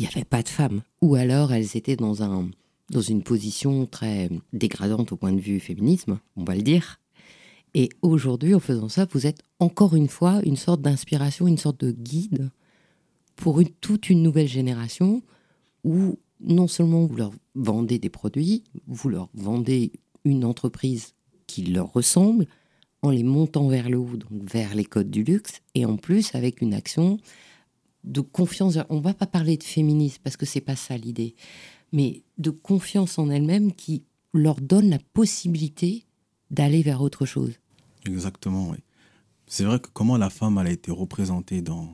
il 0.00 0.04
n'y 0.04 0.08
avait 0.08 0.24
pas 0.24 0.42
de 0.42 0.48
femmes. 0.48 0.80
Ou 1.02 1.14
alors 1.14 1.52
elles 1.52 1.76
étaient 1.76 1.94
dans, 1.94 2.22
un, 2.22 2.48
dans 2.88 3.02
une 3.02 3.22
position 3.22 3.84
très 3.84 4.30
dégradante 4.54 5.12
au 5.12 5.16
point 5.16 5.32
de 5.32 5.40
vue 5.40 5.60
féminisme, 5.60 6.18
on 6.36 6.44
va 6.44 6.54
le 6.54 6.62
dire. 6.62 7.00
Et 7.74 7.90
aujourd'hui, 8.00 8.54
en 8.54 8.60
faisant 8.60 8.88
ça, 8.88 9.06
vous 9.12 9.26
êtes 9.26 9.42
encore 9.58 9.94
une 9.94 10.08
fois 10.08 10.40
une 10.42 10.56
sorte 10.56 10.80
d'inspiration, 10.80 11.46
une 11.46 11.58
sorte 11.58 11.84
de 11.84 11.92
guide 11.92 12.50
pour 13.36 13.60
toute 13.82 14.08
une 14.08 14.22
nouvelle 14.22 14.48
génération 14.48 15.22
où 15.84 16.18
non 16.40 16.66
seulement 16.66 17.04
vous 17.04 17.16
leur 17.16 17.32
vendez 17.54 17.98
des 17.98 18.08
produits, 18.08 18.64
vous 18.86 19.10
leur 19.10 19.28
vendez 19.34 19.92
une 20.24 20.46
entreprise 20.46 21.12
qui 21.46 21.64
leur 21.64 21.92
ressemble, 21.92 22.46
en 23.02 23.10
les 23.10 23.22
montant 23.22 23.68
vers 23.68 23.90
le 23.90 23.98
haut, 23.98 24.16
donc 24.16 24.50
vers 24.50 24.74
les 24.74 24.84
codes 24.84 25.10
du 25.10 25.24
luxe, 25.24 25.60
et 25.74 25.84
en 25.84 25.96
plus 25.96 26.34
avec 26.34 26.62
une 26.62 26.72
action 26.72 27.18
de 28.04 28.20
confiance. 28.20 28.78
On 28.88 29.00
va 29.00 29.14
pas 29.14 29.26
parler 29.26 29.56
de 29.56 29.64
féminisme 29.64 30.20
parce 30.22 30.36
que 30.36 30.46
c'est 30.46 30.60
pas 30.60 30.76
ça 30.76 30.96
l'idée, 30.96 31.34
mais 31.92 32.22
de 32.38 32.50
confiance 32.50 33.18
en 33.18 33.30
elles-mêmes 33.30 33.72
qui 33.72 34.04
leur 34.32 34.60
donne 34.60 34.90
la 34.90 34.98
possibilité 35.12 36.04
d'aller 36.50 36.82
vers 36.82 37.02
autre 37.02 37.26
chose. 37.26 37.54
Exactement, 38.06 38.70
oui. 38.70 38.78
C'est 39.46 39.64
vrai 39.64 39.80
que 39.80 39.88
comment 39.92 40.16
la 40.16 40.30
femme 40.30 40.58
elle 40.58 40.68
a 40.68 40.70
été 40.70 40.92
représentée 40.92 41.60
dans, 41.60 41.88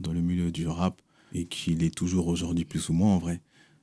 dans 0.00 0.12
le 0.12 0.20
milieu 0.20 0.50
du 0.50 0.66
rap 0.66 1.00
et 1.32 1.46
qu'il 1.46 1.82
est 1.84 1.94
toujours 1.94 2.26
aujourd'hui 2.26 2.64
plus 2.64 2.88
ou 2.88 2.92
moins 2.92 3.14
en 3.14 3.18
vrai. 3.18 3.40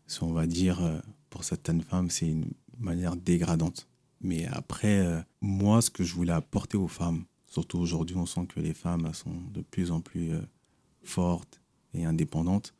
Si 0.07 0.21
on 0.23 0.33
va 0.33 0.45
dire, 0.45 0.83
euh, 0.83 0.99
pour 1.29 1.43
certaines 1.43 1.81
femmes, 1.81 2.09
c'est 2.09 2.27
une 2.27 2.51
manière 2.77 3.15
dégradante. 3.15 3.87
Mais 4.21 4.45
après, 4.47 4.99
euh, 4.99 5.21
moi, 5.41 5.81
ce 5.81 5.89
que 5.89 6.03
je 6.03 6.13
voulais 6.13 6.33
apporter 6.33 6.77
aux 6.77 6.87
femmes, 6.87 7.23
surtout 7.47 7.79
aujourd'hui, 7.79 8.17
on 8.17 8.25
sent 8.25 8.45
que 8.53 8.59
les 8.59 8.73
femmes 8.73 9.13
sont 9.13 9.35
de 9.53 9.61
plus 9.61 9.91
en 9.91 10.01
plus 10.01 10.33
euh, 10.33 10.41
fortes 11.03 11.62
et 11.93 12.05
indépendantes. 12.05 12.73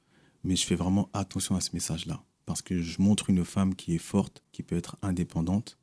Mais 0.43 0.55
je 0.55 0.65
fais 0.65 0.75
vraiment 0.75 1.09
attention 1.13 1.55
à 1.55 1.61
ce 1.61 1.69
message-là. 1.73 2.23
Parce 2.45 2.61
que 2.61 2.81
je 2.81 3.01
montre 3.01 3.29
une 3.29 3.45
femme 3.45 3.75
qui 3.75 3.95
est 3.95 3.99
forte, 3.99 4.43
qui 4.51 4.63
peut 4.63 4.75
être 4.75 4.97
indépendante, 5.01 5.77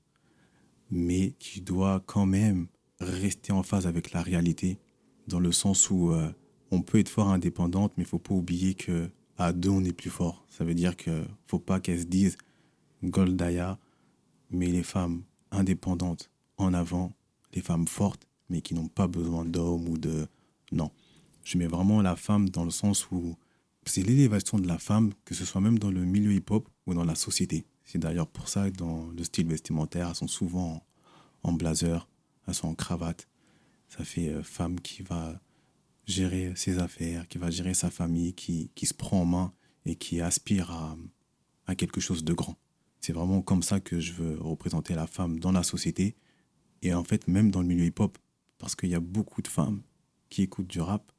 mais 0.90 1.32
qui 1.38 1.60
doit 1.60 2.02
quand 2.04 2.26
même 2.26 2.66
rester 3.00 3.52
en 3.52 3.62
phase 3.62 3.86
avec 3.86 4.12
la 4.12 4.20
réalité, 4.22 4.78
dans 5.26 5.40
le 5.40 5.52
sens 5.52 5.88
où 5.88 6.12
on 6.70 6.82
peut 6.82 6.98
être 6.98 7.08
fort 7.08 7.28
indépendante, 7.28 7.92
mais 7.96 8.04
il 8.04 8.06
faut 8.06 8.18
pas 8.18 8.34
oublier 8.34 8.74
que 8.74 9.08
à 9.38 9.54
deux 9.54 9.70
on 9.70 9.82
est 9.84 9.94
plus 9.94 10.10
fort. 10.10 10.44
Ça 10.50 10.64
veut 10.64 10.74
dire 10.74 10.96
que 10.96 11.24
faut 11.46 11.58
pas 11.58 11.80
qu'elles 11.80 12.00
se 12.00 12.04
disent 12.04 12.36
Goldaya, 13.02 13.78
mais 14.50 14.66
les 14.66 14.82
femmes 14.82 15.22
indépendantes 15.50 16.30
en 16.58 16.74
avant, 16.74 17.12
les 17.54 17.62
femmes 17.62 17.88
fortes, 17.88 18.26
mais 18.50 18.60
qui 18.60 18.74
n'ont 18.74 18.88
pas 18.88 19.06
besoin 19.06 19.46
d'hommes 19.46 19.88
ou 19.88 19.96
de 19.96 20.26
non. 20.72 20.90
Je 21.44 21.58
mets 21.58 21.66
vraiment 21.66 22.02
la 22.02 22.16
femme 22.16 22.48
dans 22.48 22.64
le 22.64 22.70
sens 22.70 23.10
où 23.10 23.36
c'est 23.86 24.02
l'élévation 24.02 24.58
de 24.58 24.68
la 24.68 24.78
femme, 24.78 25.12
que 25.24 25.34
ce 25.34 25.44
soit 25.44 25.60
même 25.60 25.78
dans 25.78 25.90
le 25.90 26.04
milieu 26.04 26.32
hip-hop 26.32 26.68
ou 26.86 26.94
dans 26.94 27.04
la 27.04 27.14
société. 27.14 27.64
C'est 27.84 27.98
d'ailleurs 27.98 28.28
pour 28.28 28.48
ça 28.48 28.70
que 28.70 28.76
dans 28.76 29.08
le 29.08 29.24
style 29.24 29.48
vestimentaire, 29.48 30.08
elles 30.08 30.14
sont 30.14 30.28
souvent 30.28 30.84
en 31.42 31.52
blazer, 31.52 32.08
elles 32.46 32.54
sont 32.54 32.68
en 32.68 32.74
cravate. 32.74 33.26
Ça 33.88 34.04
fait 34.04 34.28
euh, 34.28 34.42
femme 34.42 34.80
qui 34.80 35.02
va 35.02 35.40
gérer 36.06 36.52
ses 36.56 36.78
affaires, 36.78 37.26
qui 37.28 37.38
va 37.38 37.50
gérer 37.50 37.74
sa 37.74 37.90
famille, 37.90 38.34
qui, 38.34 38.70
qui 38.74 38.86
se 38.86 38.94
prend 38.94 39.22
en 39.22 39.24
main 39.24 39.52
et 39.86 39.96
qui 39.96 40.20
aspire 40.20 40.70
à, 40.70 40.96
à 41.66 41.74
quelque 41.74 42.00
chose 42.00 42.22
de 42.22 42.32
grand. 42.32 42.56
C'est 43.00 43.12
vraiment 43.12 43.42
comme 43.42 43.62
ça 43.62 43.80
que 43.80 43.98
je 43.98 44.12
veux 44.12 44.38
représenter 44.40 44.94
la 44.94 45.06
femme 45.06 45.40
dans 45.40 45.52
la 45.52 45.62
société 45.62 46.16
et 46.82 46.92
en 46.94 47.02
fait 47.02 47.26
même 47.28 47.50
dans 47.50 47.62
le 47.62 47.68
milieu 47.68 47.86
hip-hop. 47.86 48.18
Parce 48.58 48.76
qu'il 48.76 48.90
y 48.90 48.94
a 48.94 49.00
beaucoup 49.00 49.40
de 49.40 49.48
femmes 49.48 49.80
qui 50.28 50.42
écoutent 50.42 50.66
du 50.66 50.80
rap. 50.80 51.10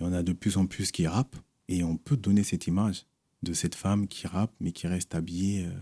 Il 0.00 0.06
y 0.06 0.08
en 0.08 0.12
a 0.14 0.22
de 0.22 0.32
plus 0.32 0.56
en 0.56 0.66
plus 0.66 0.92
qui 0.92 1.06
rappent 1.06 1.36
et 1.68 1.84
on 1.84 1.96
peut 1.96 2.16
donner 2.16 2.42
cette 2.42 2.66
image 2.66 3.04
de 3.42 3.52
cette 3.52 3.74
femme 3.74 4.08
qui 4.08 4.26
rappe 4.26 4.52
mais 4.58 4.72
qui 4.72 4.86
reste 4.86 5.14
habillée 5.14 5.66
euh, 5.66 5.72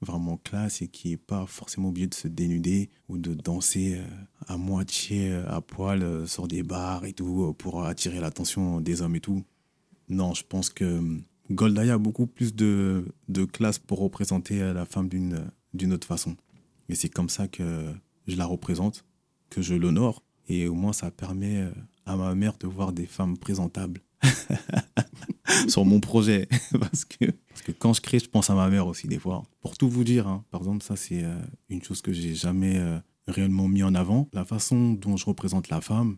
vraiment 0.00 0.36
classe 0.36 0.82
et 0.82 0.88
qui 0.88 1.10
n'est 1.10 1.16
pas 1.16 1.46
forcément 1.46 1.88
obligé 1.88 2.08
de 2.08 2.14
se 2.14 2.26
dénuder 2.26 2.90
ou 3.08 3.18
de 3.18 3.34
danser 3.34 3.98
euh, 3.98 4.06
à 4.48 4.56
moitié 4.56 5.30
euh, 5.30 5.48
à 5.48 5.60
poil 5.60 6.28
sur 6.28 6.48
des 6.48 6.64
bars 6.64 7.04
et 7.04 7.12
tout 7.12 7.54
pour 7.56 7.84
attirer 7.84 8.18
l'attention 8.18 8.80
des 8.80 9.00
hommes 9.00 9.14
et 9.14 9.20
tout. 9.20 9.44
Non, 10.08 10.34
je 10.34 10.42
pense 10.42 10.70
que 10.70 11.00
Goldaya 11.50 11.94
a 11.94 11.98
beaucoup 11.98 12.26
plus 12.26 12.54
de, 12.54 13.06
de 13.28 13.44
classe 13.44 13.78
pour 13.78 14.00
représenter 14.00 14.58
la 14.72 14.86
femme 14.86 15.08
d'une 15.08 15.92
autre 15.92 16.06
façon. 16.06 16.36
Et 16.88 16.94
c'est 16.94 17.08
comme 17.08 17.28
ça 17.28 17.46
que 17.46 17.92
je 18.26 18.36
la 18.36 18.46
représente, 18.46 19.04
que 19.50 19.62
je 19.62 19.74
l'honore. 19.74 20.22
Et 20.48 20.66
au 20.66 20.74
moins, 20.74 20.94
ça 20.94 21.10
permet 21.10 21.70
à 22.08 22.16
ma 22.16 22.34
mère 22.34 22.56
de 22.58 22.66
voir 22.66 22.92
des 22.92 23.06
femmes 23.06 23.36
présentables. 23.36 24.00
sur 25.68 25.84
mon 25.84 26.00
projet. 26.00 26.48
parce, 26.80 27.04
que, 27.04 27.26
parce 27.48 27.62
que 27.62 27.72
quand 27.72 27.92
je 27.92 28.00
crée, 28.00 28.18
je 28.18 28.28
pense 28.28 28.50
à 28.50 28.54
ma 28.54 28.68
mère 28.68 28.86
aussi 28.86 29.08
des 29.08 29.18
fois. 29.18 29.44
Pour 29.60 29.76
tout 29.76 29.88
vous 29.88 30.04
dire, 30.04 30.26
hein, 30.26 30.44
par 30.50 30.60
exemple, 30.60 30.82
ça 30.82 30.96
c'est 30.96 31.22
euh, 31.24 31.38
une 31.68 31.82
chose 31.82 32.02
que 32.02 32.12
j'ai 32.12 32.34
jamais 32.34 32.78
euh, 32.78 32.98
réellement 33.26 33.68
mis 33.68 33.82
en 33.82 33.94
avant. 33.94 34.28
La 34.32 34.44
façon 34.44 34.92
dont 34.92 35.16
je 35.16 35.26
représente 35.26 35.68
la 35.68 35.80
femme, 35.80 36.16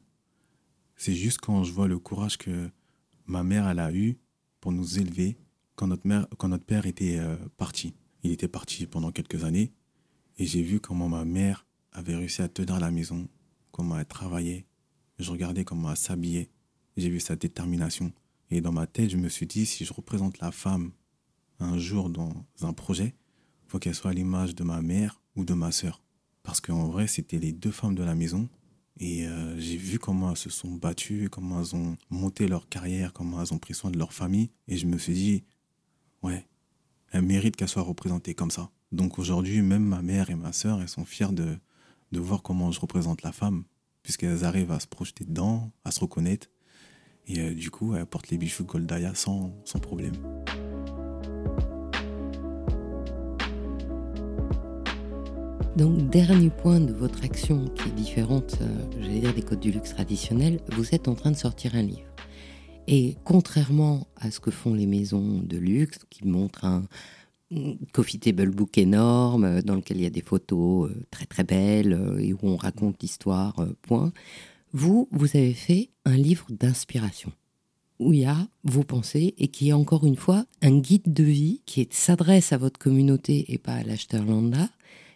c'est 0.96 1.14
juste 1.14 1.38
quand 1.38 1.64
je 1.64 1.72
vois 1.72 1.88
le 1.88 1.98
courage 1.98 2.38
que 2.38 2.70
ma 3.26 3.42
mère 3.42 3.66
a 3.66 3.92
eu 3.92 4.18
pour 4.60 4.72
nous 4.72 4.98
élever 4.98 5.38
quand 5.74 5.86
notre, 5.86 6.06
quand 6.36 6.48
notre 6.48 6.64
père 6.64 6.86
était 6.86 7.18
euh, 7.18 7.36
parti. 7.56 7.94
Il 8.22 8.32
était 8.32 8.48
parti 8.48 8.86
pendant 8.86 9.10
quelques 9.10 9.44
années 9.44 9.72
et 10.38 10.46
j'ai 10.46 10.62
vu 10.62 10.80
comment 10.80 11.08
ma 11.08 11.24
mère 11.24 11.66
avait 11.92 12.14
réussi 12.14 12.42
à 12.42 12.48
tenir 12.48 12.78
la 12.78 12.90
maison, 12.90 13.28
comment 13.72 13.98
elle 13.98 14.06
travaillait. 14.06 14.66
Je 15.20 15.30
regardais 15.30 15.64
comment 15.64 15.90
elle 15.90 15.96
s'habillait. 15.98 16.48
J'ai 16.96 17.10
vu 17.10 17.20
sa 17.20 17.36
détermination. 17.36 18.10
Et 18.50 18.62
dans 18.62 18.72
ma 18.72 18.86
tête, 18.86 19.10
je 19.10 19.18
me 19.18 19.28
suis 19.28 19.46
dit, 19.46 19.66
si 19.66 19.84
je 19.84 19.92
représente 19.92 20.38
la 20.40 20.50
femme 20.50 20.92
un 21.58 21.76
jour 21.76 22.08
dans 22.08 22.32
un 22.62 22.72
projet, 22.72 23.14
faut 23.68 23.78
qu'elle 23.78 23.94
soit 23.94 24.12
à 24.12 24.14
l'image 24.14 24.54
de 24.54 24.64
ma 24.64 24.80
mère 24.80 25.20
ou 25.36 25.44
de 25.44 25.52
ma 25.52 25.72
sœur. 25.72 26.02
Parce 26.42 26.60
qu'en 26.62 26.88
vrai, 26.88 27.06
c'était 27.06 27.38
les 27.38 27.52
deux 27.52 27.70
femmes 27.70 27.94
de 27.94 28.02
la 28.02 28.14
maison. 28.14 28.48
Et 28.98 29.26
euh, 29.26 29.58
j'ai 29.58 29.76
vu 29.76 29.98
comment 29.98 30.30
elles 30.30 30.36
se 30.38 30.48
sont 30.48 30.72
battues, 30.72 31.28
comment 31.30 31.60
elles 31.60 31.76
ont 31.76 31.96
monté 32.08 32.48
leur 32.48 32.68
carrière, 32.68 33.12
comment 33.12 33.42
elles 33.42 33.52
ont 33.52 33.58
pris 33.58 33.74
soin 33.74 33.90
de 33.90 33.98
leur 33.98 34.14
famille. 34.14 34.50
Et 34.68 34.78
je 34.78 34.86
me 34.86 34.96
suis 34.96 35.14
dit, 35.14 35.44
ouais, 36.22 36.46
elles 37.12 37.22
méritent 37.22 37.56
qu'elles 37.56 37.68
soient 37.68 37.82
représentées 37.82 38.34
comme 38.34 38.50
ça. 38.50 38.70
Donc 38.90 39.18
aujourd'hui, 39.18 39.60
même 39.60 39.84
ma 39.84 40.00
mère 40.00 40.30
et 40.30 40.34
ma 40.34 40.52
sœur, 40.52 40.80
elles 40.80 40.88
sont 40.88 41.04
fières 41.04 41.32
de, 41.32 41.58
de 42.10 42.20
voir 42.20 42.42
comment 42.42 42.72
je 42.72 42.80
représente 42.80 43.22
la 43.22 43.32
femme, 43.32 43.64
puisqu'elles 44.02 44.44
arrivent 44.44 44.72
à 44.72 44.80
se 44.80 44.86
projeter 44.86 45.24
dedans, 45.24 45.70
à 45.84 45.90
se 45.90 46.00
reconnaître 46.00 46.48
et 47.26 47.38
euh, 47.38 47.54
du 47.54 47.70
coup, 47.70 47.94
elle 47.94 48.06
porte 48.06 48.30
les 48.30 48.38
bijoux 48.38 48.64
Goldaya 48.64 49.14
sans, 49.14 49.52
sans 49.64 49.78
problème. 49.78 50.14
Donc, 55.76 56.10
dernier 56.10 56.50
point 56.50 56.80
de 56.80 56.92
votre 56.92 57.24
action 57.24 57.68
qui 57.68 57.88
est 57.88 57.92
différente, 57.92 58.58
euh, 58.60 58.84
j'allais 58.98 59.20
dire, 59.20 59.32
des 59.32 59.42
codes 59.42 59.60
du 59.60 59.70
luxe 59.70 59.90
traditionnels, 59.90 60.60
vous 60.72 60.92
êtes 60.92 61.06
en 61.06 61.14
train 61.14 61.30
de 61.30 61.36
sortir 61.36 61.76
un 61.76 61.82
livre. 61.82 62.12
Et 62.88 63.16
contrairement 63.24 64.08
à 64.16 64.32
ce 64.32 64.40
que 64.40 64.50
font 64.50 64.74
les 64.74 64.86
maisons 64.86 65.40
de 65.40 65.56
luxe, 65.56 66.00
qui 66.10 66.26
montrent 66.26 66.64
un 66.64 66.82
coffee 67.92 68.18
table 68.18 68.50
book 68.50 68.78
énorme, 68.78 69.44
euh, 69.44 69.62
dans 69.62 69.74
lequel 69.74 69.98
il 69.98 70.04
y 70.04 70.06
a 70.06 70.10
des 70.10 70.22
photos 70.22 70.90
très 71.10 71.26
très 71.26 71.44
belles 71.44 72.18
et 72.20 72.32
où 72.32 72.38
on 72.42 72.56
raconte 72.56 73.02
l'histoire, 73.02 73.64
point, 73.82 74.12
vous, 74.72 75.08
vous 75.10 75.36
avez 75.36 75.54
fait 75.54 75.90
un 76.04 76.16
livre 76.16 76.46
d'inspiration 76.50 77.32
où 78.00 78.14
il 78.14 78.20
y 78.20 78.24
a 78.24 78.48
vos 78.64 78.82
pensées 78.82 79.34
et 79.38 79.48
qui 79.48 79.68
est 79.68 79.74
encore 79.74 80.06
une 80.06 80.16
fois 80.16 80.46
un 80.62 80.78
guide 80.78 81.12
de 81.12 81.22
vie 81.22 81.62
qui 81.66 81.86
s'adresse 81.90 82.52
à 82.52 82.56
votre 82.56 82.78
communauté 82.78 83.52
et 83.52 83.58
pas 83.58 83.74
à 83.74 83.82
l'acheteur 83.82 84.24
lambda, 84.24 84.70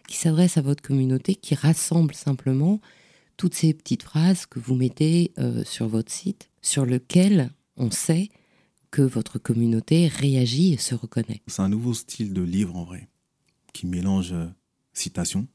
qui 0.06 0.18
s'adresse 0.18 0.58
à 0.58 0.62
votre 0.62 0.82
communauté, 0.82 1.34
qui 1.34 1.54
rassemble 1.54 2.14
simplement 2.14 2.80
toutes 3.36 3.54
ces 3.54 3.72
petites 3.72 4.02
phrases 4.02 4.46
que 4.46 4.60
vous 4.60 4.74
mettez 4.74 5.32
euh, 5.38 5.64
sur 5.64 5.88
votre 5.88 6.12
site, 6.12 6.50
sur 6.60 6.84
lequel 6.84 7.50
on 7.76 7.90
sait 7.90 8.28
que 8.94 9.02
votre 9.02 9.40
communauté 9.40 10.06
réagit 10.06 10.72
et 10.72 10.76
se 10.76 10.94
reconnaît. 10.94 11.42
C'est 11.48 11.62
un 11.62 11.68
nouveau 11.68 11.94
style 11.94 12.32
de 12.32 12.42
livre 12.42 12.76
en 12.76 12.84
vrai, 12.84 13.08
qui 13.72 13.88
mélange 13.88 14.32
euh, 14.32 14.46
citations, 14.92 15.48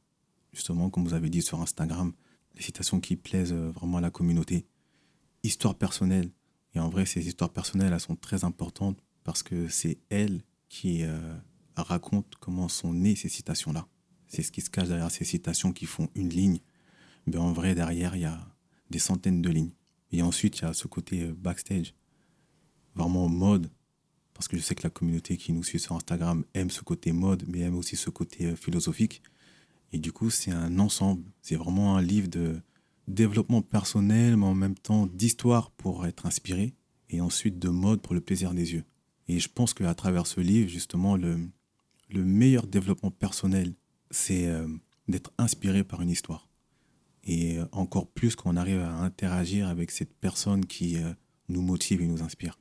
justement 0.52 0.89
comme 0.89 1.06
vous 1.06 1.13
avez 1.13 1.30
dit 1.30 1.41
sur 1.41 1.62
Instagram, 1.62 2.12
des 2.56 2.62
citations 2.62 2.99
qui 2.99 3.15
plaisent 3.15 3.54
euh, 3.54 3.71
vraiment 3.71 3.99
à 3.99 4.02
la 4.02 4.10
communauté. 4.10 4.65
Histoire 5.43 5.75
personnelle. 5.75 6.32
Et 6.75 6.82
en 6.82 6.89
vrai, 6.89 7.06
ces 7.06 7.25
histoires 7.30 7.52
personnelles, 7.52 7.93
elles 7.93 8.02
sont 8.02 8.17
très 8.17 8.43
importantes 8.43 8.99
parce 9.23 9.41
que 9.41 9.69
c'est 9.69 9.99
elles 10.10 10.41
qui 10.67 11.04
euh, 11.04 11.38
racontent 11.78 12.38
comment 12.41 12.67
sont 12.67 12.91
nées 12.91 13.15
ces 13.15 13.30
citations-là. 13.30 13.88
C'est 14.28 14.43
ce 14.43 14.52
qui 14.52 14.60
se 14.60 14.69
cache 14.69 14.89
derrière 14.89 15.12
ces 15.12 15.23
citations 15.23 15.71
qui 15.71 15.86
font 15.86 16.10
une 16.13 16.30
ligne. 16.30 16.60
Mais 17.25 17.38
en 17.38 17.54
vrai, 17.54 17.73
derrière, 17.73 18.17
il 18.17 18.23
y 18.23 18.25
a 18.25 18.54
des 18.89 18.99
centaines 18.99 19.41
de 19.41 19.49
lignes. 19.49 19.71
Et 20.12 20.23
ensuite, 20.23 20.58
il 20.60 20.63
y 20.63 20.65
a 20.65 20.73
ce 20.73 20.88
côté 20.88 21.25
backstage, 21.28 21.93
vraiment 22.95 23.28
mode. 23.30 23.70
Parce 24.34 24.47
que 24.47 24.57
je 24.57 24.61
sais 24.61 24.76
que 24.76 24.84
la 24.84 24.89
communauté 24.89 25.38
qui 25.38 25.51
nous 25.51 25.63
suit 25.63 25.80
sur 25.80 25.95
Instagram 25.95 26.45
aime 26.53 26.70
ce 26.70 26.82
côté 26.82 27.11
mode, 27.11 27.43
mais 27.47 27.59
aime 27.59 27.76
aussi 27.76 27.95
ce 27.95 28.09
côté 28.09 28.55
philosophique. 28.55 29.22
Et 29.91 29.99
du 29.99 30.11
coup, 30.11 30.30
c'est 30.30 30.51
un 30.51 30.80
ensemble. 30.80 31.24
C'est 31.41 31.55
vraiment 31.55 31.97
un 31.97 32.01
livre 32.01 32.30
de 32.30 32.61
développement 33.07 33.61
personnel, 33.61 34.38
mais 34.38 34.45
en 34.45 34.53
même 34.53 34.76
temps 34.76 35.07
d'histoire 35.07 35.72
pour 35.72 36.05
être 36.05 36.26
inspiré, 36.26 36.74
et 37.09 37.22
ensuite 37.22 37.59
de 37.59 37.70
mode 37.70 38.01
pour 38.01 38.13
le 38.13 38.22
plaisir 38.22 38.53
des 38.53 38.74
yeux. 38.74 38.84
Et 39.28 39.39
je 39.39 39.49
pense 39.49 39.74
qu'à 39.74 39.93
travers 39.93 40.28
ce 40.28 40.39
livre, 40.39 40.70
justement, 40.70 41.16
le, 41.16 41.38
le 42.09 42.24
meilleur 42.24 42.68
développement 42.68 43.11
personnel, 43.11 43.74
c'est 44.11 44.47
euh, 44.47 44.68
d'être 45.07 45.32
inspiré 45.38 45.84
par 45.84 46.01
une 46.01 46.09
histoire. 46.09 46.47
Et 47.24 47.57
euh, 47.57 47.66
encore 47.72 48.07
plus 48.07 48.36
quand 48.36 48.51
on 48.51 48.55
arrive 48.55 48.80
à 48.80 48.91
interagir 48.91 49.68
avec 49.68 49.91
cette 49.91 50.13
personne 50.13 50.66
qui 50.66 50.97
euh, 50.97 51.13
nous 51.47 51.61
motive 51.61 52.01
et 52.01 52.07
nous 52.07 52.24
inspire. 52.24 52.57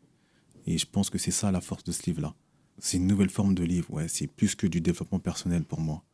Et 0.68 0.78
je 0.78 0.86
pense 0.86 1.10
que 1.10 1.18
c'est 1.18 1.32
ça 1.32 1.50
la 1.50 1.60
force 1.60 1.82
de 1.82 1.92
ce 1.92 2.02
livre-là. 2.06 2.34
C'est 2.78 2.98
une 2.98 3.06
nouvelle 3.06 3.30
forme 3.30 3.54
de 3.54 3.64
livre, 3.64 3.90
ouais, 3.92 4.06
c'est 4.06 4.28
plus 4.28 4.54
que 4.54 4.66
du 4.66 4.80
développement 4.80 5.18
personnel 5.18 5.64
pour 5.64 5.80
moi 5.80 6.04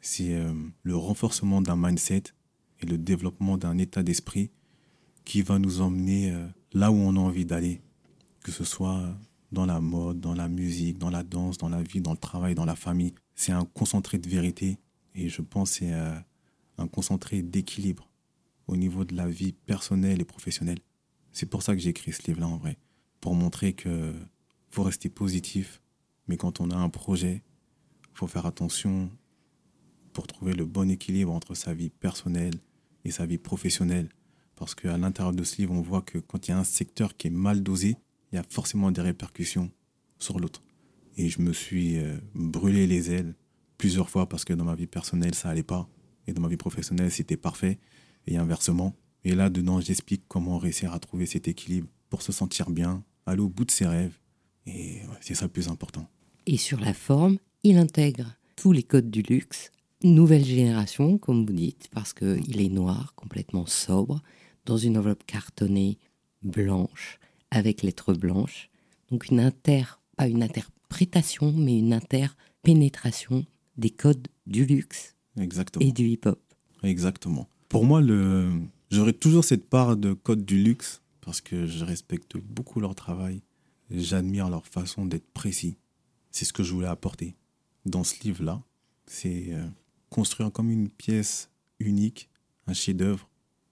c'est 0.00 0.34
euh, 0.34 0.52
le 0.82 0.96
renforcement 0.96 1.60
d'un 1.60 1.76
mindset 1.76 2.24
et 2.80 2.86
le 2.86 2.98
développement 2.98 3.58
d'un 3.58 3.78
état 3.78 4.02
d'esprit 4.02 4.50
qui 5.24 5.42
va 5.42 5.58
nous 5.58 5.80
emmener 5.80 6.32
euh, 6.32 6.46
là 6.72 6.90
où 6.90 6.96
on 6.96 7.16
a 7.16 7.18
envie 7.18 7.44
d'aller, 7.44 7.82
que 8.42 8.52
ce 8.52 8.64
soit 8.64 9.14
dans 9.52 9.66
la 9.66 9.80
mode, 9.80 10.20
dans 10.20 10.34
la 10.34 10.48
musique, 10.48 10.98
dans 10.98 11.10
la 11.10 11.22
danse, 11.22 11.58
dans 11.58 11.68
la 11.68 11.82
vie, 11.82 12.00
dans 12.00 12.12
le 12.12 12.18
travail, 12.18 12.54
dans 12.54 12.64
la 12.64 12.76
famille. 12.76 13.14
C'est 13.34 13.52
un 13.52 13.64
concentré 13.64 14.18
de 14.18 14.28
vérité 14.28 14.78
et 15.14 15.28
je 15.28 15.42
pense 15.42 15.72
c'est 15.72 15.92
euh, 15.92 16.14
un 16.78 16.88
concentré 16.88 17.42
d'équilibre 17.42 18.08
au 18.66 18.76
niveau 18.76 19.04
de 19.04 19.14
la 19.14 19.26
vie 19.26 19.52
personnelle 19.52 20.20
et 20.20 20.24
professionnelle. 20.24 20.78
C'est 21.32 21.46
pour 21.46 21.62
ça 21.62 21.74
que 21.74 21.80
j'ai 21.80 21.90
écrit 21.90 22.12
ce 22.12 22.22
livre-là 22.26 22.48
en 22.48 22.56
vrai, 22.56 22.78
pour 23.20 23.34
montrer 23.34 23.72
que 23.72 24.14
faut 24.70 24.82
rester 24.82 25.08
positif, 25.08 25.82
mais 26.28 26.36
quand 26.36 26.60
on 26.60 26.70
a 26.70 26.76
un 26.76 26.88
projet, 26.88 27.42
faut 28.14 28.26
faire 28.26 28.46
attention 28.46 29.10
pour 30.12 30.26
trouver 30.26 30.52
le 30.52 30.64
bon 30.64 30.90
équilibre 30.90 31.32
entre 31.32 31.54
sa 31.54 31.74
vie 31.74 31.90
personnelle 31.90 32.54
et 33.04 33.10
sa 33.10 33.26
vie 33.26 33.38
professionnelle. 33.38 34.08
Parce 34.56 34.74
qu'à 34.74 34.98
l'intérieur 34.98 35.32
de 35.32 35.42
ce 35.42 35.56
livre, 35.56 35.72
on 35.72 35.80
voit 35.80 36.02
que 36.02 36.18
quand 36.18 36.46
il 36.46 36.50
y 36.50 36.54
a 36.54 36.58
un 36.58 36.64
secteur 36.64 37.16
qui 37.16 37.28
est 37.28 37.30
mal 37.30 37.62
dosé, 37.62 37.96
il 38.30 38.36
y 38.36 38.38
a 38.38 38.42
forcément 38.42 38.90
des 38.90 39.00
répercussions 39.00 39.70
sur 40.18 40.38
l'autre. 40.38 40.62
Et 41.16 41.28
je 41.28 41.40
me 41.40 41.52
suis 41.52 41.98
euh, 41.98 42.18
brûlé 42.34 42.86
les 42.86 43.10
ailes 43.10 43.34
plusieurs 43.78 44.10
fois 44.10 44.28
parce 44.28 44.44
que 44.44 44.52
dans 44.52 44.64
ma 44.64 44.74
vie 44.74 44.86
personnelle, 44.86 45.34
ça 45.34 45.48
allait 45.48 45.62
pas. 45.62 45.88
Et 46.26 46.32
dans 46.32 46.42
ma 46.42 46.48
vie 46.48 46.56
professionnelle, 46.56 47.10
c'était 47.10 47.36
parfait. 47.36 47.78
Et 48.26 48.36
inversement. 48.36 48.94
Et 49.24 49.34
là, 49.34 49.48
dedans, 49.48 49.80
j'explique 49.80 50.24
comment 50.28 50.58
réussir 50.58 50.92
à 50.92 50.98
trouver 50.98 51.26
cet 51.26 51.48
équilibre 51.48 51.88
pour 52.10 52.22
se 52.22 52.32
sentir 52.32 52.70
bien, 52.70 53.02
aller 53.26 53.40
au 53.40 53.48
bout 53.48 53.64
de 53.64 53.70
ses 53.70 53.86
rêves. 53.86 54.18
Et 54.66 55.00
c'est 55.20 55.34
ça 55.34 55.46
le 55.46 55.50
plus 55.50 55.68
important. 55.68 56.08
Et 56.46 56.56
sur 56.56 56.80
la 56.80 56.94
forme, 56.94 57.38
il 57.62 57.76
intègre 57.76 58.36
tous 58.56 58.72
les 58.72 58.82
codes 58.82 59.10
du 59.10 59.22
luxe, 59.22 59.70
nouvelle 60.02 60.44
génération, 60.44 61.18
comme 61.18 61.46
vous 61.46 61.52
dites, 61.52 61.88
parce 61.92 62.12
qu'il 62.12 62.60
est 62.60 62.68
noir, 62.68 63.14
complètement 63.14 63.66
sobre, 63.66 64.22
dans 64.66 64.76
une 64.76 64.98
enveloppe 64.98 65.24
cartonnée 65.26 65.98
blanche, 66.42 67.18
avec 67.50 67.82
lettres 67.82 68.14
blanches. 68.14 68.70
Donc 69.10 69.28
une 69.28 69.40
inter, 69.40 69.84
pas 70.16 70.28
une 70.28 70.42
interprétation, 70.42 71.52
mais 71.52 71.78
une 71.78 71.92
interpénétration 71.92 73.44
des 73.76 73.90
codes 73.90 74.28
du 74.46 74.64
luxe 74.66 75.16
Exactement. 75.38 75.86
et 75.86 75.92
du 75.92 76.06
hip-hop. 76.08 76.40
Exactement. 76.82 77.48
Pour 77.68 77.84
moi, 77.84 78.00
le... 78.00 78.50
j'aurai 78.90 79.12
toujours 79.12 79.44
cette 79.44 79.68
part 79.68 79.96
de 79.96 80.12
code 80.12 80.44
du 80.44 80.62
luxe 80.62 81.02
parce 81.20 81.40
que 81.40 81.66
je 81.66 81.84
respecte 81.84 82.36
beaucoup 82.36 82.80
leur 82.80 82.94
travail. 82.94 83.42
J'admire 83.90 84.48
leur 84.48 84.66
façon 84.66 85.04
d'être 85.04 85.30
précis. 85.32 85.76
C'est 86.30 86.44
ce 86.44 86.52
que 86.52 86.62
je 86.62 86.72
voulais 86.72 86.86
apporter 86.86 87.36
dans 87.84 88.04
ce 88.04 88.22
livre-là. 88.22 88.62
C'est 89.06 89.52
euh, 89.52 89.66
construire 90.10 90.52
comme 90.52 90.70
une 90.70 90.88
pièce 90.88 91.50
unique, 91.78 92.28
un 92.66 92.72
chef-d'œuvre, 92.72 93.28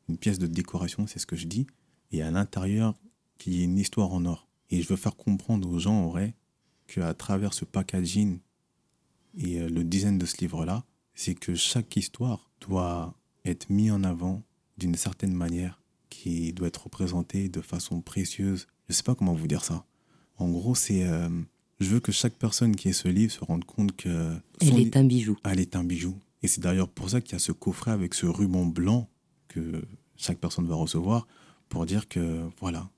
une 0.08 0.16
pièce 0.16 0.38
de 0.38 0.46
décoration, 0.46 1.06
c'est 1.06 1.18
ce 1.18 1.26
que 1.26 1.36
je 1.36 1.46
dis. 1.46 1.66
Et 2.10 2.22
à 2.22 2.30
l'intérieur, 2.30 2.94
qu'il 3.38 3.54
y 3.54 3.60
ait 3.60 3.64
une 3.64 3.78
histoire 3.78 4.12
en 4.12 4.24
or. 4.24 4.48
Et 4.70 4.82
je 4.82 4.88
veux 4.88 4.96
faire 4.96 5.16
comprendre 5.16 5.68
aux 5.70 5.78
gens, 5.78 5.94
en 5.94 6.08
vrai, 6.08 6.34
qu'à 6.86 7.14
travers 7.14 7.54
ce 7.54 7.64
packaging 7.64 8.40
et 9.36 9.60
euh, 9.60 9.68
le 9.68 9.84
design 9.84 10.18
de 10.18 10.26
ce 10.26 10.38
livre-là, 10.38 10.84
c'est 11.14 11.34
que 11.34 11.54
chaque 11.54 11.96
histoire 11.96 12.50
doit 12.60 13.14
être 13.44 13.70
mise 13.70 13.92
en 13.92 14.04
avant 14.04 14.42
d'une 14.78 14.94
certaine 14.94 15.32
manière, 15.32 15.80
qui 16.08 16.52
doit 16.52 16.68
être 16.68 16.84
représentée 16.84 17.48
de 17.48 17.60
façon 17.60 18.00
précieuse. 18.00 18.66
Je 18.88 18.92
ne 18.92 18.94
sais 18.96 19.02
pas 19.02 19.14
comment 19.14 19.34
vous 19.34 19.46
dire 19.46 19.64
ça. 19.64 19.84
En 20.36 20.48
gros, 20.50 20.74
c'est... 20.74 21.04
euh, 21.04 21.28
je 21.80 21.88
veux 21.88 22.00
que 22.00 22.12
chaque 22.12 22.34
personne 22.34 22.74
qui 22.76 22.88
ait 22.88 22.92
ce 22.92 23.08
livre 23.08 23.32
se 23.32 23.44
rende 23.44 23.64
compte 23.64 23.94
que... 23.96 24.34
Elle 24.60 24.78
est 24.80 24.96
un 24.96 25.04
bijou. 25.04 25.36
elle 25.44 25.60
est 25.60 25.76
un 25.76 25.84
bijou. 25.84 26.16
Et 26.42 26.48
c'est 26.48 26.60
d'ailleurs 26.60 26.88
pour 26.88 27.10
ça 27.10 27.20
qu'il 27.20 27.32
y 27.32 27.36
a 27.36 27.40
ce 27.40 27.52
coffret 27.52 27.90
avec 27.90 28.14
ce 28.14 28.26
ruban 28.26 28.64
blanc 28.66 29.08
que 29.48 29.82
chaque 30.16 30.38
personne 30.38 30.66
va 30.66 30.74
recevoir 30.76 31.26
pour 31.68 31.84
dire 31.86 32.08
que 32.08 32.48
voilà, 32.60 32.88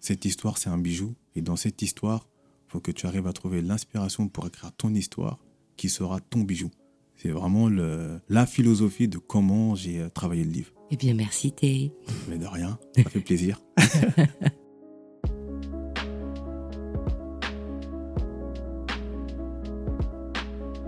cette 0.00 0.24
histoire 0.24 0.58
c'est 0.58 0.70
un 0.70 0.78
bijou. 0.78 1.14
Et 1.36 1.42
dans 1.42 1.56
cette 1.56 1.80
histoire, 1.82 2.26
il 2.68 2.72
faut 2.72 2.80
que 2.80 2.90
tu 2.92 3.06
arrives 3.06 3.26
à 3.26 3.32
trouver 3.32 3.62
l'inspiration 3.62 4.28
pour 4.28 4.46
écrire 4.46 4.72
ton 4.72 4.92
histoire 4.94 5.38
qui 5.76 5.88
sera 5.88 6.20
ton 6.20 6.40
bijou. 6.40 6.70
C'est 7.16 7.30
vraiment 7.30 7.68
le- 7.68 8.20
la 8.28 8.46
philosophie 8.46 9.06
de 9.08 9.18
comment 9.18 9.74
j'ai 9.74 10.00
euh, 10.00 10.08
travaillé 10.08 10.42
le 10.44 10.50
livre. 10.50 10.72
Eh 10.92 10.96
bien, 10.96 11.14
merci 11.14 11.52
Thé. 11.52 11.92
Mais 12.28 12.36
de 12.36 12.46
rien, 12.46 12.76
ça 12.96 13.04
fait 13.04 13.20
plaisir. 13.20 13.60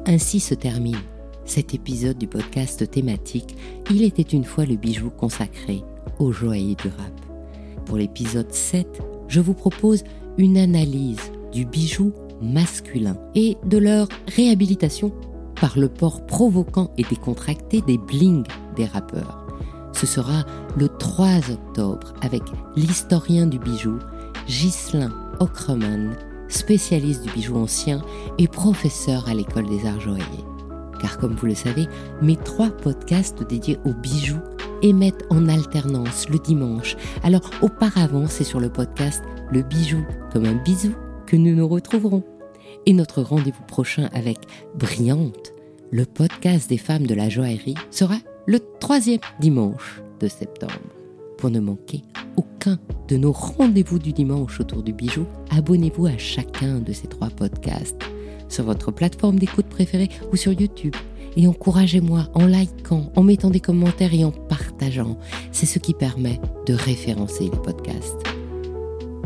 Ainsi 0.06 0.40
se 0.40 0.54
termine 0.54 0.98
cet 1.44 1.74
épisode 1.74 2.18
du 2.18 2.26
podcast 2.26 2.90
thématique 2.90 3.56
Il 3.90 4.02
était 4.02 4.22
une 4.22 4.42
fois 4.44 4.64
le 4.64 4.74
bijou 4.74 5.10
consacré 5.10 5.84
aux 6.18 6.32
joailliers 6.32 6.74
du 6.74 6.88
rap. 6.88 7.12
Pour 7.86 7.96
l'épisode 7.96 8.52
7, 8.52 9.00
je 9.28 9.40
vous 9.40 9.54
propose 9.54 10.02
une 10.36 10.58
analyse 10.58 11.30
du 11.52 11.64
bijou 11.64 12.12
masculin 12.40 13.16
et 13.36 13.56
de 13.64 13.78
leur 13.78 14.08
réhabilitation 14.26 15.12
par 15.60 15.78
le 15.78 15.88
port 15.88 16.26
provoquant 16.26 16.92
et 16.98 17.04
décontracté 17.04 17.80
des 17.82 17.98
blings 17.98 18.44
des 18.74 18.86
rappeurs. 18.86 19.41
Ce 20.02 20.08
sera 20.08 20.44
le 20.76 20.88
3 20.88 21.52
octobre 21.52 22.12
avec 22.22 22.42
l'historien 22.74 23.46
du 23.46 23.60
bijou, 23.60 24.00
Ghislain 24.48 25.12
Ockerman, 25.38 26.16
spécialiste 26.48 27.22
du 27.22 27.30
bijou 27.30 27.56
ancien 27.56 28.02
et 28.36 28.48
professeur 28.48 29.28
à 29.28 29.34
l'école 29.34 29.68
des 29.68 29.86
arts 29.86 30.00
joailliers. 30.00 30.44
Car 31.00 31.18
comme 31.18 31.36
vous 31.36 31.46
le 31.46 31.54
savez, 31.54 31.86
mes 32.20 32.34
trois 32.34 32.70
podcasts 32.70 33.44
dédiés 33.48 33.78
aux 33.84 33.94
bijoux 33.94 34.40
émettent 34.82 35.24
en 35.30 35.48
alternance 35.48 36.28
le 36.28 36.40
dimanche. 36.40 36.96
Alors 37.22 37.48
auparavant, 37.60 38.26
c'est 38.26 38.42
sur 38.42 38.58
le 38.58 38.70
podcast 38.70 39.22
Le 39.52 39.62
bijou 39.62 40.04
comme 40.32 40.46
un 40.46 40.60
bisou 40.64 40.94
que 41.28 41.36
nous 41.36 41.54
nous 41.54 41.68
retrouverons. 41.68 42.24
Et 42.86 42.92
notre 42.92 43.22
rendez-vous 43.22 43.62
prochain 43.68 44.10
avec 44.12 44.38
Brillante, 44.74 45.52
le 45.92 46.06
podcast 46.06 46.68
des 46.68 46.78
femmes 46.78 47.06
de 47.06 47.14
la 47.14 47.28
joaillerie, 47.28 47.76
sera 47.92 48.16
le 48.46 48.60
troisième 48.80 49.20
dimanche 49.40 50.02
de 50.20 50.28
septembre. 50.28 50.72
Pour 51.38 51.50
ne 51.50 51.60
manquer 51.60 52.02
aucun 52.36 52.78
de 53.08 53.16
nos 53.16 53.32
rendez-vous 53.32 53.98
du 53.98 54.12
dimanche 54.12 54.60
autour 54.60 54.82
du 54.82 54.92
bijou, 54.92 55.26
abonnez-vous 55.50 56.06
à 56.06 56.18
chacun 56.18 56.78
de 56.78 56.92
ces 56.92 57.08
trois 57.08 57.30
podcasts 57.30 58.02
sur 58.48 58.64
votre 58.64 58.90
plateforme 58.90 59.38
d'écoute 59.38 59.66
préférée 59.66 60.10
ou 60.32 60.36
sur 60.36 60.52
YouTube. 60.52 60.94
Et 61.36 61.46
encouragez-moi 61.46 62.28
en 62.34 62.46
likant, 62.46 63.10
en 63.16 63.22
mettant 63.22 63.48
des 63.48 63.60
commentaires 63.60 64.12
et 64.12 64.24
en 64.24 64.32
partageant. 64.32 65.16
C'est 65.50 65.66
ce 65.66 65.78
qui 65.78 65.94
permet 65.94 66.40
de 66.66 66.74
référencer 66.74 67.44
les 67.44 67.58
podcasts. 67.58 68.22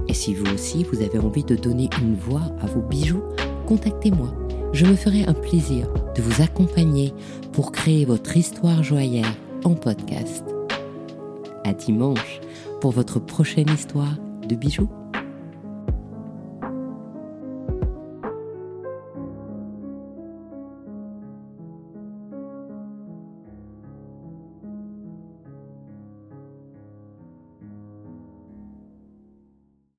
Et 0.08 0.14
si 0.14 0.34
vous 0.34 0.46
aussi, 0.54 0.84
vous 0.84 1.02
avez 1.02 1.18
envie 1.18 1.42
de 1.42 1.56
donner 1.56 1.90
une 2.00 2.14
voix 2.14 2.54
à 2.60 2.66
vos 2.66 2.80
bijoux, 2.80 3.22
contactez-moi. 3.66 4.32
Je 4.72 4.86
me 4.86 4.94
ferai 4.94 5.24
un 5.24 5.32
plaisir 5.32 5.88
de 6.14 6.22
vous 6.22 6.42
accompagner 6.42 7.12
pour 7.56 7.72
créer 7.72 8.04
votre 8.04 8.36
histoire 8.36 8.82
joaillère 8.82 9.34
en 9.64 9.74
podcast. 9.74 10.44
À 11.64 11.72
dimanche 11.72 12.38
pour 12.82 12.90
votre 12.90 13.18
prochaine 13.18 13.70
histoire 13.70 14.18
de 14.46 14.54
bijoux. 14.54 14.90